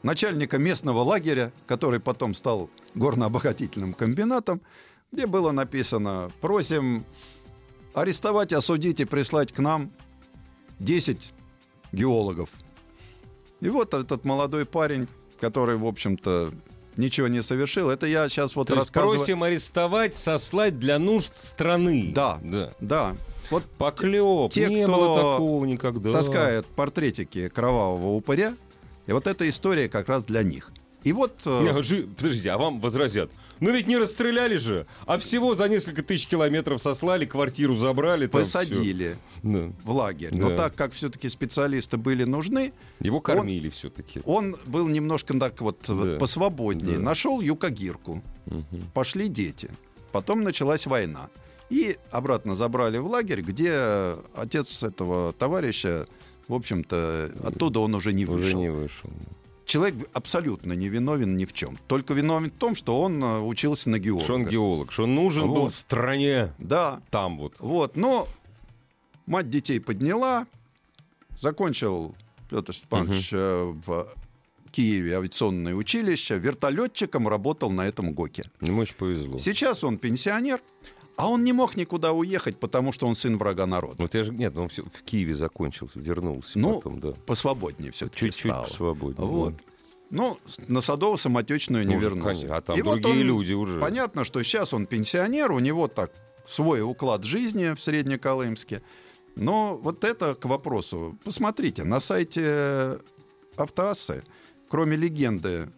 начальника 0.03 0.59
местного 0.59 1.05
лагеря, 1.05 1.53
который 1.69 2.01
потом 2.01 2.35
стал 2.35 2.69
горно-обогатительным 2.97 3.95
комбинатом, 3.95 4.61
где 5.13 5.29
было 5.29 5.53
написано 5.53 6.33
«Просим 6.41 7.05
арестовать, 7.95 8.53
осудить 8.53 9.01
и 9.01 9.05
прислать 9.05 9.53
к 9.53 9.59
нам 9.59 9.93
10 10.78 11.32
геологов». 11.93 12.51
И 13.61 13.68
вот 13.68 13.93
этот 13.95 14.24
молодой 14.24 14.64
парень, 14.64 15.07
который, 15.38 15.76
в 15.76 15.84
общем-то, 15.86 16.53
ничего 16.97 17.28
не 17.28 17.43
совершил, 17.43 17.91
это 17.91 18.07
я 18.07 18.28
сейчас 18.28 18.57
вот 18.57 18.68
То 18.68 18.74
рассказываю. 18.76 19.18
просим 19.18 19.43
арестовать, 19.43 20.16
сослать 20.16 20.78
для 20.78 20.99
нужд 20.99 21.32
страны. 21.36 22.11
Да. 22.14 22.38
Да. 22.43 22.72
Да, 22.80 23.16
вот 23.51 23.64
Поклеп, 23.78 24.51
Те, 24.53 24.68
не 24.68 24.84
кто 24.84 24.97
было 24.97 25.16
такого 25.32 25.64
никогда. 25.66 26.12
таскает 26.12 26.66
портретики 26.66 27.49
кровавого 27.49 28.14
упыря, 28.14 28.55
и 29.07 29.12
вот 29.12 29.26
эта 29.26 29.49
история 29.49 29.88
как 29.88 30.09
раз 30.09 30.24
для 30.24 30.43
них. 30.43 30.72
И 31.03 31.12
вот... 31.12 31.41
э, 31.47 31.62
Не, 31.62 31.82
жи- 31.82 32.07
Подождите, 32.16 32.51
а 32.51 32.59
вам 32.59 32.80
возразят. 32.80 33.30
Ну 33.61 33.71
ведь 33.73 33.87
не 33.87 33.97
расстреляли 33.99 34.57
же, 34.57 34.87
а 35.07 35.19
всего 35.19 35.55
за 35.55 35.69
несколько 35.69 36.03
тысяч 36.03 36.27
километров 36.27 36.81
сослали, 36.81 37.27
квартиру 37.27 37.75
забрали. 37.75 38.27
там 38.27 38.41
посадили. 38.41 39.17
Да. 39.43 39.71
в 39.85 39.91
лагерь. 39.91 40.31
Да. 40.33 40.39
Но 40.49 40.57
так 40.57 40.75
как 40.75 40.93
все-таки 40.93 41.29
специалисты 41.29 41.97
были 41.99 42.25
нужны, 42.25 42.73
Его 43.01 43.21
кормили 43.21 43.69
все-таки. 43.69 44.23
он 44.25 44.57
был 44.67 44.89
немножко 44.89 45.39
так 45.39 45.61
вот 45.61 45.79
Да. 45.87 46.17
посвободнее. 46.19 46.97
Да. 46.97 47.03
Нашел 47.03 47.41
юкагирку. 47.41 48.23
Пошли 48.95 49.29
дети. 49.29 49.71
Потом 50.13 50.43
началась 50.43 50.87
война. 50.87 51.29
И 51.69 51.99
обратно 52.11 52.57
забрали 52.57 52.99
в 52.99 53.07
лагерь, 53.07 53.43
где 53.43 54.17
отец 54.35 54.83
этого 54.83 55.33
товарища, 55.33 56.07
в 56.49 56.55
общем-то, 56.55 57.31
оттуда 57.45 57.79
он 57.81 57.95
уже 57.95 58.13
не 58.13 58.25
вышел. 58.25 58.47
Уже 58.47 58.57
не 58.57 58.71
вышел. 58.73 59.11
Человек 59.71 60.09
абсолютно 60.14 60.73
не 60.73 60.89
виновен 60.89 61.37
ни 61.37 61.45
в 61.45 61.53
чем. 61.53 61.79
Только 61.87 62.12
виновен 62.12 62.51
в 62.51 62.55
том, 62.55 62.75
что 62.75 63.01
он 63.01 63.23
э, 63.23 63.39
учился 63.39 63.89
на 63.89 64.01
геолога. 64.01 64.25
Что 64.25 64.35
он 64.35 64.47
геолог, 64.47 64.91
что 64.91 65.05
он 65.05 65.14
нужен 65.14 65.47
был 65.47 65.62
Вот. 65.62 65.75
стране 65.75 66.53
Да, 66.59 67.01
там 67.11 67.39
вот. 67.39 67.55
Вот, 67.61 67.95
но 67.95 68.27
мать 69.27 69.49
детей 69.49 69.79
подняла, 69.79 70.49
закончил 71.39 72.16
Петр 72.51 72.75
Степанович 72.75 73.29
э, 73.31 73.73
в 73.87 74.09
Киеве 74.73 75.16
авиационное 75.16 75.77
училище, 75.77 76.37
вертолетчиком 76.37 77.29
работал 77.29 77.71
на 77.71 77.87
этом 77.87 78.12
ГОКе. 78.12 78.47
Ему 78.61 78.81
очень 78.81 78.97
повезло. 78.97 79.39
Сейчас 79.39 79.85
он 79.85 79.99
пенсионер, 79.99 80.61
а 81.17 81.29
он 81.29 81.45
не 81.45 81.53
мог 81.53 81.77
никуда 81.77 82.13
уехать, 82.13 82.59
потому 82.59 82.93
что 82.93 83.07
он 83.07 83.15
сын 83.15 83.37
врага 83.39 83.67
народа. 83.67 83.97
Вот 84.03 84.15
я 84.15 84.25
же, 84.25 84.33
нет, 84.33 84.57
он 84.57 84.69
все 84.69 84.83
в 84.85 85.03
Киеве 85.03 85.35
закончил, 85.35 85.89
вернулся 85.95 86.59
Ну, 86.59 86.77
потом, 86.77 87.01
да. 87.01 87.13
Посвободнее 87.27 87.93
все-таки 87.93 88.21
Чуть-чуть 88.27 88.51
стало. 88.51 88.65
посвободнее. 88.65 89.27
Вот. 89.29 89.55
Ну, 90.11 90.39
на 90.67 90.79
Садово-Самотечную 90.81 91.85
не 91.85 91.95
Ну, 91.95 92.01
вернулся. 92.01 92.25
конечно, 92.41 92.57
а 92.57 92.61
там 92.61 92.77
И 92.79 92.83
вот 92.83 93.01
другие 93.01 93.21
он- 93.23 93.27
люди 93.27 93.53
уже. 93.53 93.79
Понятно, 93.81 94.25
что 94.25 94.43
сейчас 94.43 94.73
он 94.75 94.87
пенсионер, 94.87 95.53
у 95.53 95.59
него 95.61 95.87
так 95.89 96.11
свой 96.49 96.83
уклад 96.83 97.25
жизни 97.25 97.75
в 97.75 97.81
Среднеколымске. 97.81 98.83
Но 99.37 99.77
вот 99.81 100.03
это 100.05 100.35
к 100.35 100.47
вопросу. 100.47 101.17
Посмотрите, 101.23 101.85
на 101.85 102.01
сайте 102.01 102.99
Автоассы, 103.57 104.25
кроме 104.69 104.97
легенды 104.97 105.71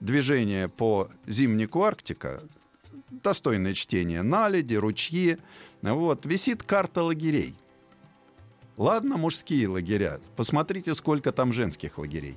движения 0.00 0.68
по 0.68 1.08
зимнику 1.26 1.82
Арктика, 1.82 2.42
достойное 3.10 3.74
чтение, 3.74 4.22
наледи, 4.22 4.74
ручьи, 4.74 5.38
вот, 5.82 6.26
висит 6.26 6.62
карта 6.62 7.02
лагерей. 7.02 7.54
Ладно, 8.76 9.16
мужские 9.16 9.68
лагеря. 9.68 10.20
Посмотрите, 10.36 10.94
сколько 10.94 11.32
там 11.32 11.52
женских 11.52 11.98
лагерей. 11.98 12.36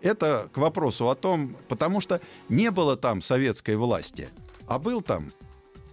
Это 0.00 0.48
к 0.52 0.58
вопросу 0.58 1.08
о 1.10 1.14
том, 1.14 1.56
потому 1.68 2.00
что 2.00 2.20
не 2.48 2.70
было 2.70 2.96
там 2.96 3.20
советской 3.22 3.76
власти, 3.76 4.28
а 4.66 4.78
был 4.78 5.00
там 5.02 5.30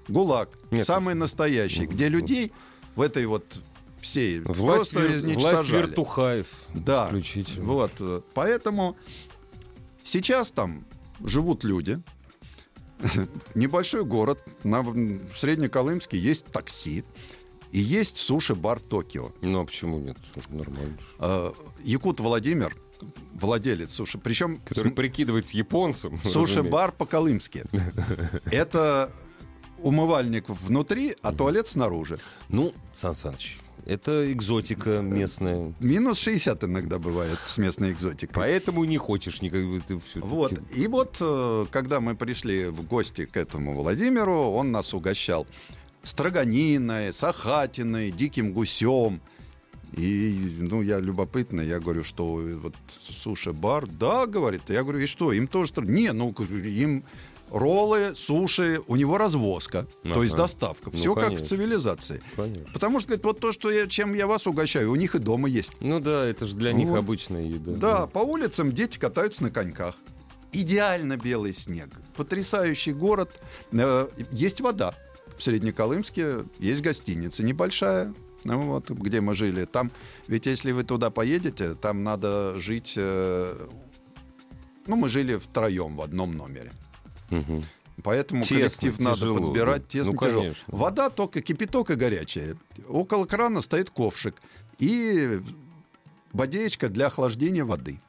ГУЛАГ, 0.08 0.50
Нет. 0.72 0.86
самый 0.86 1.14
настоящий, 1.14 1.86
где 1.86 2.10
людей 2.10 2.52
в 2.96 3.02
этой 3.02 3.26
вот 3.28 3.62
всей 4.02 4.40
Власть, 4.40 4.92
просто 4.94 5.00
вер- 5.02 5.34
власть 5.36 5.70
вертухаев. 5.70 6.48
Да, 6.74 7.08
исключительно. 7.08 7.66
вот. 7.66 7.92
э, 8.00 8.22
Поэтому 8.34 8.98
сейчас 10.04 10.52
там 10.52 10.86
живут 11.24 11.64
люди. 11.64 12.02
Небольшой 13.56 14.04
город, 14.04 14.44
на, 14.64 14.82
в 14.82 15.38
Среднеколымске 15.38 16.18
есть 16.18 16.46
такси, 16.46 17.04
и 17.72 17.80
есть 17.80 18.18
суши-бар 18.18 18.80
Токио. 18.80 19.32
Ну 19.42 19.62
а 19.62 19.66
почему 19.66 20.00
нет? 20.00 20.18
Нормально. 20.50 20.98
Э, 21.20 21.54
Якут 21.84 22.20
Владимир, 22.20 22.76
владелец 23.34 23.92
суши, 23.92 24.18
причем 24.18 24.58
Который 24.66 24.92
прикидывается 24.92 25.56
японцем. 25.58 26.20
Суши-бар 26.24 26.92
по-колымски. 26.92 27.64
Это 28.52 29.12
умывальник 29.78 30.50
внутри, 30.50 31.16
а 31.22 31.32
туалет 31.32 31.68
снаружи. 31.68 32.20
Ну, 32.50 32.74
Сан 32.94 33.16
Саныч, 33.16 33.58
это 33.90 34.32
экзотика 34.32 35.02
местная. 35.02 35.74
Минус 35.80 36.20
60 36.20 36.64
иногда 36.66 37.00
бывает 37.00 37.40
с 37.46 37.58
местной 37.58 37.92
экзотикой. 37.92 38.36
Поэтому 38.36 38.84
не 38.86 38.98
хочешь 38.98 39.42
никак 39.42 39.62
ты 39.88 40.00
все 40.00 40.20
Вот. 40.22 40.54
И 40.76 40.88
вот, 40.88 41.18
э, 41.20 41.66
когда 41.72 42.00
мы 42.00 42.16
пришли 42.16 42.68
в 42.68 42.86
гости 42.86 43.26
к 43.26 43.36
этому 43.36 43.74
Владимиру, 43.74 44.52
он 44.52 44.72
нас 44.72 44.94
угощал 44.94 45.48
строганиной, 46.04 47.12
сахатиной, 47.12 48.12
диким 48.12 48.54
гусем. 48.54 49.22
И, 49.98 50.56
ну, 50.60 50.84
я 50.84 51.00
любопытно, 51.00 51.62
я 51.62 51.80
говорю, 51.80 52.04
что 52.04 52.40
вот 52.62 52.76
суши-бар, 53.24 53.88
да, 53.88 54.28
говорит, 54.28 54.62
я 54.68 54.84
говорю, 54.84 55.00
и 55.00 55.08
что, 55.08 55.34
им 55.34 55.48
тоже, 55.48 55.74
не, 55.78 56.14
ну, 56.14 56.32
им 56.32 57.04
роллы, 57.52 58.16
суши, 58.16 58.80
у 58.88 58.96
него 58.96 59.18
развозка, 59.18 59.88
то 60.04 60.22
есть 60.24 60.34
Ага. 60.36 60.44
доставка, 60.44 60.90
Ну, 60.92 60.98
все 60.98 61.14
как 61.16 61.24
в 61.24 61.28
конечно. 61.28 61.46
цивилизации. 61.46 62.22
Понятно. 62.36 62.66
Потому 62.74 63.00
что, 63.00 63.10
говорит, 63.10 63.26
вот 63.26 63.40
то, 63.40 63.52
что 63.52 63.70
я, 63.72 63.88
чем 63.88 64.14
я 64.14 64.28
вас 64.28 64.48
угощаю, 64.48 64.92
у 64.92 64.96
них 64.96 65.16
и 65.16 65.20
дома 65.20 65.48
есть. 65.50 65.72
Ну 65.80 66.00
да, 66.00 66.26
это 66.28 66.46
же 66.48 66.56
для 66.56 66.72
них 66.74 66.88
Вот. 66.90 66.98
обычная 66.98 67.44
еда. 67.44 67.72
Да, 67.74 68.08
по 68.08 68.20
улицам 68.20 68.72
дети 68.72 68.98
катаются 68.98 69.44
на 69.44 69.52
коньках. 69.52 69.96
Идеально 70.52 71.18
белый 71.18 71.54
снег. 71.54 71.90
Потрясающий 72.16 72.94
город. 72.94 73.32
Э, 73.72 74.08
Есть 74.32 74.62
вода. 74.62 74.96
В 75.38 75.44
Среднеколымске 75.44 76.40
есть 76.60 76.82
гостиница 76.82 77.44
небольшая, 77.44 78.14
ну 78.44 78.60
вот, 78.64 78.90
где 78.90 79.22
мы 79.22 79.36
жили. 79.36 79.66
Там, 79.66 79.92
ведь 80.28 80.48
если 80.48 80.72
вы 80.72 80.84
туда 80.84 81.10
поедете, 81.12 81.76
там 81.76 82.04
надо 82.04 82.56
жить... 82.60 82.94
э, 82.98 83.68
Ну, 84.88 84.96
мы 84.96 85.10
жили 85.10 85.38
втроем 85.38 85.96
в 85.96 86.02
одном 86.02 86.34
номере. 86.34 86.72
Мгм. 87.30 87.64
Поэтому 88.04 88.44
Тесно, 88.44 88.58
коллектив 88.58 89.00
надо 89.00 89.18
тяжело, 89.18 89.40
подбирать 89.40 89.82
да. 89.84 89.88
тесно, 89.90 90.14
Ну, 90.14 90.20
тяжело. 90.20 90.42
конечно. 90.42 90.64
Вода 90.78 91.10
только 91.10 91.42
кипяток 91.42 91.90
и 91.92 91.96
горячая. 91.96 92.56
Около 92.88 93.26
крана 93.26 93.62
стоит 93.62 93.90
ковшик 93.90 94.42
и 94.78 95.42
бодеечка 96.32 96.88
для 96.88 97.08
охлаждения 97.08 97.66
воды. 97.66 98.00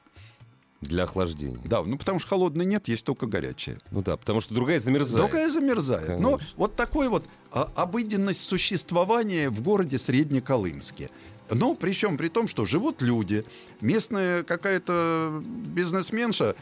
Для 0.80 1.04
охлаждения. 1.04 1.60
Да, 1.64 1.82
ну 1.82 1.98
потому 1.98 2.20
что 2.20 2.28
холодной 2.30 2.64
нет, 2.64 2.88
есть 2.88 3.04
только 3.04 3.26
горячая. 3.26 3.78
Ну 3.90 4.00
да, 4.02 4.16
потому 4.16 4.40
что 4.40 4.54
другая 4.54 4.80
замерзает. 4.80 5.16
Другая 5.18 5.50
замерзает. 5.50 6.20
Но 6.20 6.36
Конечно. 6.36 6.54
вот 6.56 6.76
такой 6.76 7.08
вот 7.08 7.24
а, 7.50 7.70
обыденность 7.74 8.40
существования 8.42 9.50
в 9.50 9.60
городе 9.60 9.98
Среднеколымске. 9.98 11.10
Но 11.50 11.74
причем 11.74 12.16
при 12.16 12.28
том, 12.28 12.46
что 12.48 12.64
живут 12.64 13.02
люди. 13.02 13.44
Местная 13.82 14.42
какая-то 14.44 15.42
бизнесменша 15.44 16.54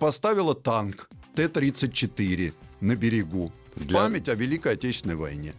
поставила 0.00 0.54
танк 0.54 1.08
Т-34 1.34 2.52
на 2.80 2.96
берегу. 2.96 3.52
в 3.74 3.86
Для- 3.86 4.00
память 4.00 4.28
о 4.28 4.34
Великой 4.34 4.74
Отечественной 4.74 5.16
войне. 5.16 5.54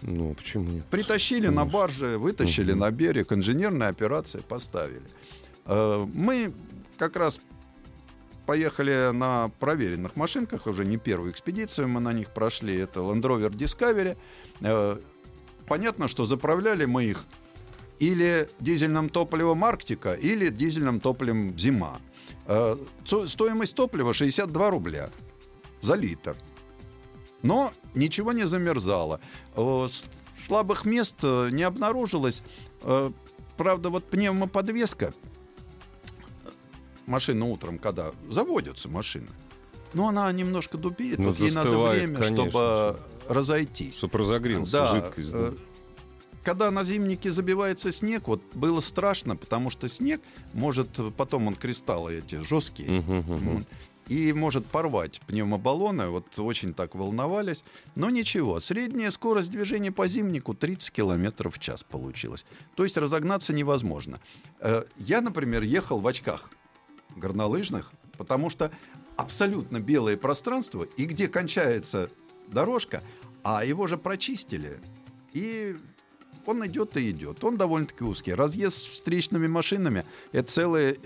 Ну, 0.00 0.34
почему 0.34 0.64
нет? 0.70 0.84
Притащили 0.86 1.48
на 1.48 1.64
барже, 1.66 2.16
вытащили 2.18 2.72
Мгм. 2.72 2.80
на 2.80 2.90
берег, 2.90 3.30
инженерная 3.32 3.88
операция 3.88 4.40
поставили. 4.42 5.02
Э, 5.66 6.06
Мы 6.14 6.52
как 6.98 7.16
раз 7.16 7.40
поехали 8.46 9.12
на 9.12 9.50
проверенных 9.60 10.16
машинках, 10.16 10.66
уже 10.66 10.84
не 10.84 10.96
первую 10.96 11.30
экспедицию 11.32 11.88
мы 11.88 12.00
на 12.00 12.12
них 12.14 12.30
прошли, 12.32 12.74
это 12.76 13.00
Land 13.00 13.20
Rover 13.22 13.50
Discovery. 13.50 14.16
Э, 14.62 14.98
Понятно, 15.68 16.08
что 16.08 16.24
заправляли 16.24 16.86
мы 16.86 17.04
их 17.04 17.24
или 18.02 18.48
дизельным 18.58 19.08
топливом 19.08 19.64
Арктика, 19.64 20.14
или 20.14 20.48
дизельным 20.48 20.98
топливом 21.00 21.56
Зима. 21.56 22.00
Э, 22.46 22.76
Стоимость 23.04 23.76
топлива 23.76 24.12
62 24.12 24.70
рубля 24.70 25.10
за 25.82 25.94
литр. 25.94 26.36
Но 27.42 27.72
ничего 27.94 28.32
не 28.32 28.44
замерзало. 28.46 29.20
Э, 29.56 29.86
Слабых 30.34 30.84
мест 30.84 31.16
э, 31.22 31.50
не 31.52 31.62
обнаружилось. 31.62 32.42
Правда, 33.56 33.90
вот 33.90 34.10
пневмоподвеска 34.10 35.14
машина 37.06 37.44
утром, 37.44 37.78
когда 37.78 38.10
заводятся 38.28 38.88
машины, 38.88 39.28
но 39.92 40.08
она 40.08 40.32
немножко 40.32 40.76
дубеет, 40.78 41.18
Ну, 41.20 41.28
вот 41.28 41.38
ей 41.38 41.52
надо 41.52 41.78
время, 41.78 42.16
конечно, 42.16 42.36
чтобы 42.36 42.98
разойтись. 43.28 43.94
Чтоб 43.98 44.12
разогрелся 44.16 44.72
Да, 44.72 44.92
жидкость. 44.92 45.30
да. 45.30 45.52
Когда 46.44 46.70
на 46.70 46.82
зимнике 46.84 47.30
забивается 47.30 47.92
снег, 47.92 48.26
вот 48.26 48.42
было 48.54 48.80
страшно, 48.80 49.36
потому 49.36 49.70
что 49.70 49.88
снег 49.88 50.20
может, 50.52 50.88
потом 51.16 51.46
он 51.46 51.54
кристаллы 51.54 52.18
эти 52.18 52.36
жесткие. 52.42 52.88
И 54.08 54.32
может 54.32 54.66
порвать 54.66 55.20
пневмобаллоны. 55.28 56.08
Вот 56.08 56.36
очень 56.38 56.74
так 56.74 56.96
волновались. 56.96 57.62
Но 57.94 58.10
ничего. 58.10 58.58
Средняя 58.58 59.12
скорость 59.12 59.50
движения 59.50 59.92
по 59.92 60.08
зимнику 60.08 60.54
30 60.54 60.90
километров 60.90 61.54
в 61.54 61.60
час 61.60 61.84
получилась. 61.84 62.44
То 62.74 62.82
есть 62.82 62.96
разогнаться 62.96 63.52
невозможно. 63.52 64.20
Э, 64.58 64.82
Я, 64.98 65.20
например, 65.20 65.62
ехал 65.62 66.00
в 66.00 66.06
очках 66.08 66.50
горнолыжных, 67.14 67.92
потому 68.18 68.50
что 68.50 68.72
абсолютно 69.16 69.78
белое 69.78 70.16
пространство, 70.16 70.82
и 70.96 71.04
где 71.04 71.28
кончается 71.28 72.10
дорожка, 72.48 73.04
а 73.44 73.64
его 73.64 73.86
же 73.86 73.96
прочистили. 73.98 74.80
И 75.32 75.76
он 76.46 76.66
идет 76.66 76.96
и 76.96 77.10
идет. 77.10 77.42
Он 77.44 77.56
довольно-таки 77.56 78.04
узкий. 78.04 78.34
Разъезд 78.34 78.76
с 78.76 78.86
встречными 78.86 79.46
машинами— 79.46 80.04
это 80.32 80.52
целая 80.52 80.96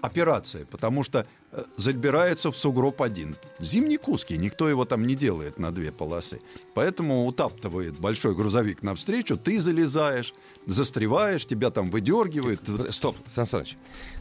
операция, 0.00 0.64
потому 0.66 1.04
что 1.04 1.26
э, 1.52 1.64
забирается 1.76 2.50
в 2.50 2.56
сугроб 2.56 3.02
один. 3.02 3.36
Зимник 3.58 4.08
узкий, 4.08 4.38
никто 4.38 4.68
его 4.68 4.84
там 4.84 5.06
не 5.06 5.14
делает 5.14 5.58
на 5.58 5.72
две 5.72 5.92
полосы. 5.92 6.40
Поэтому 6.74 7.26
утаптывает 7.26 7.98
большой 7.98 8.34
грузовик 8.34 8.82
навстречу, 8.82 9.36
ты 9.36 9.60
залезаешь, 9.60 10.34
застреваешь, 10.66 11.46
тебя 11.46 11.70
там 11.70 11.90
выдергивают. 11.90 12.62
Стоп, 12.90 13.16
Сан 13.26 13.46
Саныч. 13.46 13.76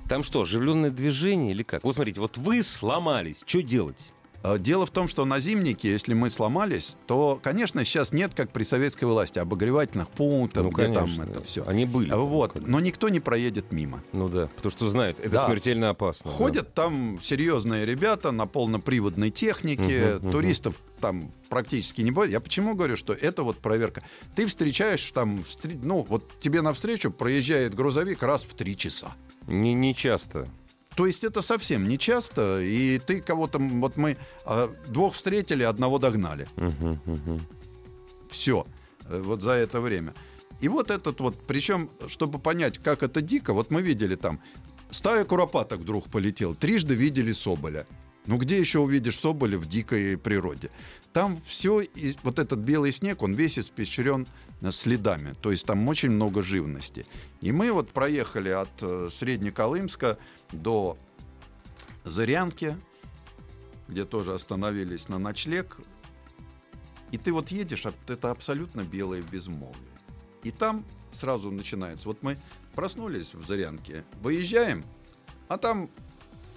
Там 0.08 0.24
что, 0.24 0.42
оживленное 0.42 0.90
движение 0.90 1.52
или 1.52 1.64
как? 1.64 1.84
Вот 1.84 1.96
смотрите, 1.96 2.20
вот 2.20 2.38
вы 2.38 2.64
сломались, 2.64 3.44
что 3.46 3.62
делать? 3.62 4.14
А 4.42 4.58
Дело 4.58 4.86
в 4.86 4.92
том, 4.92 5.08
что 5.08 5.26
на 5.26 5.40
зимнике, 5.40 5.90
если 5.92 6.14
мы 6.14 6.30
сломались, 6.30 6.96
то, 7.08 7.40
конечно, 7.42 7.84
сейчас 7.84 8.14
нет, 8.14 8.34
как 8.34 8.52
при 8.52 8.64
советской 8.64 9.06
власти, 9.06 9.40
обогревательных 9.40 10.08
пунктов, 10.10 10.64
ну, 10.66 10.70
где 10.72 10.86
конечно. 10.86 11.24
там 11.24 11.30
это 11.30 11.42
все. 11.42 11.66
Они 11.68 11.86
были. 11.86 12.12
Вот, 12.14 12.54
конечно. 12.54 12.72
но 12.72 12.80
никто 12.80 13.10
не 13.10 13.20
проедет 13.20 13.72
мимо. 13.72 14.02
Ну 14.14 14.30
да, 14.30 14.48
потому 14.56 14.72
что 14.72 14.88
знают, 14.88 15.20
это 15.20 15.32
Да. 15.32 15.46
смертельно 15.48 15.90
опасно. 15.90 16.32
да. 16.32 16.38
Ходят 16.38 16.74
там 16.74 17.20
серьезные 17.22 17.86
ребята 17.86 18.32
на 18.32 18.46
полноприводной 18.48 19.30
технике, 19.30 20.16
мгм. 20.22 20.32
туристов 20.32 20.80
там 21.02 21.32
практически 21.50 22.02
не 22.02 22.12
будет. 22.12 22.32
Я 22.32 22.40
почему 22.40 22.76
говорю, 22.76 22.98
что 22.98 23.14
это 23.14 23.44
вот 23.44 23.58
проверка. 23.58 24.04
Ты 24.36 24.46
встречаешь 24.46 25.12
там, 25.14 25.44
ну 25.84 26.06
вот 26.08 26.40
тебе 26.40 26.62
навстречу 26.62 27.12
проезжает 27.12 27.74
грузовик 27.76 28.24
раз 28.24 28.44
в 28.44 28.54
три 28.54 28.76
часа. 28.78 29.14
Не, 29.48 29.74
не 29.74 29.96
часто. 29.96 30.48
То 31.00 31.06
есть 31.06 31.24
это 31.24 31.42
совсем 31.42 31.88
не 31.88 31.98
часто, 31.98 32.60
и 32.60 33.00
ты 33.00 33.22
кого-то, 33.22 33.58
вот 33.58 33.96
мы 33.96 34.18
а, 34.44 34.70
двух 34.86 35.16
встретили, 35.16 35.64
одного 35.64 35.98
догнали. 35.98 36.46
Все, 38.30 38.68
вот 39.08 39.42
за 39.42 39.52
это 39.52 39.80
время. 39.80 40.14
И 40.60 40.68
вот 40.68 40.92
этот 40.92 41.22
вот, 41.22 41.38
причем, 41.48 41.90
чтобы 42.08 42.38
понять, 42.38 42.80
как 42.80 43.02
это 43.02 43.22
дико, 43.22 43.54
вот 43.54 43.72
мы 43.72 43.82
видели 43.82 44.16
там, 44.16 44.42
стая 44.90 45.24
куропаток 45.24 45.80
вдруг 45.80 46.10
полетел, 46.10 46.54
трижды 46.54 46.96
видели 46.96 47.32
соболя. 47.32 47.88
Ну 48.26 48.36
где 48.36 48.60
еще 48.60 48.80
увидишь 48.80 49.20
соболя 49.20 49.58
в 49.58 49.70
дикой 49.70 50.18
природе? 50.18 50.70
Там 51.14 51.40
все, 51.48 51.88
вот 52.24 52.40
этот 52.40 52.60
белый 52.60 52.92
снег, 52.92 53.24
он 53.24 53.36
весь 53.36 53.58
испещрен 53.58 54.24
э, 54.24 54.49
следами. 54.72 55.34
То 55.42 55.52
есть 55.52 55.66
там 55.66 55.88
очень 55.88 56.12
много 56.12 56.42
живности. 56.42 57.06
И 57.42 57.52
мы 57.52 57.72
вот 57.72 57.92
проехали 57.92 58.50
от 58.50 58.70
э, 58.82 59.10
Среднеколымска 59.12 60.18
до 60.52 60.98
Зырянки, 62.04 62.78
где 63.88 64.06
тоже 64.06 64.34
остановились 64.34 65.08
на 65.10 65.20
ночлег. 65.20 65.78
И 67.12 67.18
ты 67.18 67.32
вот 67.32 67.50
едешь, 67.50 67.86
а 67.86 67.94
это 68.08 68.32
абсолютно 68.32 68.82
белое 68.84 69.22
безмолвие. 69.22 69.76
И 70.44 70.52
там 70.52 70.86
сразу 71.12 71.52
начинается. 71.52 72.08
Вот 72.08 72.22
мы 72.22 72.38
проснулись 72.76 73.34
в 73.34 73.46
Зарянке, 73.46 74.04
выезжаем, 74.22 74.84
а 75.48 75.58
там 75.58 75.90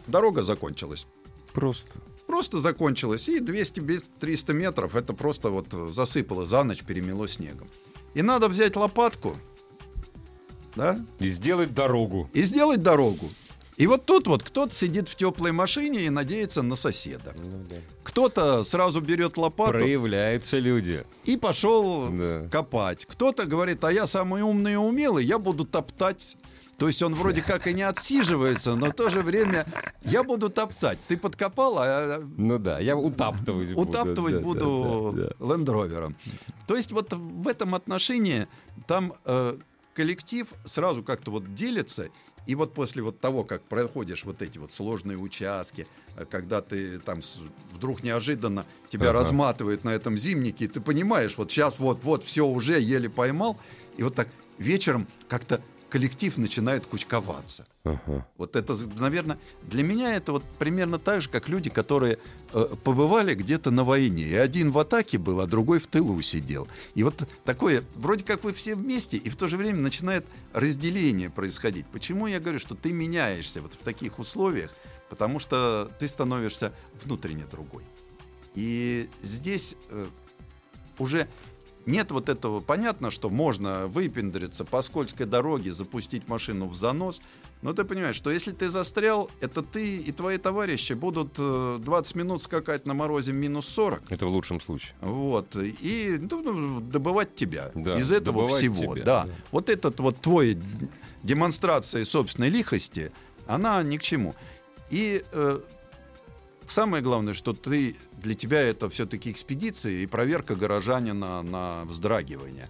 дорога 0.07 0.43
закончилась. 0.43 1.07
Просто. 1.53 1.93
Просто 2.27 2.61
закончилась. 2.61 3.29
И 3.29 3.41
200-300 3.41 4.53
метров 4.53 4.95
это 4.95 5.13
просто 5.13 5.51
вот 5.51 5.69
засыпало 5.93 6.47
за 6.47 6.65
ночь, 6.65 6.83
перемело 6.83 7.29
снегом. 7.29 7.69
И 8.15 8.23
надо 8.23 8.49
взять 8.49 8.77
лопатку, 8.77 9.37
да, 10.77 10.99
И 11.19 11.29
сделать 11.29 11.75
дорогу. 11.75 12.29
и 12.33 12.43
сделать 12.43 12.83
дорогу. 12.83 13.31
И 13.79 13.87
вот 13.87 14.05
тут 14.05 14.27
вот 14.27 14.43
кто-то 14.43 14.75
сидит 14.75 15.09
в 15.09 15.17
теплой 15.17 15.51
машине 15.53 16.03
и 16.03 16.11
надеется 16.11 16.63
на 16.63 16.77
соседа. 16.77 17.35
Ну 17.37 17.65
да. 17.69 17.77
Кто-то 18.05 18.65
сразу 18.65 19.01
берет 19.01 19.37
лопату 19.39 19.73
Проявляются 19.73 20.59
люди. 20.59 21.05
и 21.25 21.37
пошел 21.37 22.09
Да. 22.11 22.49
копать. 22.51 23.07
Кто-то 23.07 23.45
говорит, 23.47 23.83
а 23.85 23.91
я 23.93 24.07
самый 24.07 24.43
умный 24.43 24.75
и 24.75 24.77
умелый, 24.77 25.25
я 25.25 25.39
буду 25.39 25.65
топтать. 25.65 26.37
То 26.83 26.89
есть 26.89 27.01
он 27.01 27.15
вроде 27.15 27.43
как 27.43 27.69
и 27.69 27.75
не 27.75 27.83
отсиживается, 27.83 28.75
но 28.75 28.89
в 28.89 28.93
то 28.93 29.09
же 29.09 29.21
время 29.21 29.65
я 30.03 30.25
буду 30.25 30.49
топтать. 30.49 30.99
Ты 31.07 31.17
подкопал, 31.17 31.79
а 31.79 31.87
я 31.87 32.21
Ну 32.37 32.59
да, 32.59 32.81
я 32.81 32.97
утаптывать 32.97 33.73
буду. 33.73 33.89
утаптывать 33.89 34.35
да, 34.35 34.41
буду 34.41 35.13
да, 35.17 35.29
да. 35.39 35.55
лендровером. 35.55 36.17
То 36.67 36.75
есть 36.75 36.91
вот 36.91 37.13
в 37.13 37.47
этом 37.47 37.77
отношении 37.77 38.49
там 38.89 39.15
э, 39.25 39.59
коллектив 39.95 40.53
сразу 40.65 41.05
как-то 41.05 41.31
вот 41.31 41.55
делится. 41.55 42.09
И 42.49 42.57
вот 42.57 42.75
после 42.75 43.01
вот 43.05 43.21
того, 43.21 43.45
как 43.45 43.63
проходишь 43.63 44.25
вот 44.25 44.43
эти 44.43 44.59
вот 44.59 44.73
сложные 44.73 45.19
участки, 45.19 45.87
э, 46.17 46.25
когда 46.29 46.63
ты 46.63 46.99
там 46.99 47.21
вдруг 47.71 48.03
неожиданно 48.03 48.67
тебя 48.89 49.11
Ага. 49.11 49.21
разматывает 49.21 49.85
на 49.85 49.91
этом 49.91 50.19
зимнике, 50.19 50.65
и 50.65 50.69
ты 50.69 50.81
понимаешь, 50.81 51.39
вот 51.39 51.49
сейчас 51.49 51.79
вот-вот 51.79 52.25
все 52.25 52.45
уже 52.45 52.81
еле 52.81 53.09
поймал, 53.09 53.57
и 53.97 54.03
вот 54.03 54.17
так 54.17 54.27
вечером 54.59 55.07
как-то 55.29 55.61
коллектив 55.93 56.39
начинает 56.39 56.87
кучковаться. 56.87 57.67
Ага. 57.85 58.27
Вот 58.39 58.57
это, 58.57 58.75
наверное, 58.99 59.39
для 59.61 59.83
меня 59.83 60.17
это 60.17 60.33
вот 60.33 60.43
примерно 60.59 60.99
так 60.99 61.21
же, 61.21 61.29
как 61.29 61.51
люди, 61.51 61.69
которые 61.69 62.19
э, 62.55 62.67
побывали 62.83 63.35
где-то 63.35 63.71
на 63.71 63.85
войне. 63.85 64.23
И 64.23 64.35
один 64.35 64.71
в 64.71 64.79
атаке 64.79 65.19
был, 65.19 65.43
а 65.43 65.47
другой 65.47 65.81
в 65.81 65.87
тылу 65.87 66.23
сидел. 66.23 66.67
И 66.95 67.03
вот 67.03 67.29
такое, 67.45 67.85
вроде 67.95 68.25
как 68.25 68.43
вы 68.43 68.55
все 68.55 68.75
вместе, 68.75 69.19
и 69.19 69.29
в 69.29 69.37
то 69.37 69.49
же 69.49 69.59
время 69.59 69.81
начинает 69.81 70.25
разделение 70.55 71.29
происходить. 71.29 71.85
Почему 71.93 72.27
я 72.27 72.41
говорю, 72.41 72.59
что 72.59 72.75
ты 72.75 72.91
меняешься 72.95 73.61
вот 73.61 73.75
в 73.75 73.85
таких 73.85 74.19
условиях? 74.19 74.75
Потому 75.11 75.41
что 75.41 75.91
ты 75.99 76.09
становишься 76.09 76.73
внутренне 77.05 77.45
другой. 77.45 77.85
И 78.55 79.11
здесь 79.21 79.77
э, 79.91 80.07
уже 80.99 81.29
нет 81.87 82.11
вот 82.11 82.29
этого. 82.29 82.61
Понятно, 82.61 83.11
что 83.11 83.31
можно 83.31 83.87
выпендриться 83.87 84.65
по 84.65 84.83
скользкой 84.83 85.27
дороге, 85.27 85.73
запустить 85.73 86.29
машину 86.29 86.67
в 86.69 86.75
занос. 86.75 87.21
Но 87.63 87.73
ты 87.73 87.85
понимаешь, 87.85 88.17
что 88.17 88.31
если 88.31 88.51
ты 88.51 88.71
застрял, 88.71 89.31
это 89.41 89.63
ты 89.63 89.97
и 89.97 90.11
твои 90.11 90.37
товарищи 90.37 90.95
будут 90.95 91.35
э, 91.39 91.79
20 91.81 92.15
минут 92.17 92.43
скакать 92.43 92.87
на 92.87 92.95
морозе 92.95 93.33
минус 93.33 93.69
40. 93.69 94.11
Это 94.11 94.27
в 94.27 94.31
лучшем 94.31 94.61
случае. 94.61 94.95
Вот, 95.01 95.55
и 95.57 96.19
ну, 96.21 96.43
ну, 96.43 96.81
добывать 96.81 97.37
тебя 97.37 97.71
Да, 97.75 97.97
из 97.97 98.11
этого 98.11 98.49
всего. 98.49 98.95
тебя, 98.95 99.05
да. 99.05 99.25
да. 99.25 99.31
Вот 99.53 99.71
этот 99.71 100.01
вот 100.01 100.21
твой 100.21 100.59
демонстрация 101.23 102.05
собственной 102.05 102.51
лихости, 102.51 103.13
она 103.47 103.81
ни 103.85 103.97
к 103.97 104.03
чему. 104.03 104.35
И 104.91 105.25
э, 105.31 105.61
самое 106.67 107.03
главное, 107.03 107.35
что 107.35 107.53
ты 107.53 107.97
для 108.23 108.35
тебя 108.35 108.61
это 108.61 108.89
все-таки 108.89 109.31
экспедиция 109.31 109.93
и 110.03 110.07
проверка 110.07 110.55
горожанина 110.55 111.43
на 111.43 111.85
вздрагивание. 111.85 112.69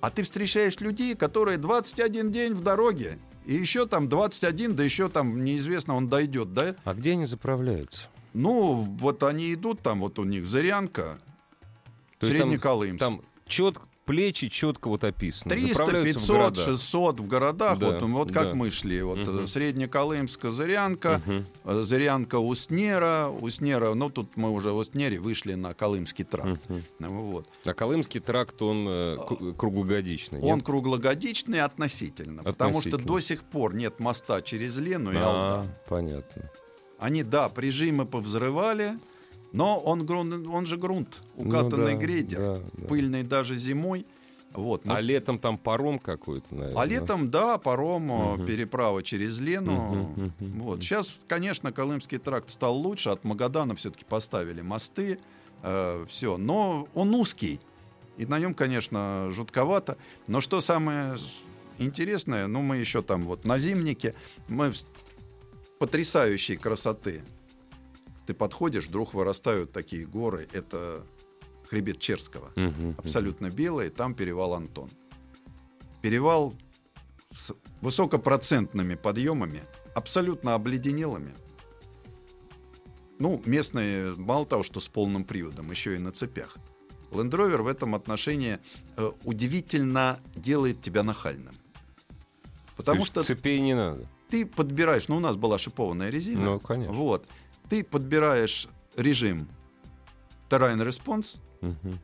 А 0.00 0.10
ты 0.10 0.22
встречаешь 0.22 0.78
людей, 0.80 1.14
которые 1.14 1.58
21 1.58 2.30
день 2.30 2.54
в 2.54 2.60
дороге, 2.60 3.18
и 3.46 3.54
еще 3.54 3.86
там 3.86 4.08
21, 4.08 4.76
да 4.76 4.84
еще 4.84 5.08
там 5.08 5.44
неизвестно, 5.44 5.94
он 5.94 6.08
дойдет, 6.08 6.52
да? 6.52 6.76
А 6.84 6.94
где 6.94 7.12
они 7.12 7.26
заправляются? 7.26 8.08
Ну, 8.34 8.74
вот 8.74 9.22
они 9.22 9.52
идут, 9.54 9.80
там 9.80 10.00
вот 10.00 10.18
у 10.18 10.24
них 10.24 10.46
Зырянка, 10.46 11.18
есть 12.20 13.00
там-. 13.00 13.18
Там 13.18 13.22
четко, 13.46 13.87
плечи 14.08 14.48
четко 14.48 14.88
вот 14.88 15.04
описаны. 15.04 15.52
300, 15.52 15.68
Заправляются 15.74 16.18
в 16.18 16.22
500, 16.22 16.36
города. 16.36 16.60
600 16.64 17.20
в 17.20 17.26
городах. 17.28 17.78
Да, 17.78 17.86
вот, 17.90 18.02
вот 18.02 18.32
как 18.32 18.44
да. 18.48 18.54
мы 18.54 18.70
шли. 18.70 19.02
Вот 19.02 19.18
Мгм. 19.18 19.44
э, 19.44 19.46
Среднеколымска, 19.46 20.50
Зырянка, 20.50 21.20
э, 21.64 21.82
Зырянка, 21.82 22.38
Уснера. 22.40 23.28
Уснера, 23.28 23.94
ну 23.94 24.10
тут 24.10 24.36
мы 24.36 24.50
уже 24.50 24.70
в 24.72 24.76
Уснере 24.78 25.20
вышли 25.20 25.54
на 25.54 25.74
Колымский 25.74 26.24
тракт. 26.24 26.60
Ну, 26.98 27.22
вот. 27.30 27.46
А 27.64 27.74
Колымский 27.74 28.20
тракт, 28.20 28.60
он 28.62 28.86
э, 28.88 29.16
кру- 29.18 29.54
круглогодичный. 29.54 30.40
Он 30.40 30.56
нет? 30.56 30.64
круглогодичный 30.66 31.60
относительно, 31.60 32.42
потому 32.42 32.80
что 32.80 32.88
Относительно. 32.88 33.06
до 33.14 33.20
сих 33.20 33.42
пор 33.44 33.74
нет 33.74 34.00
моста 34.00 34.40
через 34.42 34.76
Лену 34.78 35.12
и 35.12 35.16
А, 35.16 35.28
Алдан. 35.28 35.74
понятно. 35.88 36.50
Они, 36.98 37.22
да, 37.22 37.48
прижимы 37.48 38.06
повзрывали, 38.06 38.98
но 39.52 39.78
он, 39.80 40.04
грунт, 40.06 40.46
он 40.46 40.66
же 40.66 40.76
грунт, 40.76 41.18
укатанный 41.36 41.94
Ну 41.94 42.00
да, 42.00 42.06
грейдер, 42.06 42.38
да, 42.38 42.60
да. 42.74 42.86
пыльный 42.86 43.22
даже 43.22 43.54
зимой. 43.56 44.06
Вот. 44.54 44.84
ну, 44.86 44.94
А 44.94 45.00
летом 45.00 45.38
там 45.38 45.58
паром 45.58 45.98
какой-то, 45.98 46.54
наверное. 46.54 46.82
А 46.82 46.86
летом, 46.86 47.30
да, 47.30 47.58
паром, 47.58 48.10
э, 48.10 48.34
Мгм. 48.36 48.46
переправа 48.46 49.02
через 49.02 49.38
Лену. 49.38 49.72
Мгм, 49.72 50.32
мгм, 50.40 50.62
Вот. 50.62 50.82
Сейчас, 50.82 51.18
конечно, 51.28 51.70
Колымский 51.70 52.18
тракт 52.18 52.50
стал 52.50 52.74
лучше. 52.76 53.10
От 53.10 53.24
Магадана 53.24 53.74
все-таки 53.74 54.04
поставили 54.04 54.60
мосты. 54.62 55.18
все. 56.06 56.36
Но 56.38 56.88
он 56.94 57.14
узкий. 57.14 57.60
И 58.16 58.24
на 58.26 58.38
нем, 58.38 58.54
конечно, 58.54 59.28
жутковато. 59.32 59.96
Но 60.28 60.40
что 60.40 60.60
самое 60.60 61.16
интересное, 61.78 62.46
ну, 62.46 62.62
мы 62.62 62.76
еще 62.76 63.02
там 63.02 63.24
вот 63.24 63.44
на 63.44 63.58
зимнике, 63.58 64.14
мы 64.48 64.70
в- 64.72 64.84
потрясающей 65.78 66.56
красоты. 66.56 67.22
Ты 68.28 68.34
подходишь, 68.34 68.88
вдруг 68.88 69.14
вырастают 69.14 69.72
такие 69.72 70.04
горы. 70.04 70.46
Это 70.52 71.02
хребет 71.70 71.98
Черского 71.98 72.52
мгм. 72.56 72.94
абсолютно 72.98 73.48
белые, 73.48 73.88
там 73.88 74.14
перевал 74.14 74.52
Антон. 74.52 74.90
Перевал 76.02 76.52
с 77.30 77.54
высокопроцентными 77.80 78.96
подъемами, 78.96 79.62
абсолютно 79.94 80.52
обледенелыми. 80.54 81.34
Ну, 83.18 83.40
местные, 83.46 84.12
мало 84.16 84.44
того, 84.44 84.62
что 84.62 84.78
с 84.78 84.88
полным 84.88 85.24
приводом, 85.24 85.70
еще 85.70 85.94
и 85.94 85.98
на 85.98 86.12
цепях. 86.12 86.58
Land 87.10 87.30
Rover 87.30 87.62
в 87.62 87.66
этом 87.66 87.94
отношении 87.94 88.58
э, 88.98 89.10
удивительно 89.24 90.20
делает 90.34 90.82
тебя 90.82 91.02
нахальным. 91.02 91.54
Потому 92.76 93.00
То 93.00 93.06
что 93.06 93.22
Цепей 93.22 93.58
не 93.60 93.74
надо. 93.74 94.06
ты 94.28 94.44
подбираешь, 94.44 95.08
ну, 95.08 95.16
у 95.16 95.20
нас 95.20 95.36
была 95.36 95.56
шипованная 95.56 96.10
резина. 96.10 96.44
Ну, 96.44 96.60
конечно. 96.60 96.92
Вот. 96.92 97.26
Ты 97.68 97.84
подбираешь 97.84 98.68
режим 98.96 99.48
Terrain 100.48 100.78
Response, 100.86 101.38
Мгм. 101.60 101.98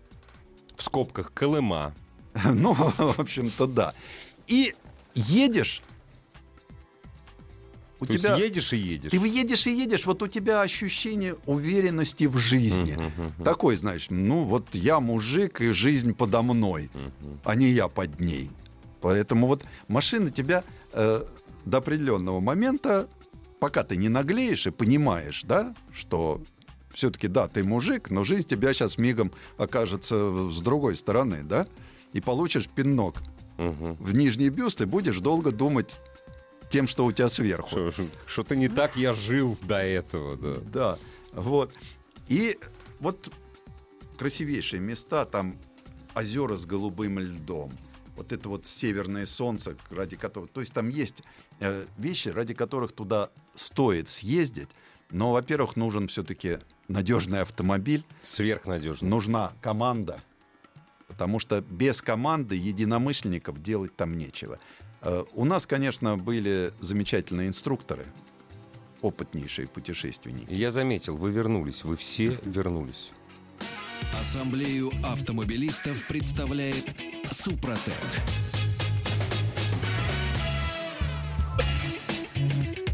В 0.76 0.82
скобках 0.82 1.32
Колыма. 1.32 1.94
Ну, 2.52 2.72
в 2.74 3.20
общем-то, 3.20 3.66
да. 3.66 3.94
И 4.48 4.74
едешь. 5.14 5.82
У 8.00 8.06
То 8.06 8.18
тебя... 8.18 8.30
есть 8.34 8.42
едешь 8.42 8.72
и 8.72 8.76
едешь. 8.76 9.10
Ты 9.12 9.16
едешь 9.18 9.66
и 9.68 9.70
едешь, 9.70 10.04
вот 10.04 10.22
у 10.22 10.28
тебя 10.28 10.60
ощущение 10.62 11.36
уверенности 11.46 12.24
в 12.24 12.36
жизни. 12.36 12.94
Мгм, 12.94 13.24
мгм, 13.26 13.44
Такой, 13.44 13.76
знаешь, 13.76 14.06
ну 14.10 14.42
вот 14.42 14.66
я 14.74 14.98
мужик, 15.00 15.60
и 15.60 15.70
жизнь 15.70 16.12
подо 16.12 16.42
мной, 16.42 16.90
мгм. 16.92 17.40
а 17.44 17.54
не 17.54 17.68
я 17.68 17.88
под 17.88 18.20
ней. 18.20 18.50
Поэтому 19.00 19.46
вот 19.46 19.64
машина 19.86 20.30
тебя 20.30 20.64
э, 20.92 21.24
до 21.64 21.78
определенного 21.78 22.40
момента, 22.40 23.08
пока 23.64 23.82
ты 23.82 23.96
не 23.96 24.10
наглеешь 24.10 24.66
и 24.66 24.70
понимаешь, 24.70 25.42
да, 25.44 25.74
что 25.90 26.42
все-таки, 26.92 27.28
да, 27.28 27.48
ты 27.48 27.64
мужик, 27.64 28.10
но 28.10 28.22
жизнь 28.22 28.46
тебя 28.46 28.74
сейчас 28.74 28.98
мигом 28.98 29.32
окажется 29.56 30.50
с 30.50 30.60
другой 30.60 30.96
стороны, 30.96 31.42
да, 31.42 31.66
и 32.12 32.20
получишь 32.20 32.68
пинок 32.68 33.22
Мгм. 33.56 33.94
в 33.94 34.14
нижний 34.14 34.50
бюст 34.50 34.82
и 34.82 34.84
будешь 34.84 35.18
долго 35.20 35.50
думать 35.50 35.96
тем, 36.68 36.86
что 36.86 37.06
у 37.06 37.12
тебя 37.12 37.30
сверху. 37.30 37.68
Что- 37.70 37.90
что- 37.90 38.06
Что-то 38.26 38.54
не 38.54 38.68
так 38.68 38.96
я 38.96 39.14
жил 39.14 39.56
до 39.62 39.76
этого, 39.78 40.36
да. 40.36 40.60
Да, 40.70 40.98
вот. 41.32 41.72
И 42.28 42.58
вот 43.00 43.32
красивейшие 44.18 44.78
места, 44.80 45.24
там 45.24 45.56
озера 46.14 46.56
с 46.56 46.66
голубым 46.66 47.18
льдом. 47.18 47.72
Вот 48.14 48.30
это 48.30 48.46
вот 48.50 48.66
северное 48.66 49.24
солнце, 49.24 49.74
ради 49.90 50.16
которого... 50.16 50.48
То 50.48 50.60
есть 50.60 50.74
там 50.74 50.90
есть 50.90 51.22
э, 51.60 51.86
вещи, 51.96 52.28
ради 52.28 52.52
которых 52.52 52.92
туда 52.92 53.30
стоит 53.54 54.08
съездить. 54.08 54.68
Но, 55.10 55.32
во-первых, 55.32 55.76
нужен 55.76 56.08
все-таки 56.08 56.58
надежный 56.88 57.40
автомобиль, 57.42 58.04
Сверхнадежно. 58.22 59.08
нужна 59.08 59.52
команда. 59.60 60.22
Потому 61.06 61.38
что 61.38 61.60
без 61.60 62.02
команды 62.02 62.56
единомышленников 62.56 63.62
делать 63.62 63.94
там 63.94 64.16
нечего. 64.18 64.58
Э, 65.02 65.24
У 65.34 65.44
нас, 65.44 65.66
конечно, 65.66 66.16
были 66.16 66.72
замечательные 66.80 67.48
инструкторы, 67.48 68.06
опытнейшие 69.02 69.68
путешественники. 69.68 70.52
Я 70.52 70.72
заметил, 70.72 71.16
вы 71.16 71.30
вернулись, 71.30 71.84
вы 71.84 71.96
все 71.96 72.38
вернулись. 72.44 73.10
Ассамблею 74.20 74.90
автомобилистов 75.04 76.06
представляет 76.08 76.84
Супротек. 77.30 77.94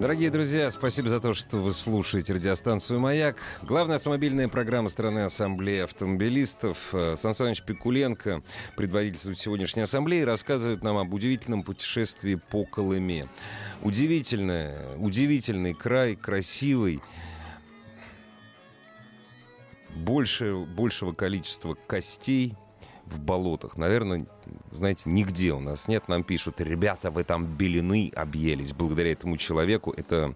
Дорогие 0.00 0.30
друзья, 0.30 0.70
спасибо 0.70 1.10
за 1.10 1.20
то, 1.20 1.34
что 1.34 1.58
вы 1.58 1.74
слушаете 1.74 2.32
радиостанцию 2.32 3.00
«Маяк». 3.00 3.36
Главная 3.60 3.96
автомобильная 3.96 4.48
программа 4.48 4.88
страны 4.88 5.18
Ассамблеи 5.18 5.80
автомобилистов. 5.80 6.94
Э, 6.94 7.16
Сан 7.18 7.34
Саныч 7.34 7.60
Пикуленко, 7.60 8.40
предводитель 8.78 9.36
сегодняшней 9.36 9.82
ассамблеи, 9.82 10.22
рассказывает 10.22 10.82
нам 10.82 10.96
об 10.96 11.12
удивительном 11.12 11.64
путешествии 11.64 12.36
по 12.36 12.64
Колыме. 12.64 13.26
Удивительное, 13.82 14.96
удивительный 14.96 15.74
край, 15.74 16.16
красивый. 16.16 17.02
Больше, 19.94 20.64
большего 20.64 21.12
количества 21.12 21.76
костей 21.86 22.54
в 23.12 23.20
болотах. 23.20 23.76
Наверное, 23.76 24.26
знаете, 24.70 25.02
нигде 25.06 25.52
у 25.52 25.60
нас 25.60 25.88
нет. 25.88 26.08
Нам 26.08 26.22
пишут, 26.22 26.60
ребята, 26.60 27.10
вы 27.10 27.24
там 27.24 27.46
белины 27.46 28.12
объелись 28.14 28.72
благодаря 28.72 29.12
этому 29.12 29.36
человеку. 29.36 29.92
Это, 29.96 30.34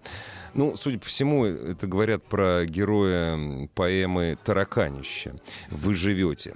ну, 0.53 0.75
судя 0.77 0.99
по 0.99 1.05
всему, 1.05 1.45
это 1.45 1.87
говорят 1.87 2.23
про 2.23 2.65
героя 2.65 3.67
поэмы 3.75 4.37
«Тараканище». 4.43 5.35
Вы 5.69 5.93
живете. 5.93 6.55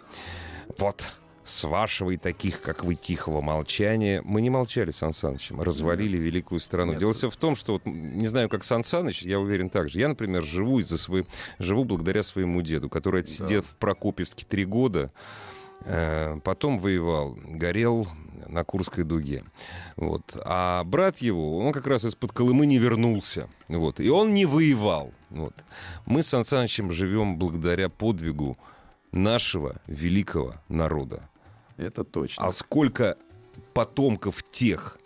Вот, 0.77 1.19
с 1.49 1.63
вашего 1.63 2.11
и 2.11 2.17
таких, 2.17 2.61
как 2.61 2.83
вы, 2.83 2.95
тихого 2.95 3.41
молчания. 3.41 4.21
Мы 4.23 4.41
не 4.41 4.49
молчали 4.49 4.91
с 4.91 4.97
Сан 4.97 5.13
Санычем, 5.13 5.59
развалили 5.59 6.15
великую 6.15 6.59
страну. 6.59 6.91
Нет. 6.91 6.99
Дело 6.99 7.13
все 7.13 7.29
в 7.29 7.37
том, 7.37 7.55
что, 7.55 7.73
вот, 7.73 7.85
не 7.85 8.27
знаю, 8.27 8.49
как 8.49 8.63
Сан 8.63 8.83
Саныч, 8.83 9.23
я 9.23 9.39
уверен 9.39 9.69
так 9.69 9.89
же. 9.89 9.99
Я, 9.99 10.09
например, 10.09 10.43
живу 10.43 10.79
из-за 10.79 10.97
свой... 10.97 11.25
живу 11.57 11.85
благодаря 11.85 12.21
своему 12.21 12.61
деду, 12.61 12.87
который, 12.87 13.21
отсидев 13.21 13.65
в 13.65 13.75
Прокопьевске 13.77 14.45
три 14.47 14.63
года, 14.63 15.11
Потом 16.43 16.79
воевал, 16.79 17.37
горел 17.43 18.07
на 18.47 18.63
Курской 18.63 19.03
дуге. 19.03 19.43
Вот. 19.95 20.35
А 20.45 20.83
брат 20.83 21.19
его, 21.19 21.57
он 21.59 21.71
как 21.71 21.87
раз 21.87 22.05
из-под 22.05 22.31
Колымы 22.31 22.65
не 22.65 22.77
вернулся. 22.77 23.49
Вот. 23.67 23.99
И 23.99 24.09
он 24.09 24.33
не 24.33 24.45
воевал. 24.45 25.13
Вот. 25.29 25.53
Мы 26.05 26.23
с 26.23 26.27
Сан 26.27 26.45
Санычем 26.45 26.91
живем 26.91 27.37
благодаря 27.37 27.89
подвигу 27.89 28.57
нашего 29.11 29.81
великого 29.87 30.55
народа. 30.67 31.29
Это 31.77 32.03
точно. 32.03 32.45
А 32.45 32.51
сколько 32.51 33.17
потомков 33.73 34.43
тех, 34.51 34.97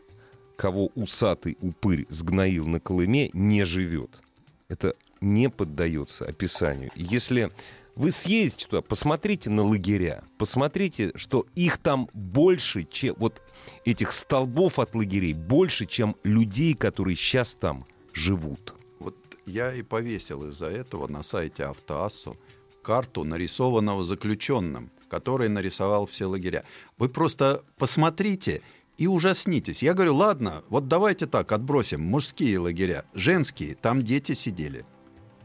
кого 0.55 0.89
усатый 0.95 1.57
упырь 1.61 2.05
сгноил 2.09 2.65
на 2.65 2.79
Колыме, 2.79 3.29
не 3.33 3.63
живет. 3.65 4.21
Это 4.69 4.93
не 5.21 5.49
поддается 5.49 6.25
описанию. 6.25 6.91
Если 6.95 7.51
вы 7.95 8.11
съездите 8.11 8.67
туда, 8.67 8.81
посмотрите 8.81 9.49
на 9.49 9.63
лагеря, 9.63 10.23
посмотрите, 10.37 11.11
что 11.15 11.45
их 11.55 11.77
там 11.77 12.09
больше, 12.13 12.83
чем 12.83 13.15
вот 13.17 13.41
этих 13.85 14.11
столбов 14.11 14.79
от 14.79 14.95
лагерей, 14.95 15.33
больше, 15.33 15.85
чем 15.85 16.15
людей, 16.23 16.73
которые 16.73 17.15
сейчас 17.15 17.55
там 17.55 17.85
живут. 18.13 18.73
Вот 18.99 19.15
я 19.45 19.73
и 19.73 19.83
повесил 19.83 20.47
из-за 20.49 20.67
этого 20.67 21.07
на 21.07 21.23
сайте 21.23 21.65
Автоассу 21.65 22.37
карту, 22.81 23.23
нарисованного 23.23 24.05
заключенным, 24.05 24.91
который 25.07 25.47
нарисовал 25.49 26.05
все 26.05 26.25
лагеря. 26.25 26.63
Вы 26.97 27.09
просто 27.09 27.63
посмотрите, 27.77 28.61
и 28.97 29.07
ужаснитесь. 29.07 29.81
Я 29.81 29.93
говорю, 29.93 30.15
ладно, 30.15 30.63
вот 30.69 30.87
давайте 30.87 31.25
так, 31.25 31.51
отбросим 31.51 32.01
мужские 32.01 32.59
лагеря, 32.59 33.05
женские, 33.13 33.75
там 33.75 34.03
дети 34.03 34.33
сидели 34.33 34.85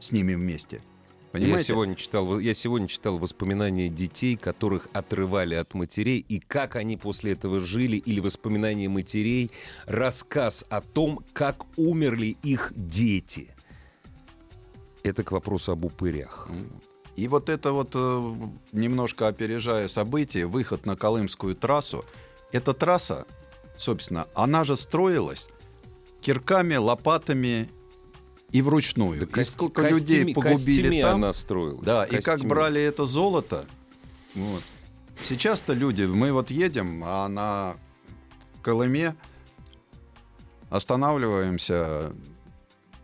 с 0.01 0.13
ними 0.13 0.35
вместе. 0.35 0.83
Понимаете? 1.33 1.59
Я 1.59 1.65
сегодня, 1.65 1.95
читал, 1.95 2.39
я 2.39 2.55
сегодня 2.55 2.89
читал 2.89 3.19
воспоминания 3.19 3.89
детей, 3.89 4.37
которых 4.37 4.89
отрывали 4.93 5.55
от 5.55 5.75
матерей, 5.75 6.25
и 6.27 6.41
как 6.41 6.77
они 6.77 6.97
после 6.97 7.33
этого 7.33 7.61
жили, 7.61 7.97
или 7.97 8.21
воспоминания 8.21 8.89
матерей, 8.89 9.51
рассказ 9.85 10.65
о 10.71 10.81
том, 10.81 11.21
как 11.35 11.67
умерли 11.77 12.37
их 12.43 12.73
дети. 12.75 13.51
Это 15.03 15.23
к 15.23 15.33
вопросу 15.33 15.73
об 15.73 15.85
упырях. 15.85 16.49
И 17.17 17.29
вот 17.29 17.49
это 17.49 17.73
вот, 17.73 17.91
э, 17.95 18.35
немножко 18.73 19.29
опережая 19.29 19.89
события, 19.89 20.47
выход 20.47 20.87
на 20.87 20.97
Колымскую 20.97 21.57
трассу, 21.57 22.05
эта 22.53 22.73
трасса, 22.73 23.27
собственно, 23.77 24.29
она 24.35 24.65
же 24.65 24.77
строилась 24.77 25.49
кирками, 26.21 26.77
лопатами 26.77 27.69
и 28.51 28.63
вручную. 28.63 29.21
Да 29.21 29.27
и 29.27 29.29
кость- 29.29 29.53
сколько 29.53 29.83
костями- 29.83 29.99
людей 30.01 30.35
погубили 30.35 30.55
костями 30.83 31.03
там. 31.03 31.15
она 31.17 31.33
строилась. 31.33 31.85
Да, 31.85 32.05
и 32.05 32.17
как 32.17 32.25
Костями. 32.25 32.49
брали 32.49 32.81
это 32.83 33.05
золото. 33.05 33.67
Вот. 34.35 34.63
Сейчас-то 35.23 35.73
люди, 35.73 36.03
мы 36.05 36.33
вот 36.33 36.51
едем, 36.51 37.03
а 37.05 37.29
на 37.29 37.77
Колыме 38.63 39.15
останавливаемся. 40.71 42.13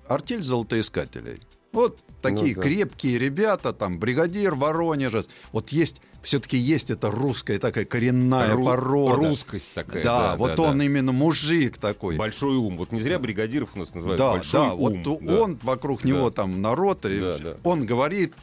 Артель 0.07 0.43
золотоискателей. 0.43 1.41
Вот 1.73 1.99
такие 2.21 2.55
Ну 2.55 2.63
да. 2.63 2.69
крепкие 2.69 3.19
ребята, 3.19 3.73
там 3.73 3.99
бригадир 3.99 4.55
Воронежа. 4.55 5.25
Вот 5.51 5.71
есть, 5.71 6.01
все-таки 6.25 6.57
есть 6.57 6.91
эта 6.91 7.11
русская 7.11 7.59
такая 7.59 7.85
коренная 7.85 8.55
Ру- 8.55 8.65
порода. 8.65 9.17
Русскость 9.17 9.73
такая. 9.75 10.03
Да, 10.03 10.37
вот 10.37 10.57
да, 10.57 10.63
он 10.63 10.79
да. 10.79 10.85
именно 10.85 11.13
мужик 11.13 11.79
такой. 11.79 12.17
Большой 12.17 12.57
ум. 12.57 12.77
Вот 12.79 12.93
не 12.93 13.01
зря 13.01 13.19
бригадиров 13.19 13.71
у 13.75 13.79
нас 13.79 13.95
называют 13.95 14.19
Да, 14.19 14.33
большой 14.33 14.61
да, 14.69 14.75
ум. 14.75 15.03
вот 15.05 15.23
да. 15.25 15.43
он 15.43 15.59
вокруг 15.63 16.05
него 16.05 16.31
Да. 16.31 16.37
там 16.37 16.61
народ, 16.63 17.05
и 17.05 17.21
Да, 17.21 17.39
да. 17.39 17.57
он 17.63 17.85
говорит, 17.87 18.35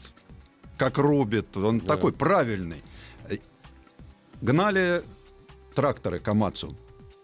как 0.78 0.98
рубит, 0.98 1.58
он 1.58 1.80
Да. 1.80 1.88
такой 1.88 2.14
правильный. 2.14 2.82
Э, 3.30 3.38
Гнали 4.42 5.04
тракторы 5.76 6.20
Камацу 6.20 6.76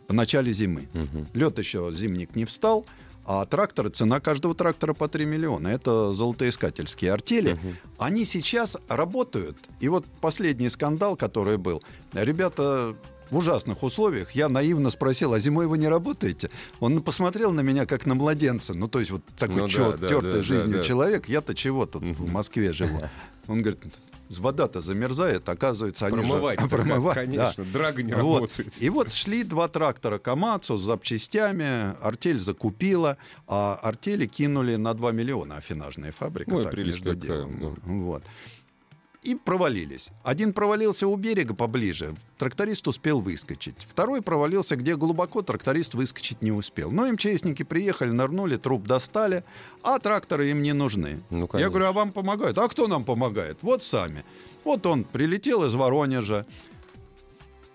в 0.07 0.13
начале 0.13 0.53
зимы. 0.53 0.87
Мгм. 0.93 1.27
Лед 1.33 1.57
еще 1.59 1.91
зимник 1.93 2.35
не 2.35 2.45
встал, 2.45 2.85
а 3.27 3.45
тракторы, 3.45 3.89
цена 3.89 4.21
каждого 4.21 4.55
трактора 4.55 4.93
по 4.93 5.09
3 5.09 5.25
миллиона. 5.25 5.67
Это 5.67 6.13
золотоискательские 6.13 7.11
артели. 7.11 7.53
Мгм. 7.53 7.75
Они 7.97 8.23
сейчас 8.23 8.77
работают. 8.87 9.57
И 9.81 9.89
вот 9.89 10.05
последний 10.21 10.69
скандал, 10.69 11.17
который 11.17 11.57
был, 11.57 11.83
ребята 12.13 12.95
в 13.29 13.35
ужасных 13.35 13.83
условиях. 13.83 14.31
Я 14.31 14.47
наивно 14.47 14.89
спросил, 14.89 15.33
а 15.33 15.39
зимой 15.39 15.67
вы 15.67 15.77
не 15.77 15.89
работаете? 15.89 16.49
Он 16.79 17.01
посмотрел 17.01 17.51
на 17.51 17.59
меня 17.59 17.85
как 17.85 18.05
на 18.05 18.15
младенца. 18.15 18.73
Ну, 18.73 18.87
то 18.87 18.99
есть 18.99 19.11
вот 19.11 19.21
такой 19.37 19.57
Ну 19.57 19.61
да, 19.63 19.69
чё, 19.69 19.97
да, 19.97 20.07
тёртый 20.07 20.31
да, 20.31 20.43
жизнью 20.43 20.71
да, 20.71 20.77
да. 20.77 20.83
человек. 20.85 21.27
Я-то 21.27 21.53
чего 21.53 21.85
тут 21.85 22.03
в 22.03 22.21
Мгм. 22.23 22.31
Москве 22.31 22.71
живу? 22.71 23.01
Он 23.47 23.61
говорит, 23.61 23.83
вода-то 24.29 24.81
замерзает, 24.81 25.47
оказывается, 25.49 26.07
они 26.07 26.17
же- 26.17 26.21
Промывать, 26.23 26.59
Промывать, 26.69 27.15
да. 27.15 27.21
конечно, 27.25 27.65
драга 27.65 28.03
не 28.03 28.13
Вот. 28.13 28.19
работает. 28.39 28.81
И 28.81 28.89
вот 28.89 29.11
шли 29.13 29.43
два 29.43 29.67
трактора 29.67 30.17
Камацу 30.19 30.77
с 30.77 30.81
запчастями, 30.83 31.95
артель 32.01 32.39
закупила, 32.39 33.17
а 33.47 33.79
артели 33.81 34.25
кинули 34.25 34.75
на 34.75 34.93
2 34.93 35.11
миллиона 35.11 35.57
афинажная 35.57 36.11
фабрика. 36.11 36.51
Ой, 36.53 36.63
так, 36.65 36.73
между 36.75 37.15
делом. 37.15 37.77
Вот. 37.85 38.23
И 39.27 39.35
провалились. 39.35 40.09
Один 40.23 40.53
провалился 40.53 41.05
у 41.05 41.17
берега 41.17 41.53
поближе, 41.53 42.15
тракторист 42.37 42.87
успел 42.87 43.19
выскочить. 43.19 43.75
Второй 43.79 44.21
провалился 44.21 44.77
где 44.77 44.95
глубоко, 44.95 45.41
тракторист 45.41 45.95
выскочить 45.95 46.41
не 46.41 46.53
успел. 46.53 46.91
Но 46.91 47.11
МЧСники 47.11 47.63
приехали, 47.63 48.11
нырнули, 48.11 48.55
труп 48.55 48.87
достали, 48.87 49.43
а 49.83 49.99
тракторы 49.99 50.49
им 50.51 50.61
не 50.61 50.71
нужны. 50.71 51.19
Ну, 51.29 51.49
Я 51.55 51.67
говорю, 51.67 51.87
а 51.87 51.91
вам 51.91 52.13
помогают? 52.13 52.57
А 52.57 52.69
кто 52.69 52.87
нам 52.87 53.03
помогает? 53.03 53.63
Вот 53.63 53.83
сами. 53.83 54.23
Вот 54.63 54.85
он 54.85 55.03
прилетел 55.03 55.65
из 55.65 55.75
Воронежа, 55.75 56.45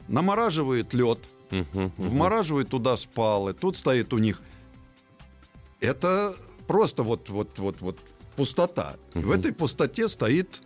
намораживает 0.09 0.95
лед, 0.95 1.19
вмораживает 1.51 2.71
туда 2.71 2.97
спалы, 2.97 3.53
тут 3.53 3.77
стоит 3.77 4.15
у 4.15 4.19
них. 4.19 4.41
Это 5.81 6.35
просто 6.67 7.03
вот, 7.03 7.29
вот, 7.29 7.59
вот, 7.59 7.83
вот 7.83 7.99
пустота. 8.37 8.97
В 9.13 9.31
этой 9.33 9.53
пустоте 9.53 10.09
стоит 10.09 10.63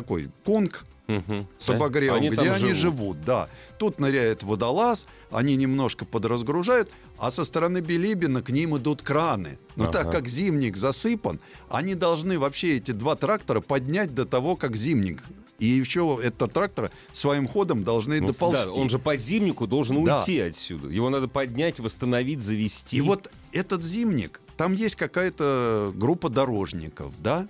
такой 0.00 0.28
кунг 0.44 0.84
Мгм. 1.08 1.46
с 1.58 1.70
обогревом, 1.70 2.18
Они 2.18 2.28
где 2.28 2.50
они 2.50 2.74
живут. 2.74 2.76
живут. 3.16 3.24
Да. 3.24 3.48
Тут 3.78 3.98
ныряет 3.98 4.42
водолаз, 4.42 5.06
они 5.30 5.56
немножко 5.56 6.04
подразгружают, 6.04 6.90
а 7.18 7.30
со 7.30 7.44
стороны 7.46 7.78
Билибина 7.78 8.42
к 8.42 8.50
ним 8.50 8.76
идут 8.76 9.00
краны. 9.02 9.58
Но 9.76 9.84
Ага. 9.84 9.92
так 9.92 10.12
как 10.12 10.28
зимник 10.28 10.76
засыпан, 10.76 11.40
они 11.70 11.94
должны 11.94 12.38
вообще 12.38 12.76
эти 12.76 12.90
два 12.92 13.16
трактора 13.16 13.60
поднять 13.62 14.14
до 14.14 14.26
того, 14.26 14.54
как 14.54 14.76
зимник. 14.76 15.22
И 15.58 15.66
еще 15.66 16.20
этот 16.22 16.52
трактор 16.52 16.90
своим 17.12 17.48
ходом 17.48 17.82
должны 17.84 18.20
Ну, 18.20 18.28
доползти. 18.28 18.66
да, 18.66 18.72
он 18.72 18.90
же 18.90 18.98
по 19.00 19.16
зимнику 19.16 19.66
должен 19.66 20.04
Да. 20.04 20.20
уйти 20.20 20.38
отсюда. 20.40 20.88
Его 20.88 21.08
надо 21.10 21.26
поднять, 21.26 21.80
восстановить, 21.80 22.40
завести. 22.42 22.96
И 22.96 23.00
вот 23.00 23.28
этот 23.52 23.82
зимник, 23.82 24.40
там 24.58 24.72
есть 24.74 24.94
какая-то 24.94 25.90
группа 25.96 26.28
дорожников, 26.28 27.12
да? 27.22 27.48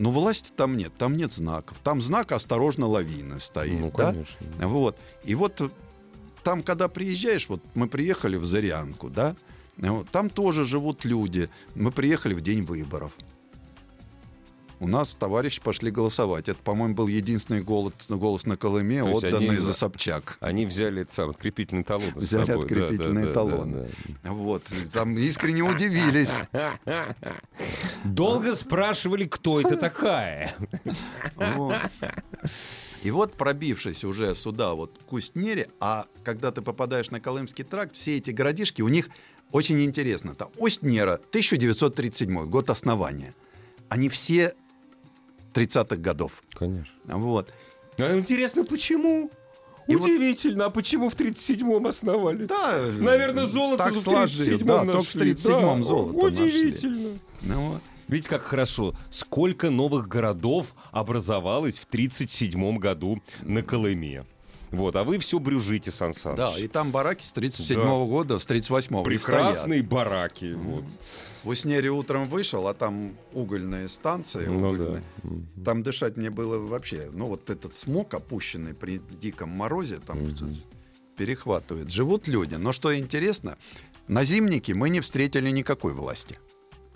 Но 0.00 0.10
власти 0.10 0.50
там 0.56 0.78
нет, 0.78 0.92
там 0.96 1.14
нет 1.14 1.30
знаков. 1.30 1.76
Там 1.84 2.00
знак 2.00 2.32
«Осторожно, 2.32 2.86
лавина» 2.86 3.38
стоит, 3.38 3.78
Ну, 3.78 3.92
да? 3.94 4.12
конечно. 4.12 4.46
Вот. 4.66 4.98
И 5.24 5.34
вот 5.34 5.60
там, 6.42 6.62
когда 6.62 6.88
приезжаешь, 6.88 7.50
вот 7.50 7.60
мы 7.74 7.86
приехали 7.86 8.36
в 8.36 8.46
Зарянку, 8.46 9.10
да? 9.10 9.36
Там 10.10 10.30
тоже 10.30 10.64
живут 10.64 11.04
люди. 11.04 11.50
Мы 11.74 11.92
приехали 11.92 12.32
в 12.32 12.40
день 12.40 12.64
выборов. 12.64 13.12
У 14.80 14.88
нас 14.88 15.14
товарищи 15.14 15.60
пошли 15.60 15.90
голосовать. 15.90 16.48
Это, 16.48 16.58
по-моему, 16.62 16.94
был 16.94 17.06
единственный 17.06 17.60
голос, 17.62 17.92
голос 18.08 18.46
на 18.46 18.56
Колыме, 18.56 19.02
То 19.02 19.10
отданный 19.10 19.48
они- 19.50 19.58
за 19.58 19.74
Собчак. 19.74 20.38
Они 20.40 20.64
взяли 20.64 21.02
это 21.02 21.12
самое, 21.12 21.32
открепительный 21.32 21.84
талон. 21.84 22.10
Взяли 22.16 22.46
собой. 22.46 22.66
Да, 22.66 22.74
да, 22.74 22.84
открепительные 22.84 23.26
да, 23.26 23.32
талоны. 23.34 23.88
да, 24.22 24.32
Вот. 24.32 24.62
Там 24.92 25.16
искренне 25.16 25.62
удивились. 25.62 26.32
да. 26.52 26.78
Долго 28.04 28.54
спрашивали, 28.54 29.24
кто 29.24 29.60
это 29.60 29.76
такая. 29.76 30.54
Вот. 31.38 31.76
И 33.02 33.10
вот 33.10 33.34
пробившись 33.34 34.02
уже 34.04 34.34
сюда, 34.34 34.72
вот 34.74 34.96
к 34.98 35.04
Кустнере, 35.06 35.68
а 35.78 36.06
когда 36.24 36.52
ты 36.52 36.62
попадаешь 36.62 37.10
на 37.10 37.20
Колымский 37.20 37.64
тракт, 37.64 37.94
все 37.94 38.16
эти 38.16 38.30
городишки, 38.30 38.80
у 38.82 38.88
них 38.88 39.10
очень 39.52 39.82
интересно. 39.82 40.34
Там 40.34 40.48
Остнера, 40.58 41.14
1937 41.30 42.46
год 42.46 42.70
основания. 42.70 43.34
Они 43.88 44.08
все 44.08 44.54
30-х 45.54 45.96
годов. 45.96 46.42
Конечно. 46.54 46.92
Вот. 47.06 47.52
А 47.98 48.16
интересно, 48.18 48.64
почему? 48.64 49.30
И 49.88 49.96
вот- 49.96 50.04
Удивительно, 50.04 50.66
а 50.66 50.70
почему 50.70 51.08
в 51.10 51.14
37-м 51.16 51.86
основали? 51.86 52.46
Да, 52.46 52.80
Наверное, 52.98 53.46
золото 53.46 53.84
так 53.84 53.94
в 53.94 53.98
сложилось. 53.98 54.48
37-м 54.48 54.66
Да, 54.66 54.84
нашли. 54.84 54.94
только 54.94 55.40
в 55.40 55.46
37-м 55.46 55.78
Да, 55.80 55.82
золото 55.86 56.12
нашли. 56.30 56.44
Удивительно. 56.46 57.18
Ну 57.42 57.70
вот. 57.72 57.80
Видите, 58.08 58.28
как 58.28 58.42
хорошо. 58.42 58.94
Сколько 59.10 59.70
новых 59.70 60.06
городов 60.08 60.74
образовалось 60.92 61.78
в 61.78 61.86
37 61.86 62.78
году 62.78 63.20
на 63.42 63.62
Колыме. 63.62 64.24
Вот, 64.70 64.94
а 64.96 65.04
вы 65.04 65.18
все 65.18 65.38
брюжите, 65.38 65.90
Сан 65.90 66.14
Саныч. 66.14 66.36
Да, 66.36 66.58
и 66.58 66.68
там 66.68 66.92
бараки 66.92 67.24
с 67.24 67.32
37 67.32 67.82
года, 68.06 68.38
с 68.38 68.46
38-го. 68.46 68.70
и 68.70 68.78
стоят. 68.78 69.04
Прекрасные 69.06 69.82
бараки. 69.82 70.54
Вот. 70.54 70.84
В 71.42 71.48
Уснере 71.48 71.90
утром 71.90 72.28
вышел, 72.28 72.68
а 72.68 72.74
там 72.74 73.16
угольные 73.32 73.88
станции. 73.88 74.46
Ну 74.46 74.58
угольные. 74.58 75.02
да. 75.22 75.30
Там 75.64 75.82
дышать 75.82 76.16
мне 76.16 76.30
было 76.30 76.58
вообще... 76.58 77.10
Ну, 77.12 77.26
вот 77.26 77.50
этот 77.50 77.74
смог, 77.74 78.14
опущенный 78.14 78.74
при 78.74 79.00
диком 79.20 79.48
морозе, 79.50 79.98
там 79.98 80.18
перехватывает. 81.16 81.90
Живут 81.90 82.28
люди. 82.28 82.54
Но 82.54 82.72
что 82.72 82.96
интересно, 82.96 83.56
на 84.08 84.24
зимнике 84.24 84.74
мы 84.74 84.88
не 84.90 85.00
встретили 85.00 85.50
никакой 85.50 85.92
власти. 85.94 86.38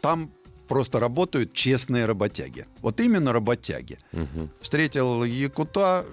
Там 0.01 0.31
просто 0.69 1.01
работают 1.01 1.53
честные 1.53 2.07
работяги. 2.07 2.67
Вот 2.81 3.01
именно 3.01 3.33
работяги. 3.33 3.99
Мгм. 4.13 4.51
Встретил 4.61 5.25
Якута, 5.25 6.05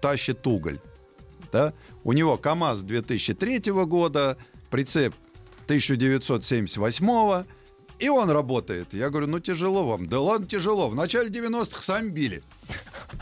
тащит 0.00 0.46
уголь. 0.46 0.78
Да? 1.52 1.72
У 2.04 2.12
него 2.12 2.36
КАМАЗ 2.36 2.82
2003 2.82 3.60
года, 3.86 4.36
прицеп 4.70 5.14
1978 5.64 7.44
и 7.98 8.08
он 8.08 8.30
работает. 8.30 8.94
Я 8.94 9.10
говорю, 9.10 9.26
ну 9.26 9.40
тяжело 9.40 9.84
вам. 9.86 10.08
Да 10.08 10.20
ладно, 10.20 10.46
тяжело. 10.46 10.88
В 10.88 10.94
начале 10.94 11.30
90-х 11.30 11.82
сами 11.82 12.08
били. 12.10 12.42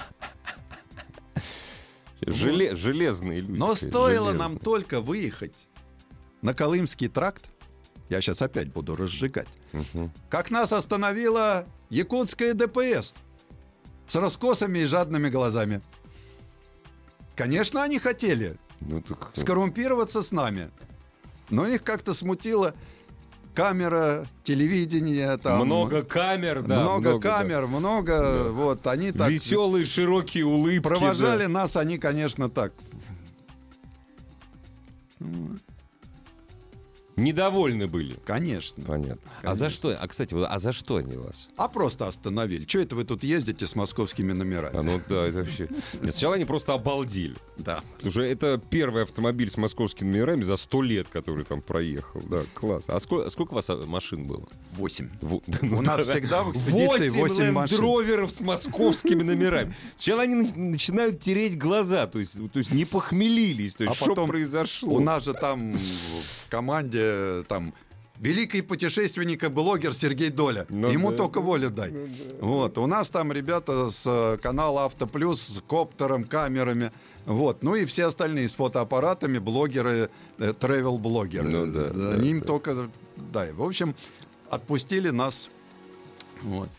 Желе- 2.20 2.74
железные 2.74 3.40
люди. 3.40 3.58
Но 3.58 3.74
стоило 3.74 4.32
железные. 4.32 4.38
нам 4.38 4.58
только 4.58 5.00
выехать 5.00 5.54
на 6.42 6.54
Колымский 6.54 7.08
тракт, 7.08 7.44
я 8.08 8.20
сейчас 8.20 8.42
опять 8.42 8.72
буду 8.72 8.96
разжигать, 8.96 9.48
Мгм. 9.72 10.12
как 10.28 10.50
нас 10.50 10.72
остановила 10.72 11.66
якутская 11.90 12.54
ДПС 12.54 13.12
с 14.06 14.16
раскосами 14.16 14.80
и 14.80 14.84
жадными 14.86 15.28
глазами. 15.28 15.82
Конечно, 17.36 17.82
они 17.82 17.98
хотели 17.98 18.56
Ну, 18.80 19.02
так... 19.02 19.30
скоррумпироваться 19.34 20.22
с 20.22 20.32
нами. 20.32 20.70
Но 21.50 21.66
их 21.66 21.84
как-то 21.84 22.14
смутило 22.14 22.74
камера, 23.54 24.26
телевидение, 24.42 25.36
там 25.38 25.64
много 25.64 26.02
камер, 26.02 26.62
да. 26.62 26.80
много, 26.80 27.18
да. 27.18 27.18
камер, 27.18 27.66
много, 27.66 28.50
вот 28.50 28.86
они 28.86 29.12
так 29.12 29.30
Веселые, 29.30 29.84
широкие 29.86 30.44
улыбки. 30.44 30.82
провожали 30.82 31.42
да. 31.44 31.48
нас, 31.48 31.76
они, 31.76 31.98
конечно, 31.98 32.50
так. 32.50 32.72
Недовольны 37.16 37.86
были. 37.86 38.14
Конечно. 38.26 38.84
Понятно. 38.84 39.18
А 39.38 39.42
Конечно. 39.42 39.54
за 39.54 39.74
что? 39.74 39.98
А, 39.98 40.06
кстати, 40.06 40.34
а 40.38 40.58
за 40.58 40.72
что 40.72 40.96
они 40.96 41.16
вас? 41.16 41.48
А 41.56 41.66
просто 41.68 42.06
остановили. 42.06 42.66
Что 42.68 42.80
это 42.80 42.94
вы 42.94 43.04
тут 43.04 43.24
ездите 43.24 43.66
с 43.66 43.74
московскими 43.74 44.32
номерами? 44.32 44.76
А, 44.76 44.82
ну 44.82 45.00
да, 45.08 45.26
это 45.26 45.38
вообще... 45.38 45.68
Нет, 46.02 46.12
сначала 46.12 46.34
они 46.34 46.44
просто 46.44 46.74
обалдели. 46.74 47.36
Да. 47.56 47.82
Что 48.06 48.20
это 48.20 48.60
первый 48.70 49.04
автомобиль 49.04 49.50
с 49.50 49.56
московскими 49.56 50.08
номерами 50.10 50.42
за 50.42 50.56
сто 50.56 50.82
лет, 50.82 51.08
который 51.08 51.44
там 51.44 51.62
проехал. 51.62 52.20
Да, 52.28 52.42
класс. 52.52 52.84
А 52.86 53.00
сколько, 53.00 53.30
сколько 53.30 53.52
у 53.52 53.54
вас 53.54 53.70
а, 53.70 53.76
машин 53.86 54.24
было? 54.24 54.46
Восемь. 54.72 55.08
Во- 55.22 55.42
да, 55.46 55.58
ну 55.62 55.78
У 55.78 55.82
нас 55.82 56.06
да. 56.06 56.12
всегда 56.12 56.42
в 56.42 56.52
экспедиции 56.52 57.08
восемь 57.08 57.50
машин. 57.50 57.78
лендроверов 57.78 58.30
с 58.30 58.40
московскими 58.40 59.22
номерами. 59.22 59.74
Сначала 59.96 60.22
они 60.22 60.34
на- 60.34 60.54
начинают 60.54 61.20
тереть 61.20 61.56
глаза, 61.56 62.06
то 62.06 62.18
есть, 62.18 62.34
то 62.52 62.58
есть 62.58 62.72
не 62.72 62.84
похмелились. 62.84 63.74
То 63.74 63.84
есть 63.84 63.92
А 63.94 63.96
что 63.96 64.06
потом 64.10 64.28
произошло? 64.28 64.92
У 64.94 65.00
нас 65.00 65.24
же 65.24 65.32
там 65.32 65.74
команде 66.56 67.42
там 67.48 67.74
великий 68.18 68.62
путешественник 68.62 69.44
и 69.44 69.48
блогер 69.48 69.92
Сергей 69.92 70.30
Доля. 70.30 70.64
Ну 70.70 70.88
Ему 70.88 71.10
да. 71.10 71.18
только 71.18 71.42
волю 71.42 71.68
дай. 71.68 71.92
Вот. 72.40 72.78
У 72.78 72.86
нас 72.86 73.10
там 73.10 73.30
ребята 73.30 73.90
с 73.90 74.06
э, 74.06 74.38
канала 74.38 74.86
Автоплюс, 74.86 75.42
с 75.42 75.60
коптером, 75.60 76.24
камерами. 76.24 76.92
Вот. 77.26 77.62
Ну 77.62 77.74
и 77.74 77.84
все 77.84 78.06
остальные 78.06 78.48
с 78.48 78.54
фотоаппаратами, 78.54 79.36
блогеры, 79.38 80.08
э, 80.38 80.54
travel-блогеры. 80.58 81.50
Ну 81.50 81.66
да, 81.66 81.90
да, 81.90 82.10
Они 82.12 82.30
им 82.30 82.40
да. 82.40 82.46
только... 82.46 82.88
Да, 83.32 83.46
и, 83.46 83.52
в 83.52 83.62
общем, 83.62 83.94
отпустили 84.48 85.10
нас. 85.10 85.50
Вот. 86.42 86.70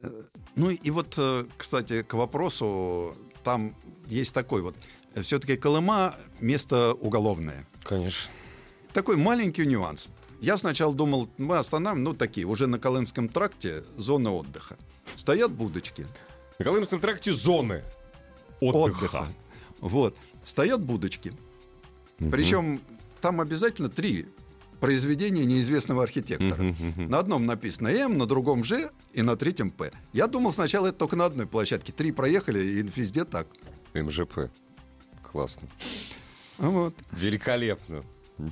Э, 0.00 0.08
Ну 0.56 0.70
и 0.70 0.90
вот, 0.90 1.14
э, 1.18 1.44
кстати, 1.58 2.02
к 2.02 2.14
вопросу, 2.14 3.14
там 3.44 3.74
есть 4.06 4.32
такой 4.32 4.62
вот... 4.62 4.74
Все-таки 5.20 5.58
Колыма— 5.58 6.16
место 6.40 6.94
уголовное. 6.94 7.66
Конечно. 7.84 8.30
Такой 8.92 9.16
маленький 9.16 9.66
нюанс. 9.66 10.08
Я 10.40 10.58
сначала 10.58 10.94
думал, 10.94 11.28
мы 11.38 11.56
останавливаем, 11.56 12.04
ну, 12.04 12.14
такие, 12.14 12.46
уже 12.46 12.66
на 12.66 12.78
Колымском 12.78 13.28
тракте 13.28 13.84
зоны 13.96 14.30
отдыха. 14.30 14.76
Стоят 15.16 15.52
будочки. 15.52 16.06
На 16.58 16.64
Колымском 16.64 17.00
тракте 17.00 17.32
зоны 17.32 17.84
отдыха. 18.60 19.28
Вот. 19.80 20.16
Стоят 20.44 20.82
будочки. 20.82 21.32
Причем 22.30 22.80
там 23.20 23.40
обязательно 23.40 23.88
три 23.88 24.26
произведения 24.80 25.44
неизвестного 25.44 26.02
архитектора. 26.02 26.60
Мгм, 26.60 26.88
мгм. 26.88 27.08
На 27.08 27.20
одном 27.20 27.46
написано 27.46 27.88
М, 27.88 28.18
на 28.18 28.26
другом 28.26 28.64
Ж 28.64 28.90
и 29.12 29.22
на 29.22 29.36
третьем 29.36 29.70
П. 29.70 29.92
Я 30.12 30.26
думал 30.26 30.52
сначала 30.52 30.88
это 30.88 30.98
только 30.98 31.14
на 31.14 31.26
одной 31.26 31.46
площадке. 31.46 31.92
Три 31.92 32.10
проехали, 32.10 32.58
и 32.58 32.82
везде 32.82 33.24
так. 33.24 33.46
МЖП. 33.94 34.50
Классно. 35.30 35.68
Вот. 36.58 36.94
Великолепно. 37.12 38.02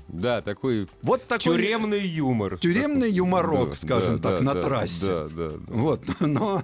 Да, 0.09 0.41
такой 0.43 0.89
Вот 1.03 1.27
такой 1.27 1.43
тюремный 1.57 2.07
юмор. 2.07 2.59
тюремный 2.59 3.11
юморок, 3.11 3.71
Да, 3.71 3.77
скажем 3.77 4.21
да, 4.21 4.31
так, 4.31 4.39
да, 4.39 4.45
на 4.45 4.55
да, 4.55 4.63
трассе. 4.63 5.07
Да, 5.07 5.29
да, 5.29 5.49
да. 5.51 5.59
Вот, 5.69 6.03
но 6.21 6.63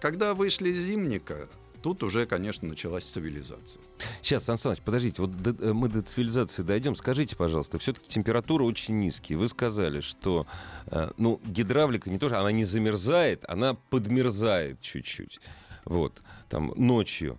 когда 0.00 0.34
вышли 0.34 0.70
из 0.70 0.78
Зимника, 0.78 1.48
тут 1.82 2.02
уже, 2.02 2.26
конечно, 2.26 2.68
началась 2.68 3.04
цивилизация. 3.04 3.80
Сейчас, 4.22 4.44
Сан 4.44 4.58
Саныч, 4.58 4.80
подождите, 4.80 5.22
вот 5.22 5.32
до- 5.40 5.56
э, 5.64 5.72
мы 5.72 5.88
до 5.88 6.02
цивилизации 6.02 6.62
дойдем. 6.62 6.96
Скажите, 6.96 7.36
пожалуйста, 7.36 7.78
все-таки 7.78 8.08
температура 8.08 8.64
очень 8.64 8.98
низкие. 8.98 9.38
Вы 9.38 9.48
сказали, 9.48 10.00
что 10.00 10.46
э, 10.86 11.10
ну, 11.16 11.40
гидравлика 11.44 12.10
не 12.10 12.18
тоже, 12.18 12.36
она 12.36 12.52
не 12.52 12.64
замерзает, 12.64 13.44
она 13.48 13.74
подмерзает 13.74 14.80
чуть-чуть. 14.80 15.40
Вот, 15.84 16.22
там, 16.48 16.72
ночью. 16.76 17.38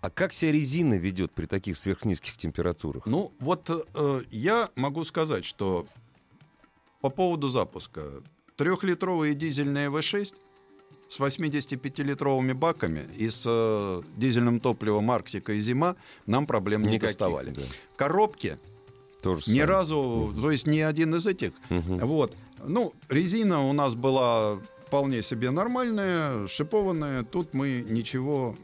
А 0.00 0.10
как 0.10 0.32
себя 0.32 0.52
резина 0.52 0.94
ведет 0.94 1.32
при 1.32 1.46
таких 1.46 1.76
сверхнизких 1.76 2.36
температурах? 2.36 3.04
Ну, 3.06 3.32
вот 3.38 3.68
э, 3.94 4.22
я 4.30 4.70
могу 4.74 5.04
сказать, 5.04 5.44
что 5.44 5.86
по 7.00 7.10
поводу 7.10 7.48
запуска 7.48 8.22
трехлитровые 8.56 9.34
дизельные 9.34 9.90
V6 9.90 10.34
с 11.08 11.20
85-литровыми 11.20 12.54
баками 12.54 13.06
и 13.16 13.28
с 13.28 13.44
э, 13.46 14.02
дизельным 14.16 14.60
топливом 14.60 15.10
Арктика 15.10 15.52
и 15.52 15.60
Зима 15.60 15.96
нам 16.26 16.46
проблем 16.46 16.82
не 16.82 16.94
Никаких, 16.94 17.08
доставали. 17.08 17.50
да. 17.50 17.62
Коробки 17.96 18.58
То 19.22 19.34
же 19.34 19.40
ни 19.50 19.58
самое. 19.58 19.64
разу, 19.64 20.34
то 20.40 20.50
есть 20.50 20.66
ни 20.66 20.78
один 20.78 21.14
из 21.14 21.26
этих. 21.26 21.52
Мгм. 21.68 21.98
Вот. 21.98 22.34
Ну, 22.64 22.94
резина 23.08 23.68
у 23.68 23.72
нас 23.72 23.94
была 23.94 24.58
вполне 24.86 25.22
себе 25.22 25.50
нормальная, 25.50 26.46
шипованная. 26.48 27.22
Тут 27.24 27.54
мы 27.54 27.84
ничего... 27.88 28.56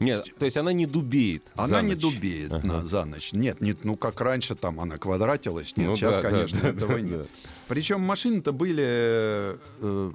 Нет, 0.00 0.26
то 0.38 0.46
есть 0.46 0.56
она 0.56 0.72
не 0.72 0.86
дубеет 0.86 1.44
Она 1.56 1.82
не 1.82 1.94
дубеет 1.94 2.52
Ага. 2.52 2.66
на, 2.66 2.86
за 2.86 3.04
ночь. 3.04 3.32
Нет, 3.32 3.60
нет, 3.60 3.84
ну 3.84 3.96
как 3.96 4.20
раньше 4.20 4.54
там 4.54 4.80
она 4.80 4.96
квадратилась. 4.96 5.76
Нет, 5.76 5.88
Ну 5.88 5.94
сейчас, 5.94 6.16
да, 6.16 6.22
да, 6.22 6.30
конечно, 6.30 6.60
да, 6.62 6.68
этого 6.70 6.94
да, 6.94 7.00
нет. 7.00 7.22
да. 7.22 7.26
Причем 7.68 8.00
машины-то 8.00 8.52
были 8.52 8.84
э, 8.86 10.12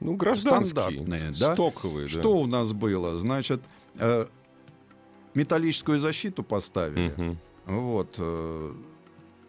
Ну, 0.00 0.14
гражданские. 0.16 0.70
стандартные, 0.70 1.30
да? 1.38 1.52
Стоковые, 1.52 2.08
да. 2.08 2.20
Что 2.20 2.36
у 2.38 2.46
нас 2.46 2.72
было? 2.72 3.18
Значит, 3.18 3.60
э, 3.98 4.26
металлическую 5.34 5.98
защиту 5.98 6.42
поставили. 6.42 7.08
Мгм. 7.16 7.38
Вот. 7.66 8.14
Э, 8.18 8.72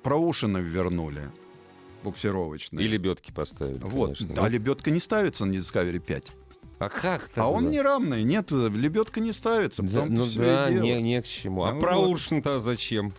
проушины 0.04 0.58
вернули. 0.58 1.32
Буксировочные. 2.04 2.84
И 2.84 2.88
лебедки 2.90 3.32
поставили, 3.32 3.80
Вот. 3.82 4.18
конечно. 4.18 4.44
А 4.44 4.50
лебедка 4.50 4.90
не 4.92 5.00
ставится 5.00 5.46
на 5.46 5.54
Discovery 5.54 6.00
5. 6.00 6.32
А 6.82 6.90
как 6.90 7.30
то 7.30 7.44
А 7.44 7.48
он 7.48 7.70
не 7.70 7.80
равный. 7.80 8.24
Нет, 8.24 8.50
лебедка 8.50 9.20
не 9.20 9.34
ставится. 9.34 9.84
Да, 9.84 10.06
ну 10.10 10.26
да, 10.36 10.72
не, 10.72 11.00
не 11.00 11.22
к 11.22 11.28
чему. 11.28 11.64
А 11.64 11.74
Ну 11.74 11.80
про 11.80 11.96
вот. 11.96 12.08
Уршин-то 12.10 12.60
зачем? 12.60 13.14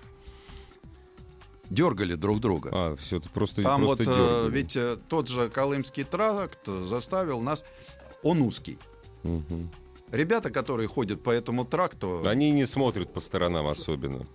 Дергали 1.71 2.15
друг 2.15 2.41
друга. 2.41 2.71
А, 2.73 2.97
все, 2.97 3.21
ты 3.21 3.29
просто, 3.29 3.63
Там 3.63 3.85
вот, 3.85 3.99
просто 3.99 4.13
э, 4.13 4.17
дёргали. 4.17 4.51
ведь 4.51 4.77
э, 4.77 4.97
тот 5.09 5.29
же 5.29 5.49
Колымский 5.49 6.03
тракт 6.03 6.67
заставил 6.67 7.41
нас... 7.41 7.65
Он 8.25 8.43
узкий. 8.43 8.79
Мгм. 9.23 9.71
Ребята, 10.11 10.51
которые 10.51 10.89
ходят 10.89 11.23
по 11.23 11.31
этому 11.31 11.65
тракту, 11.65 12.25
Они 12.27 12.51
не 12.51 12.67
смотрят 12.67 13.13
по 13.13 13.21
сторонам 13.21 13.69
особенно. 13.69 14.27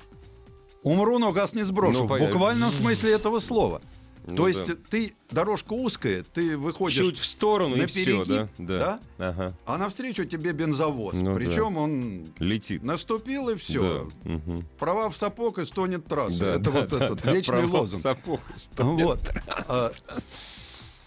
умру, 0.84 1.20
но 1.20 1.34
газ 1.34 1.54
не 1.54 1.64
сброшу. 1.64 2.06
Ну, 2.06 2.16
в 2.16 2.18
буквальном 2.18 2.72
смысле 2.72 3.12
этого 3.12 3.40
слова. 3.40 3.82
Ну 4.28 4.36
То 4.36 4.44
да. 4.44 4.50
есть 4.50 4.84
ты, 4.90 5.14
дорожка 5.32 5.72
узкая, 5.72 6.24
ты 6.34 6.58
выходишь, 6.58 6.98
Чуть 6.98 7.18
в 7.18 7.26
сторону 7.26 7.78
на 7.78 7.84
и 7.84 7.86
все, 7.86 8.26
да? 8.26 8.48
перегиб, 8.48 8.50
да? 8.68 9.00
Ага. 9.18 9.54
а 9.66 9.78
навстречу 9.78 10.26
тебе 10.26 10.52
бензовоз. 10.52 11.16
Ну 11.16 11.32
да. 11.32 11.36
Причем 11.36 11.78
он 11.78 12.26
Летит. 12.40 12.84
наступил 12.84 13.48
и 13.50 13.56
все. 13.56 14.06
Да. 14.26 14.32
Мгм. 14.34 14.66
Права 14.80 15.10
в 15.10 15.16
сапог 15.16 15.60
и 15.60 15.66
стонет 15.66 16.06
трасса. 16.08 16.40
Да, 16.40 16.48
Это 16.56 16.60
да, 16.60 16.72
вот 16.72 16.90
да, 16.90 17.06
этот 17.06 17.22
да, 17.24 17.32
вечный 17.32 17.54
права 17.60 17.68
в 17.68 17.74
лозунг. 17.74 18.02
сапог 18.04 18.42
стонет. 18.54 19.06
Вот. 19.06 19.20
А, 19.68 19.92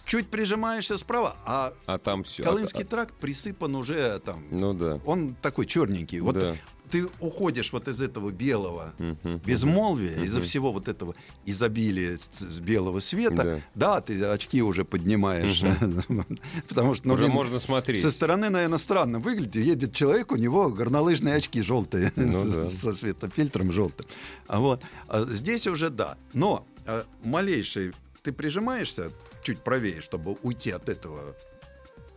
Чуть 0.03 0.27
прижимаешься 0.29 0.97
справа, 0.97 1.37
а 1.45 1.73
А 1.85 1.97
там 1.97 2.23
все. 2.23 2.43
Колымский 2.43 2.83
тракт 2.83 3.13
присыпан 3.15 3.75
уже 3.75 4.19
там. 4.19 4.43
Ну 4.51 4.73
да. 4.73 4.99
Он 5.05 5.35
такой 5.41 5.65
черненький. 5.65 6.19
Вот 6.19 6.35
Да. 6.35 6.57
Ты 6.91 7.07
уходишь 7.19 7.71
вот 7.73 7.87
из 7.87 8.01
этого 8.01 8.29
белого 8.31 8.93
Мгм. 8.99 9.37
безмолвия, 9.45 10.15
Мгм. 10.17 10.23
из-за 10.25 10.41
всего 10.41 10.71
вот 10.71 10.87
этого 10.87 11.15
изобилия 11.45 12.17
белого 12.59 12.99
света. 12.99 13.43
Да. 13.43 13.61
Да, 13.75 14.01
ты 14.01 14.23
очки 14.25 14.61
уже 14.61 14.83
поднимаешь. 14.85 15.61
Потому 16.67 16.95
что 16.95 17.07
ну, 17.07 17.13
Уже 17.13 17.23
блин, 17.23 17.33
можно 17.35 17.59
смотреть. 17.59 18.01
со 18.01 18.11
стороны, 18.11 18.49
наверное, 18.49 18.77
странно 18.77 19.19
выглядит. 19.19 19.55
Едет 19.63 19.93
человек, 19.93 20.31
у 20.31 20.35
него 20.35 20.69
горнолыжные 20.69 21.35
очки 21.35 21.61
желтые 21.61 22.11
Ну 22.17 22.69
с- 22.69 22.77
со 22.79 22.93
светофильтром 22.95 23.71
желтым. 23.71 24.05
А 24.47 24.59
вот 24.59 24.83
а 25.07 25.25
здесь 25.25 25.67
уже 25.67 25.89
да. 25.89 26.17
Но 26.33 26.65
а, 26.85 27.05
малейший 27.23 27.93
ты 28.23 28.31
прижимаешься 28.31 29.11
чуть 29.43 29.59
правее, 29.59 30.01
чтобы 30.01 30.37
уйти 30.43 30.71
от 30.71 30.89
этого, 30.89 31.35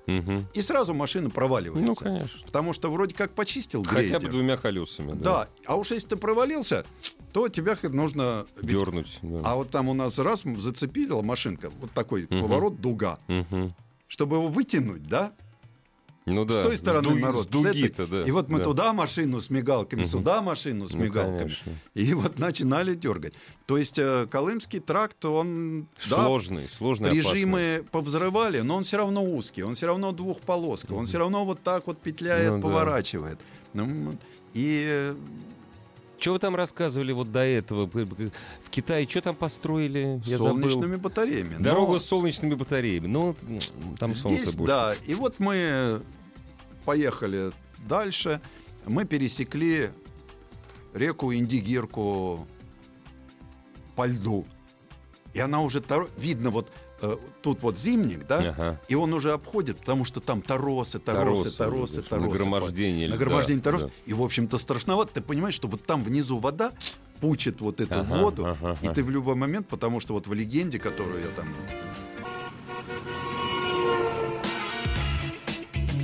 Мгм. 0.06 0.46
и 0.52 0.60
сразу 0.60 0.94
машина 0.94 1.30
проваливается. 1.30 1.86
Ну, 1.86 1.94
конечно. 1.94 2.40
Потому 2.46 2.72
что 2.72 2.90
вроде 2.90 3.14
как 3.14 3.32
почистил 3.34 3.82
Хотя 3.84 3.94
бы 4.00 4.08
грейдер. 4.08 4.30
двумя 4.30 4.56
колесами. 4.56 5.12
Да, 5.12 5.48
а 5.66 5.76
уж 5.76 5.90
если 5.92 6.08
ты 6.08 6.16
провалился, 6.16 6.84
то 7.32 7.48
тебя 7.48 7.76
нужно... 7.82 8.46
Дернуть. 8.62 9.18
да. 9.22 9.40
А 9.44 9.56
вот 9.56 9.70
там 9.70 9.88
у 9.88 9.94
нас 9.94 10.18
раз 10.18 10.42
зацепила 10.58 11.22
машинка, 11.22 11.70
вот 11.80 11.90
такой 11.92 12.26
Мгм. 12.30 12.42
поворот, 12.42 12.80
дуга. 12.80 13.18
Мгм. 13.28 13.74
Чтобы 14.06 14.36
его 14.36 14.48
вытянуть, 14.48 15.02
да? 15.04 15.32
Ну 16.26 16.44
да. 16.46 16.54
С 16.54 16.56
той 16.62 16.76
стороны 16.78 17.08
дуги- 17.08 17.20
народ. 17.20 17.42
С 17.42 17.44
с 17.44 17.48
дуги-то, 17.50 18.02
этой. 18.04 18.06
да. 18.06 18.22
И 18.28 18.30
вот 18.30 18.48
мы 18.48 18.58
да. 18.58 18.64
туда 18.64 18.92
машину 18.94 19.40
с 19.42 19.50
мигалками, 19.50 20.00
Мгм. 20.00 20.08
сюда 20.08 20.40
машину 20.40 20.88
с 20.88 20.94
Ну, 20.94 21.04
мигалками. 21.04 21.38
конечно. 21.38 21.72
И 21.94 22.14
вот 22.14 22.38
начинали 22.38 22.94
дергать. 22.94 23.34
То 23.66 23.76
есть 23.76 23.98
э, 23.98 24.26
Колымский 24.30 24.80
тракт, 24.80 25.22
он... 25.26 25.86
да, 26.08 26.24
Сложный, 26.24 26.68
сложный, 26.68 27.10
опасный. 27.10 27.30
Режимы 27.34 27.84
повзрывали, 27.90 28.60
но 28.60 28.76
он 28.76 28.84
все 28.84 28.96
равно 28.96 29.22
узкий, 29.22 29.62
он 29.62 29.74
все 29.74 29.86
равно 29.86 30.12
двухполоска, 30.12 30.92
он 30.92 31.06
все 31.06 31.18
равно 31.18 31.44
вот 31.44 31.62
так 31.62 31.86
вот 31.86 31.98
петляет, 32.00 32.50
Ну 32.52 32.56
да. 32.56 32.62
поворачивает. 32.62 33.38
Ну, 33.74 33.84
м, 33.84 34.18
И 34.54 35.14
Что 36.24 36.32
вы 36.32 36.38
там 36.38 36.56
рассказывали 36.56 37.12
вот 37.12 37.30
до 37.32 37.40
этого? 37.40 37.84
В 37.86 38.70
Китае 38.70 39.06
что 39.06 39.20
там 39.20 39.36
построили? 39.36 40.22
Я 40.24 40.38
солнечными 40.38 40.92
забыл. 40.92 40.98
батареями. 40.98 41.56
Дорогу 41.62 41.92
Но 41.92 41.98
с 41.98 42.06
солнечными 42.06 42.54
батареями. 42.54 43.08
Ну, 43.08 43.36
там 43.98 44.10
здесь, 44.10 44.22
солнце 44.22 44.56
больше. 44.56 44.72
да. 44.72 44.94
И 45.04 45.12
вот 45.14 45.38
мы 45.38 46.00
поехали 46.86 47.52
дальше. 47.86 48.40
Мы 48.86 49.04
пересекли 49.04 49.90
реку 50.94 51.34
Индигирку 51.34 52.48
по 53.94 54.06
льду. 54.06 54.46
И 55.34 55.40
она 55.40 55.60
уже 55.60 55.84
видно 56.16 56.48
вот 56.48 56.72
э, 57.12 57.16
тут 57.42 57.62
вот 57.62 57.76
зимник, 57.78 58.26
да, 58.26 58.38
Ага. 58.38 58.80
и 58.88 58.94
он 58.94 59.12
уже 59.12 59.32
обходит, 59.32 59.78
потому 59.78 60.04
что 60.04 60.20
там 60.20 60.42
торосы, 60.42 60.98
торосы, 60.98 61.50
Торосы, 61.50 61.56
торосы, 61.58 61.96
да, 61.96 62.02
торосы. 62.08 62.28
нагромождение 62.30 63.06
льда, 63.06 63.14
Нагромождение 63.16 63.62
торос. 63.62 63.82
да. 63.82 63.90
И, 64.06 64.12
в 64.12 64.22
общем-то, 64.22 64.58
страшновато. 64.58 65.14
Ты 65.14 65.20
понимаешь, 65.20 65.54
что 65.54 65.68
вот 65.68 65.82
там 65.84 66.02
внизу 66.04 66.38
вода 66.38 66.72
пучит 67.20 67.60
вот 67.60 67.80
эту 67.80 68.00
Ага, 68.00 68.14
воду, 68.18 68.46
ага, 68.46 68.76
и 68.82 68.86
ага. 68.86 68.94
ты 68.94 69.02
в 69.02 69.10
любой 69.10 69.34
момент, 69.34 69.68
потому 69.68 70.00
что 70.00 70.14
вот 70.14 70.26
в 70.26 70.32
легенде, 70.34 70.78
которую 70.78 71.20
я 71.20 71.28
там... 71.28 71.46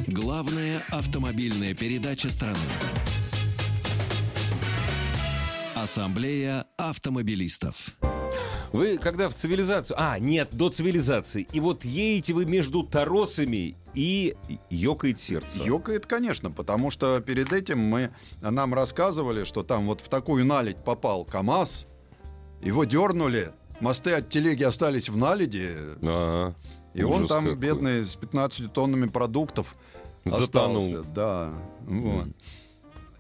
Главная 0.07 0.83
автомобильная 0.91 1.75
передача 1.75 2.31
страны. 2.31 2.59
Ассамблея 5.75 6.67
автомобилистов. 6.77 7.97
Вы 8.73 8.99
когда 8.99 9.29
в 9.29 9.35
цивилизацию... 9.35 9.97
А, 10.01 10.19
нет, 10.19 10.51
до 10.53 10.69
цивилизации. 10.71 11.47
И 11.53 11.61
вот 11.61 11.85
едете 11.85 12.35
вы 12.35 12.45
между 12.45 12.83
торосами 12.85 13.77
и 13.95 14.37
ёкает 14.71 15.19
сердце. 15.19 15.63
Ёкает, 15.63 16.07
конечно, 16.07 16.51
потому 16.51 16.91
что 16.91 17.21
перед 17.21 17.53
этим 17.53 17.81
мы, 17.81 18.11
нам 18.41 18.73
рассказывали, 18.75 19.45
что 19.45 19.65
там 19.65 19.87
вот 19.87 20.01
в 20.01 20.09
такую 20.09 20.45
наледь 20.47 20.77
попал 20.85 21.25
КАМАЗ, 21.25 21.87
его 22.63 22.85
дернули, 22.85 23.51
мосты 23.81 24.13
от 24.13 24.29
телеги 24.29 24.63
остались 24.63 25.09
в 25.09 25.17
наледи, 25.17 25.71
Ага. 26.03 26.55
и 26.95 27.03
он 27.03 27.25
Ужас 27.25 27.29
там, 27.29 27.45
какой. 27.47 27.59
бедный, 27.59 28.05
с 28.05 28.15
15 28.15 28.73
тоннами 28.73 29.09
продуктов 29.09 29.75
Затонул. 30.25 30.85
остался. 30.85 31.03
Да. 31.13 31.53
вот. 31.81 32.29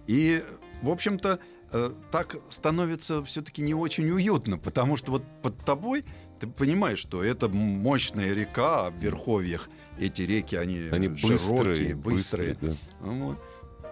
И, 0.06 0.44
в 0.82 0.90
общем-то, 0.90 1.40
э, 1.72 1.92
так 2.10 2.36
становится 2.48 3.22
все-таки 3.24 3.62
не 3.62 3.74
очень 3.74 4.09
уютно, 4.10 4.59
потому 4.59 4.97
что 4.97 5.12
вот 5.12 5.22
под 5.42 5.56
тобой 5.59 6.05
ты 6.38 6.47
понимаешь, 6.47 6.98
что 6.98 7.22
это 7.22 7.48
мощная 7.48 8.32
река, 8.34 8.86
а 8.86 8.90
в 8.90 8.97
верховьях 8.97 9.68
эти 9.98 10.22
реки, 10.22 10.56
они, 10.56 10.88
Они 10.90 11.09
быстрые, 11.09 11.38
широкие, 11.38 11.94
быстрые. 11.94 12.56
да. 12.60 12.76
Вот. 13.01 13.38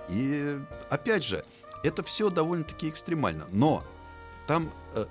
И 0.08 0.58
опять 0.88 1.24
же, 1.24 1.44
это 1.84 2.02
все 2.02 2.30
довольно-таки 2.30 2.88
экстремально. 2.88 3.46
Но 3.52 3.84
там 4.46 4.70
э, 4.94 5.04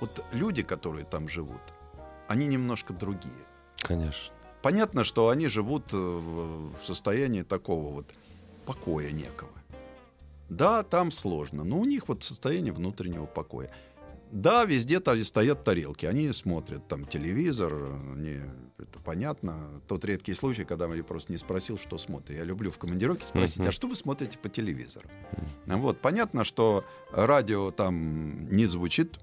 вот 0.00 0.24
люди, 0.32 0.62
которые 0.62 1.04
там 1.04 1.28
живут, 1.28 1.60
они 2.28 2.46
немножко 2.46 2.92
другие. 2.92 3.34
Конечно. 3.78 4.32
Понятно, 4.62 5.04
что 5.04 5.30
они 5.30 5.46
живут 5.48 5.92
э, 5.92 5.96
в 5.96 6.84
состоянии 6.84 7.42
такого 7.42 7.92
вот 7.92 8.06
покоя 8.66 9.10
некого. 9.10 9.50
Да, 10.50 10.82
там 10.82 11.10
сложно, 11.12 11.64
но 11.64 11.78
у 11.78 11.84
них 11.84 12.08
вот 12.08 12.24
состояние 12.24 12.72
внутреннего 12.72 13.24
покоя. 13.26 13.70
Да, 14.32 14.64
везде 14.64 15.00
стоят 15.24 15.64
тарелки, 15.64 16.06
они 16.06 16.32
смотрят 16.32 16.86
там 16.86 17.04
телевизор, 17.04 17.72
они, 18.14 18.38
это 18.78 18.98
понятно. 19.04 19.80
Тот 19.88 20.04
редкий 20.04 20.34
случай, 20.34 20.64
когда 20.64 20.92
я 20.94 21.02
просто 21.02 21.32
не 21.32 21.38
спросил, 21.38 21.78
что 21.78 21.98
смотрят. 21.98 22.36
Я 22.38 22.44
люблю 22.44 22.70
в 22.70 22.78
командировке 22.78 23.24
спросить, 23.26 23.58
Мгм. 23.58 23.68
а 23.68 23.72
что 23.72 23.88
вы 23.88 23.96
смотрите 23.96 24.38
по 24.38 24.48
телевизору? 24.48 25.08
Вот, 25.66 26.00
понятно, 26.00 26.44
что 26.44 26.84
радио 27.10 27.70
там 27.72 28.48
не 28.50 28.66
звучит, 28.66 29.18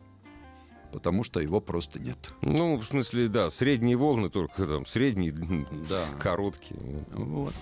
потому 0.92 1.24
что 1.24 1.40
его 1.40 1.62
просто 1.62 2.00
нет. 2.00 2.32
Ну, 2.42 2.78
в 2.78 2.86
смысле, 2.86 3.28
да, 3.30 3.50
средние 3.50 3.96
волны 3.96 4.30
только 4.30 4.66
там, 4.66 4.86
средние, 4.86 5.32
Да. 5.90 6.06
короткие. 6.20 6.80
Вот. 7.12 7.54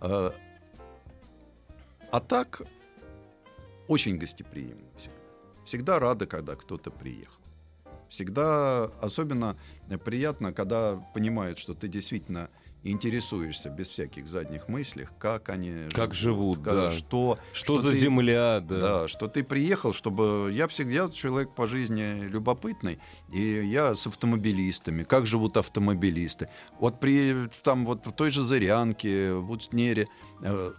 А, 0.00 0.32
а 2.12 2.20
так 2.20 2.62
очень 3.88 4.18
гостеприимно 4.18 4.88
всегда. 4.96 5.16
Всегда 5.64 5.98
рады, 5.98 6.26
когда 6.26 6.54
кто-то 6.56 6.90
приехал. 6.90 7.40
Всегда 8.08 8.84
особенно 9.00 9.56
приятно, 10.04 10.52
когда 10.52 10.96
понимают, 11.14 11.58
что 11.58 11.74
ты 11.74 11.88
действительно 11.88 12.48
интересуешься 12.84 13.68
без 13.68 13.88
всяких 13.88 14.28
задних 14.28 14.68
мыслей, 14.68 15.08
как 15.18 15.48
они 15.48 15.88
Как 15.92 16.14
живут, 16.14 16.58
как- 16.62 16.74
да. 16.74 16.90
что, 16.92 17.36
Что, 17.52 17.80
за 17.80 17.90
ты- 17.90 17.98
земля, 17.98 18.60
да. 18.60 18.80
да, 18.80 19.08
что 19.08 19.26
ты 19.26 19.42
приехал, 19.42 19.92
чтобы 19.92 20.50
я 20.52 20.68
всегда 20.68 21.10
человек 21.10 21.52
по 21.56 21.66
жизни 21.66 22.28
любопытный, 22.28 23.00
и 23.32 23.40
я 23.66 23.96
с 23.96 24.06
автомобилистами, 24.06 25.02
как 25.02 25.26
живут 25.26 25.56
автомобилисты. 25.56 26.48
Вот 26.78 27.00
при 27.00 27.48
там 27.64 27.86
вот 27.86 28.06
в 28.06 28.12
той 28.12 28.30
же 28.30 28.42
Зырянке, 28.42 29.32
в 29.32 29.50
Уцнере, 29.50 30.06
э, 30.42 30.72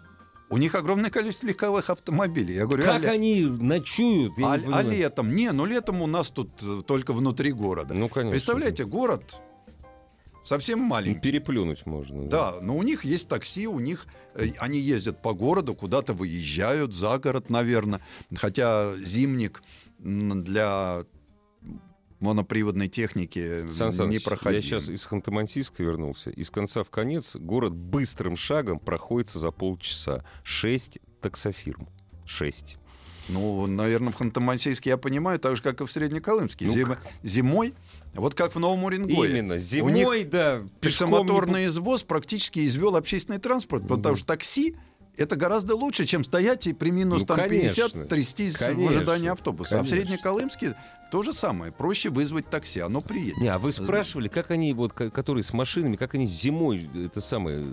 у 0.49 0.57
них 0.57 0.75
огромное 0.75 1.09
количество 1.09 1.47
легковых 1.47 1.89
автомобилей. 1.89 2.55
Я 2.55 2.65
говорю, 2.65 2.83
Как 2.83 3.05
а, 3.05 3.11
они 3.11 3.41
ночуют? 3.45 4.33
а- 4.37 4.41
не 4.41 4.45
а 4.45 4.59
понимаю. 4.59 4.89
летом? 4.91 5.35
Не, 5.35 5.51
ну 5.51 5.65
летом 5.65 6.01
у 6.01 6.07
нас 6.07 6.29
тут 6.29 6.49
э, 6.61 6.81
только 6.85 7.13
внутри 7.13 7.51
города. 7.51 7.93
Ну, 7.93 8.07
конечно. 8.09 8.31
Представляете, 8.31 8.85
город 8.85 9.41
совсем 10.43 10.79
Ну, 10.79 10.85
маленький. 10.85 11.19
Переплюнуть 11.19 11.85
можно. 11.85 12.27
Да, 12.27 12.55
но 12.61 12.77
у 12.77 12.83
них 12.83 13.03
есть 13.03 13.27
такси, 13.27 13.67
у 13.67 13.79
них 13.79 14.07
э, 14.35 14.47
они 14.59 14.79
ездят 14.79 15.21
по 15.21 15.33
городу, 15.33 15.75
куда-то 15.75 16.13
выезжают 16.13 16.93
за 16.93 17.17
город, 17.17 17.49
наверное. 17.49 18.01
Хотя 18.35 18.95
зимник 19.03 19.61
для 19.99 21.03
моноприводной 22.19 22.87
техники 22.87 23.69
Сан 23.71 23.89
не 23.89 23.95
Саныч, 23.95 24.23
проходил. 24.23 24.59
я 24.59 24.61
сейчас 24.61 24.89
из 24.89 25.05
Ханты-Мансийска 25.05 25.83
вернулся. 25.83 26.29
Из 26.31 26.49
конца 26.49 26.83
в 26.83 26.89
конец 26.89 27.35
город 27.35 27.73
быстрым 27.73 28.35
шагом 28.37 28.79
проходится 28.79 29.39
за 29.39 29.51
полчаса. 29.51 30.23
Шесть 30.43 30.99
таксофирм. 31.21 31.87
Шесть. 32.25 32.77
Ну, 33.29 33.67
наверное, 33.67 34.11
в 34.13 34.19
Ханты-Мансийске 34.19 34.87
я 34.89 34.97
понимаю, 34.97 35.37
так 35.37 35.57
же, 35.57 35.61
как 35.61 35.81
и 35.81 35.85
в 35.85 35.91
Среднеколымске. 35.91 36.65
Ну, 36.65 36.73
Зим- 36.73 36.97
Зимой, 37.23 37.73
вот 38.13 38.33
как 38.35 38.55
в 38.55 38.59
Новом 38.59 38.85
Уренгое. 38.85 39.29
Именно. 39.29 39.53
У 39.55 39.57
них 39.57 39.63
Зимой, 39.65 40.23
да, 40.23 40.59
пешком 40.79 41.09
не 41.09 41.15
Пешемоторный 41.17 41.65
извоз 41.65 42.03
практически 42.03 42.65
извел 42.65 42.95
общественный 42.95 43.39
транспорт, 43.39 43.85
потому 43.87 44.15
что 44.15 44.25
такси 44.27 44.75
это 45.17 45.35
гораздо 45.35 45.75
лучше, 45.75 46.05
чем 46.05 46.23
стоять 46.23 46.67
и 46.67 46.73
при 46.73 46.91
минус 46.91 47.21
Ну, 47.21 47.25
там, 47.27 47.37
50 47.49 47.91
конечно. 47.91 48.05
трястись 48.05 48.55
в 48.55 48.59
Конечно. 48.59 48.95
ожидании 48.97 49.29
автобуса. 49.29 49.79
А 49.79 49.83
в 49.83 49.89
Конечно. 49.89 49.97
Среднеколымске 50.07 50.75
то 51.11 51.23
же 51.23 51.33
самое. 51.33 51.71
Проще 51.71 52.09
вызвать 52.09 52.49
такси, 52.49 52.79
оно 52.79 53.01
приедет. 53.01 53.37
Не, 53.37 53.47
а 53.49 53.59
вы 53.59 53.71
спрашивали, 53.71 54.27
как 54.27 54.51
они, 54.51 54.73
вот, 54.73 54.93
ко- 54.93 55.09
которые 55.09 55.43
с 55.43 55.53
машинами, 55.53 55.95
как 55.95 56.13
они 56.15 56.27
зимой, 56.27 56.89
это 56.95 57.21
самое, 57.21 57.63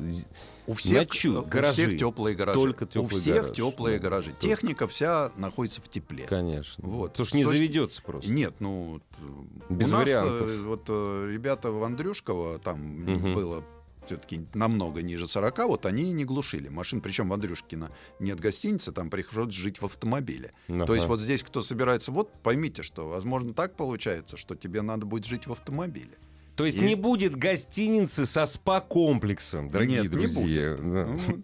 У 0.66 0.72
всех, 0.72 1.08
Ночью 1.08 1.42
у 1.42 1.44
гаражи. 1.44 1.72
всех 1.88 1.98
теплые 1.98 2.34
гаражи. 2.34 2.58
Только 2.58 2.84
у 2.84 2.86
теплый 2.86 3.20
всех 3.20 3.34
гараж. 3.42 3.56
теплые 3.56 3.98
Да. 3.98 4.02
гаражи. 4.04 4.30
Только. 4.30 4.46
Техника 4.46 4.88
вся 4.88 5.30
находится 5.36 5.82
в 5.82 5.88
тепле. 5.90 6.24
конечно. 6.24 6.88
Вот. 6.88 7.10
Потому 7.12 7.26
что 7.26 7.36
не 7.36 7.44
точки- 7.44 7.56
заведется 7.56 8.02
просто. 8.02 8.30
Нет, 8.30 8.54
ну 8.60 9.00
э, 9.18 9.22
Без 9.68 9.88
у 9.88 9.90
нас 9.90 10.00
вариантов. 10.00 10.48
э, 10.50 10.62
вот 10.62 10.84
э, 10.88 11.28
ребята 11.30 11.70
в 11.70 11.84
Андрюшково 11.84 12.58
там 12.60 12.80
Мгм. 12.80 13.34
было 13.34 13.62
все-таки 14.06 14.46
намного 14.54 15.02
ниже 15.02 15.26
40, 15.26 15.58
вот 15.66 15.86
они 15.86 16.04
и 16.04 16.12
не 16.12 16.24
глушили 16.24 16.68
машин. 16.68 17.00
Причем 17.00 17.28
в 17.28 17.32
Андрюшкино 17.32 17.90
нет 18.20 18.40
гостиницы, 18.40 18.92
там 18.92 19.10
приходится 19.10 19.60
жить 19.60 19.80
в 19.80 19.84
автомобиле. 19.86 20.52
Ага. 20.68 20.86
То 20.86 20.94
есть 20.94 21.06
вот 21.06 21.20
здесь 21.20 21.42
кто 21.42 21.62
собирается, 21.62 22.12
вот 22.12 22.32
поймите, 22.42 22.82
что 22.82 23.08
возможно 23.08 23.54
так 23.54 23.76
получается, 23.76 24.36
что 24.36 24.54
тебе 24.54 24.82
надо 24.82 25.06
будет 25.06 25.24
жить 25.24 25.46
в 25.46 25.52
автомобиле. 25.52 26.18
То 26.56 26.64
есть 26.64 26.78
и- 26.78 26.82
не 26.82 26.94
будет 26.94 27.34
гостиницы 27.36 28.26
со 28.26 28.46
спа-комплексом, 28.46 29.68
дорогие 29.68 30.02
Нет, 30.02 30.12
не 30.12 30.18
друзья. 30.18 30.76
Да. 30.76 31.06
Ну. 31.06 31.42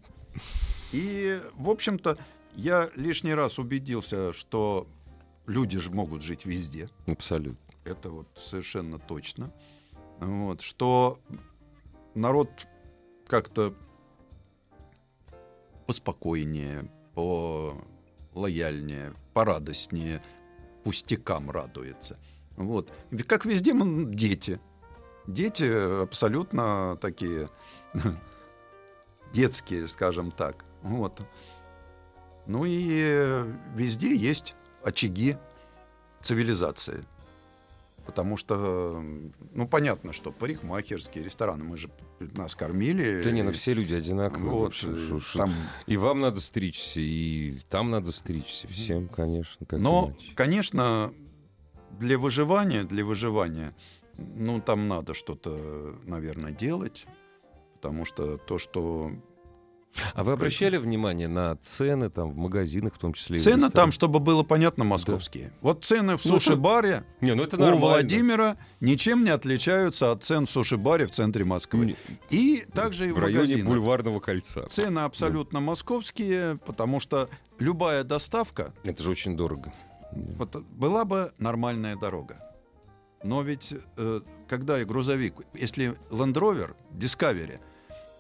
И, 0.93 1.41
в 1.57 1.69
общем-то, 1.69 2.19
я 2.55 2.91
лишний 2.97 3.35
раз 3.35 3.59
убедился, 3.59 4.33
что 4.33 4.87
люди 5.47 5.79
же 5.79 5.91
могут 5.91 6.23
жить 6.23 6.47
везде. 6.47 6.89
Абсолютно. 7.07 7.59
Это 7.85 8.11
вот 8.11 8.29
совершенно 8.37 8.99
точно. 8.99 9.53
Вот, 10.21 10.61
что 10.61 11.19
народ 12.15 12.67
как-то 13.27 13.75
поспокойнее, 15.87 16.91
полояльнее, 17.15 19.13
порадостнее, 19.35 20.23
пустякам 20.85 21.51
радуется. 21.51 22.19
Вот. 22.57 22.91
Как 23.27 23.45
везде 23.45 23.75
дети. 24.15 24.61
Дети 25.27 26.03
абсолютно 26.03 26.97
такие 27.01 27.49
детские, 29.33 29.89
скажем 29.89 30.31
так. 30.31 30.65
Вот. 30.83 31.23
Ну 32.47 32.65
и 32.67 33.45
везде 33.75 34.17
есть 34.17 34.55
очаги 34.83 35.37
цивилизации. 36.21 37.05
Потому 38.11 38.37
что, 38.37 39.01
ну, 39.53 39.69
понятно, 39.69 40.13
что 40.13 40.33
парикмахерские 40.33 41.23
рестораны, 41.23 41.63
мы 41.63 41.77
же 41.77 41.89
нас 42.19 42.57
кормили. 42.57 43.23
Да 43.23 43.31
не, 43.31 43.45
ну 43.45 43.53
все 43.53 43.73
люди 43.73 43.95
одинаковые. 43.95 44.51
Вот, 44.51 44.65
вообще, 44.65 44.89
э, 44.89 45.21
там- 45.35 45.55
И 45.87 45.97
вам 45.97 46.19
надо 46.21 46.41
стричься, 46.41 46.99
и 46.99 47.61
там 47.69 47.93
надо 47.93 48.11
стричься. 48.11 48.67
Всем, 48.67 49.07
конечно. 49.07 49.65
как 49.65 49.79
Но, 49.79 50.09
иначе. 50.09 50.35
конечно, 50.35 51.15
для 52.01 52.19
выживания, 52.19 52.83
для 52.83 53.05
выживания, 53.05 53.77
ну, 54.19 54.61
там 54.61 54.89
надо 54.89 55.15
что-то, 55.15 55.97
наверное, 56.05 56.51
делать. 56.51 57.07
Потому 57.75 58.05
что 58.05 58.39
то, 58.39 58.59
что... 58.59 59.13
А 60.15 60.23
вы 60.23 60.33
обращали 60.33 60.77
внимание 60.77 61.27
на 61.29 61.57
цены 61.57 62.11
там 62.11 62.31
в 62.33 62.37
магазинах, 62.37 62.95
в 62.95 62.99
том 62.99 63.13
числе? 63.13 63.39
Цены 63.39 63.63
там, 63.63 63.67
ресторанах? 63.67 63.95
чтобы 63.95 64.21
было 64.21 64.43
понятно, 64.45 64.85
московские. 64.85 65.53
Вот 65.61 65.85
цены 65.85 66.17
в 66.17 66.25
Ну, 66.25 66.33
суши-баре 66.35 67.05
Не, 67.21 67.35
ну 67.35 67.43
это 67.43 67.57
у 67.57 67.61
нормально. 67.61 67.87
Владимира 67.87 68.57
ничем 68.81 69.25
не 69.25 69.31
отличаются 69.31 70.13
от 70.13 70.23
цен 70.23 70.47
в 70.47 70.51
суши-баре 70.51 71.07
в 71.07 71.11
центре 71.11 71.45
Москвы. 71.45 71.87
Не, 71.87 71.97
И 72.31 72.65
также 72.73 73.09
и 73.09 73.11
в, 73.11 73.17
в 73.17 73.19
районе 73.19 73.41
магазинах. 73.57 73.67
бульварного 73.67 74.21
кольца. 74.21 74.67
Цены 74.69 75.01
абсолютно 75.01 75.61
московские, 75.61 76.59
потому 76.65 77.01
что 77.01 77.29
любая 77.59 78.05
доставка 78.05 78.73
Это 78.85 79.03
же 79.03 79.11
очень 79.11 79.37
дорого. 79.37 79.73
вот, 80.13 80.55
была 80.71 81.05
бы 81.05 81.33
нормальная 81.39 81.97
дорога. 81.97 82.39
Но 83.23 83.43
ведь 83.43 83.75
э, 83.99 84.21
когда 84.49 84.81
и 84.81 84.85
грузовик, 84.85 85.35
если 85.53 85.95
Land 86.11 86.35
Rover 86.35 86.75
Discovery, 86.93 87.59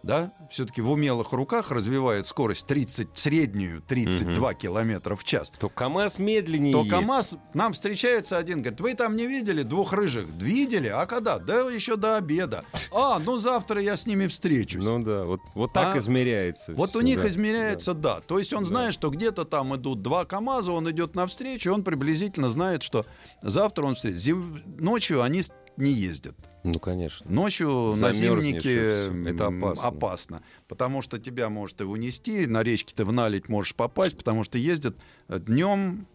да, 0.02 0.32
все-таки 0.50 0.80
в 0.80 0.90
умелых 0.90 1.32
руках 1.32 1.70
развивает 1.70 2.26
скорость 2.26 2.66
30, 2.66 3.08
среднюю 3.14 3.82
32 3.82 4.54
километра 4.54 5.14
в 5.14 5.24
час, 5.24 5.52
То 5.58 5.68
КАМАЗ 5.68 6.18
медленнее 6.18 6.72
то 6.72 6.80
едет. 6.80 6.92
КАМАЗ, 6.92 7.34
нам 7.54 7.72
встречается 7.72 8.38
один, 8.38 8.62
говорит, 8.62 8.80
вы 8.80 8.94
там 8.94 9.16
не 9.16 9.26
видели 9.26 9.62
двух 9.62 9.92
рыжих? 9.92 10.26
Видели? 10.32 10.88
А 10.88 11.06
когда? 11.06 11.38
Да 11.38 11.70
еще 11.70 11.96
до 11.96 12.16
обеда. 12.16 12.64
А, 12.92 13.18
ну 13.24 13.36
завтра 13.36 13.82
я 13.82 13.96
с 13.96 14.06
ними 14.06 14.26
встречусь. 14.26 14.82
Ну 14.84 15.02
да, 15.02 15.24
вот, 15.24 15.40
вот 15.54 15.72
так 15.72 15.96
А 15.96 15.98
измеряется. 15.98 16.72
Вот 16.74 16.96
у 16.96 17.00
них 17.02 17.20
да, 17.22 17.28
измеряется, 17.28 17.94
да. 17.94 18.20
То 18.20 18.38
есть 18.38 18.52
он 18.52 18.62
Да. 18.62 18.68
знает, 18.68 18.94
что 18.94 19.10
где-то 19.10 19.44
там 19.44 19.74
идут 19.76 20.02
два 20.02 20.24
КАМАЗа, 20.24 20.72
он 20.72 20.90
идет 20.90 21.14
навстречу, 21.14 21.72
он 21.72 21.84
приблизительно 21.84 22.48
знает, 22.48 22.82
что 22.82 23.04
завтра 23.42 23.84
он 23.84 23.94
встретит. 23.94 24.20
Зим- 24.20 24.62
Ночью 24.80 25.22
они 25.22 25.42
не 25.80 25.90
ездят. 25.92 26.36
Ну, 26.62 26.78
конечно. 26.78 27.30
Ночью 27.30 27.68
на 27.68 28.12
Замерзнешь, 28.12 28.44
зимнике 28.44 29.06
и 29.06 29.10
всё. 29.10 29.28
Это 29.28 29.46
опасно. 29.46 29.88
опасно. 29.88 30.42
Потому 30.68 31.02
что 31.02 31.18
тебя 31.18 31.48
может 31.48 31.80
и 31.80 31.84
унести, 31.84 32.46
на 32.46 32.62
речке 32.62 32.94
ты 32.94 33.04
в 33.04 33.12
наледь 33.12 33.48
можешь 33.48 33.74
попасть, 33.74 34.16
потому 34.16 34.44
что 34.44 34.58
ездят 34.58 34.96
днем. 35.28 36.06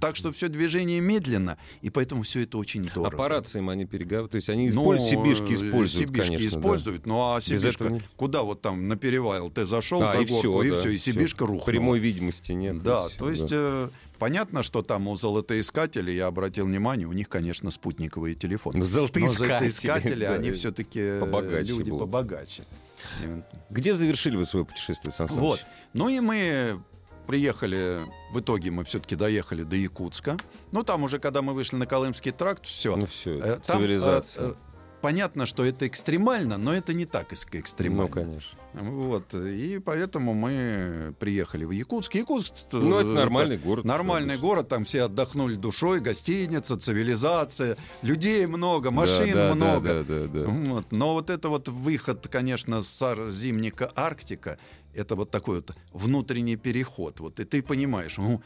Так 0.00 0.16
что 0.16 0.32
все 0.32 0.48
движение 0.48 1.00
медленно, 1.00 1.58
и 1.80 1.90
поэтому 1.90 2.22
все 2.22 2.42
это 2.42 2.58
очень 2.58 2.84
дорого. 2.84 3.16
по 3.16 3.28
рациям 3.28 3.68
они 3.68 3.84
переговаривают. 3.84 4.32
То 4.32 4.36
есть 4.36 4.48
они 4.48 4.70
Ну, 4.70 4.80
используют, 4.94 5.10
сибишки 5.10 5.52
э, 5.52 5.54
используют, 5.54 5.90
Сибишки 6.08 6.26
конечно, 6.34 6.50
да. 6.50 6.58
используют, 6.58 7.06
ну 7.06 7.32
а 7.34 7.40
Сибишка, 7.40 7.84
этого 7.84 8.02
куда 8.16 8.42
вот 8.42 8.60
там 8.62 8.88
на 8.88 8.96
перевал 8.96 9.50
ты 9.50 9.66
зашел 9.66 10.02
А, 10.02 10.12
за 10.12 10.18
и 10.22 10.26
горку, 10.26 10.38
все, 10.38 10.62
и 10.62 10.70
да, 10.70 10.76
все, 10.80 10.88
и. 10.90 10.98
Сибишка 10.98 11.46
рухнула. 11.46 11.64
Прямой 11.66 11.98
видимости 11.98 12.52
нет. 12.52 12.82
Да, 12.82 13.08
всё, 13.08 13.18
то 13.18 13.30
есть 13.30 13.48
да. 13.48 13.56
э, 13.56 13.88
понятно, 14.18 14.62
что 14.62 14.82
там 14.82 15.08
у 15.08 15.16
золотоискателей, 15.16 16.14
я 16.16 16.26
обратил 16.26 16.66
внимание, 16.66 17.06
у 17.06 17.12
них, 17.12 17.28
конечно, 17.28 17.70
спутниковые 17.70 18.34
телефоны. 18.34 18.78
Ну, 18.78 18.84
Но 18.84 18.86
золотоискатели, 18.90 19.48
золотоискатели, 19.48 20.24
да, 20.26 20.34
они 20.34 20.52
все-таки 20.52 21.20
побогаче 21.20 21.68
люди 21.72 21.90
будут. 21.90 22.00
побогаче. 22.00 22.64
Где 23.70 23.94
завершили 23.94 24.36
вы 24.36 24.44
свое 24.44 24.64
путешествие, 24.66 25.12
Сан 25.12 25.26
Саныч? 25.28 25.40
Вот. 25.40 25.60
Ну 25.94 26.08
и 26.08 26.20
мы 26.20 26.80
приехали, 27.30 28.00
в 28.32 28.40
итоге 28.40 28.70
мы 28.72 28.82
все-таки 28.84 29.14
доехали 29.14 29.62
до 29.62 29.76
Якутска. 29.76 30.36
Ну 30.72 30.82
там 30.82 31.04
уже, 31.04 31.18
когда 31.20 31.42
мы 31.42 31.52
вышли 31.54 31.76
на 31.76 31.86
Колымский 31.86 32.32
тракт, 32.32 32.66
все. 32.66 32.96
Ну 32.96 33.06
все, 33.06 33.38
Э, 33.38 33.60
там, 33.64 33.78
цивилизация. 33.78 34.44
э, 34.46 34.50
э, 34.50 34.54
Понятно, 35.00 35.46
что 35.46 35.64
это 35.64 35.86
экстремально, 35.86 36.58
но 36.58 36.74
это 36.74 36.92
не 36.92 37.06
так 37.06 37.32
экстремально. 37.32 38.02
ну, 38.02 38.08
конечно. 38.08 38.58
Вот. 38.74 39.32
И 39.34 39.78
поэтому 39.78 40.34
мы 40.34 41.14
приехали 41.18 41.64
в 41.64 41.70
Якутск. 41.70 42.14
Якутск 42.16 42.52
Ну, 42.72 42.98
это 42.98 43.08
нормальный 43.08 43.56
город. 43.56 43.84
Нормальный 43.86 44.34
обычно. 44.34 44.46
город, 44.48 44.68
там 44.68 44.84
все 44.84 45.04
отдохнули 45.04 45.54
душой, 45.56 46.00
гостиница, 46.00 46.76
цивилизация, 46.76 47.78
людей 48.02 48.44
много, 48.46 48.90
машин 48.90 49.32
да, 49.32 49.48
да, 49.48 49.54
много. 49.54 49.88
Да, 49.88 50.02
да, 50.02 50.26
да, 50.26 50.42
да. 50.42 50.48
Вот. 50.48 50.92
Но 50.92 51.14
вот 51.14 51.30
это 51.30 51.48
вот 51.48 51.68
выход, 51.68 52.28
конечно, 52.30 52.82
с 52.82 53.30
зимника 53.30 53.90
Арктика, 53.96 54.58
это 54.94 55.16
вот 55.16 55.30
такой 55.30 55.56
вот 55.56 55.76
внутренний 55.92 56.56
переход. 56.56 57.20
Вот 57.20 57.40
и 57.40 57.44
ты 57.44 57.62
понимаешь, 57.62 58.18
ну, 58.18 58.42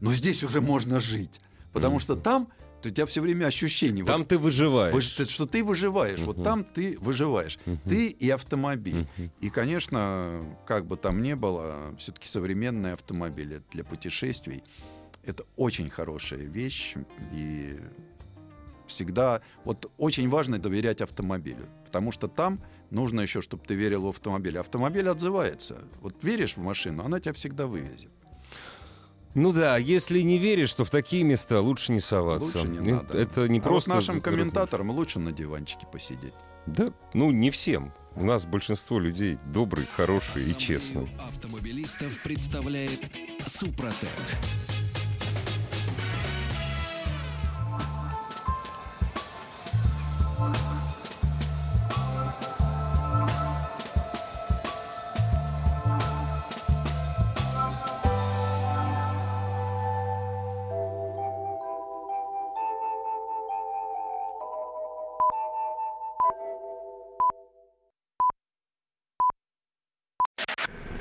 ну 0.00 0.12
здесь 0.12 0.42
уже 0.42 0.60
можно 0.60 1.00
жить. 1.00 1.40
Потому 1.72 1.94
Мгм. 1.94 2.00
что 2.00 2.16
там 2.16 2.48
у 2.84 2.90
тебя 2.90 3.06
все 3.06 3.22
время 3.22 3.46
ощущение. 3.46 4.04
Там 4.04 4.18
вот, 4.18 4.28
ты 4.28 4.36
выживаешь. 4.38 4.92
вы- 4.92 5.00
ты- 5.00 5.24
что 5.30 5.46
ты 5.46 5.64
выживаешь. 5.64 6.20
Вот 6.20 6.36
Мгм. 6.36 6.44
там 6.44 6.64
ты 6.64 6.98
выживаешь. 7.00 7.58
Мгм. 7.64 7.78
Ты 7.88 8.08
и 8.08 8.28
автомобиль. 8.30 9.06
Мгм. 9.16 9.30
И, 9.40 9.48
конечно, 9.50 10.44
как 10.66 10.84
бы 10.86 10.96
там 10.98 11.22
ни 11.22 11.32
было, 11.34 11.94
все-таки 11.98 12.28
современные 12.28 12.92
автомобили 12.92 13.62
для 13.72 13.84
путешествий 13.84 14.62
это 15.24 15.44
очень 15.56 15.88
хорошая 15.88 16.40
вещь. 16.40 16.94
И 17.32 17.78
всегда 18.86 19.40
вот 19.64 19.90
очень 19.96 20.28
важно 20.28 20.58
доверять 20.58 21.00
автомобилю. 21.00 21.66
Потому 21.86 22.12
что 22.12 22.28
там 22.28 22.60
нужно 22.94 23.20
еще, 23.20 23.42
чтобы 23.42 23.64
ты 23.66 23.74
верил 23.74 24.02
в 24.02 24.08
автомобиль. 24.08 24.58
Автомобиль 24.58 25.08
отзывается. 25.08 25.84
Вот 26.00 26.14
веришь 26.22 26.56
в 26.56 26.60
машину, 26.62 27.04
она 27.04 27.20
тебя 27.20 27.32
всегда 27.34 27.66
вывезет. 27.66 28.10
Ну 29.34 29.52
да, 29.52 29.76
если 29.78 30.20
не 30.20 30.38
веришь, 30.38 30.72
то 30.74 30.84
в 30.84 30.90
такие 30.90 31.24
места 31.24 31.60
лучше 31.60 31.90
не 31.92 32.00
соваться. 32.00 32.58
Лучше 32.58 32.68
не 32.68 32.90
Э, 32.90 32.94
надо. 32.94 33.18
Это 33.18 33.48
не 33.48 33.58
А 33.58 33.62
вот 33.62 33.68
просто... 33.68 33.90
нашим 33.90 34.18
здоровье. 34.20 34.22
комментаторам 34.42 34.90
лучше 34.90 35.18
на 35.18 35.32
диванчике 35.32 35.86
посидеть. 35.90 36.34
Да, 36.66 36.92
ну 37.14 37.30
не 37.32 37.50
всем. 37.50 37.92
У 38.14 38.24
нас 38.24 38.44
большинство 38.46 39.00
людей 39.00 39.38
добрые, 39.52 39.88
хорошие 39.96 40.48
и 40.48 40.56
честные. 40.56 41.02
Ассамблею 41.06 41.28
автомобилистов 41.28 42.22
представляет 42.22 43.00
Супротек. 43.44 44.08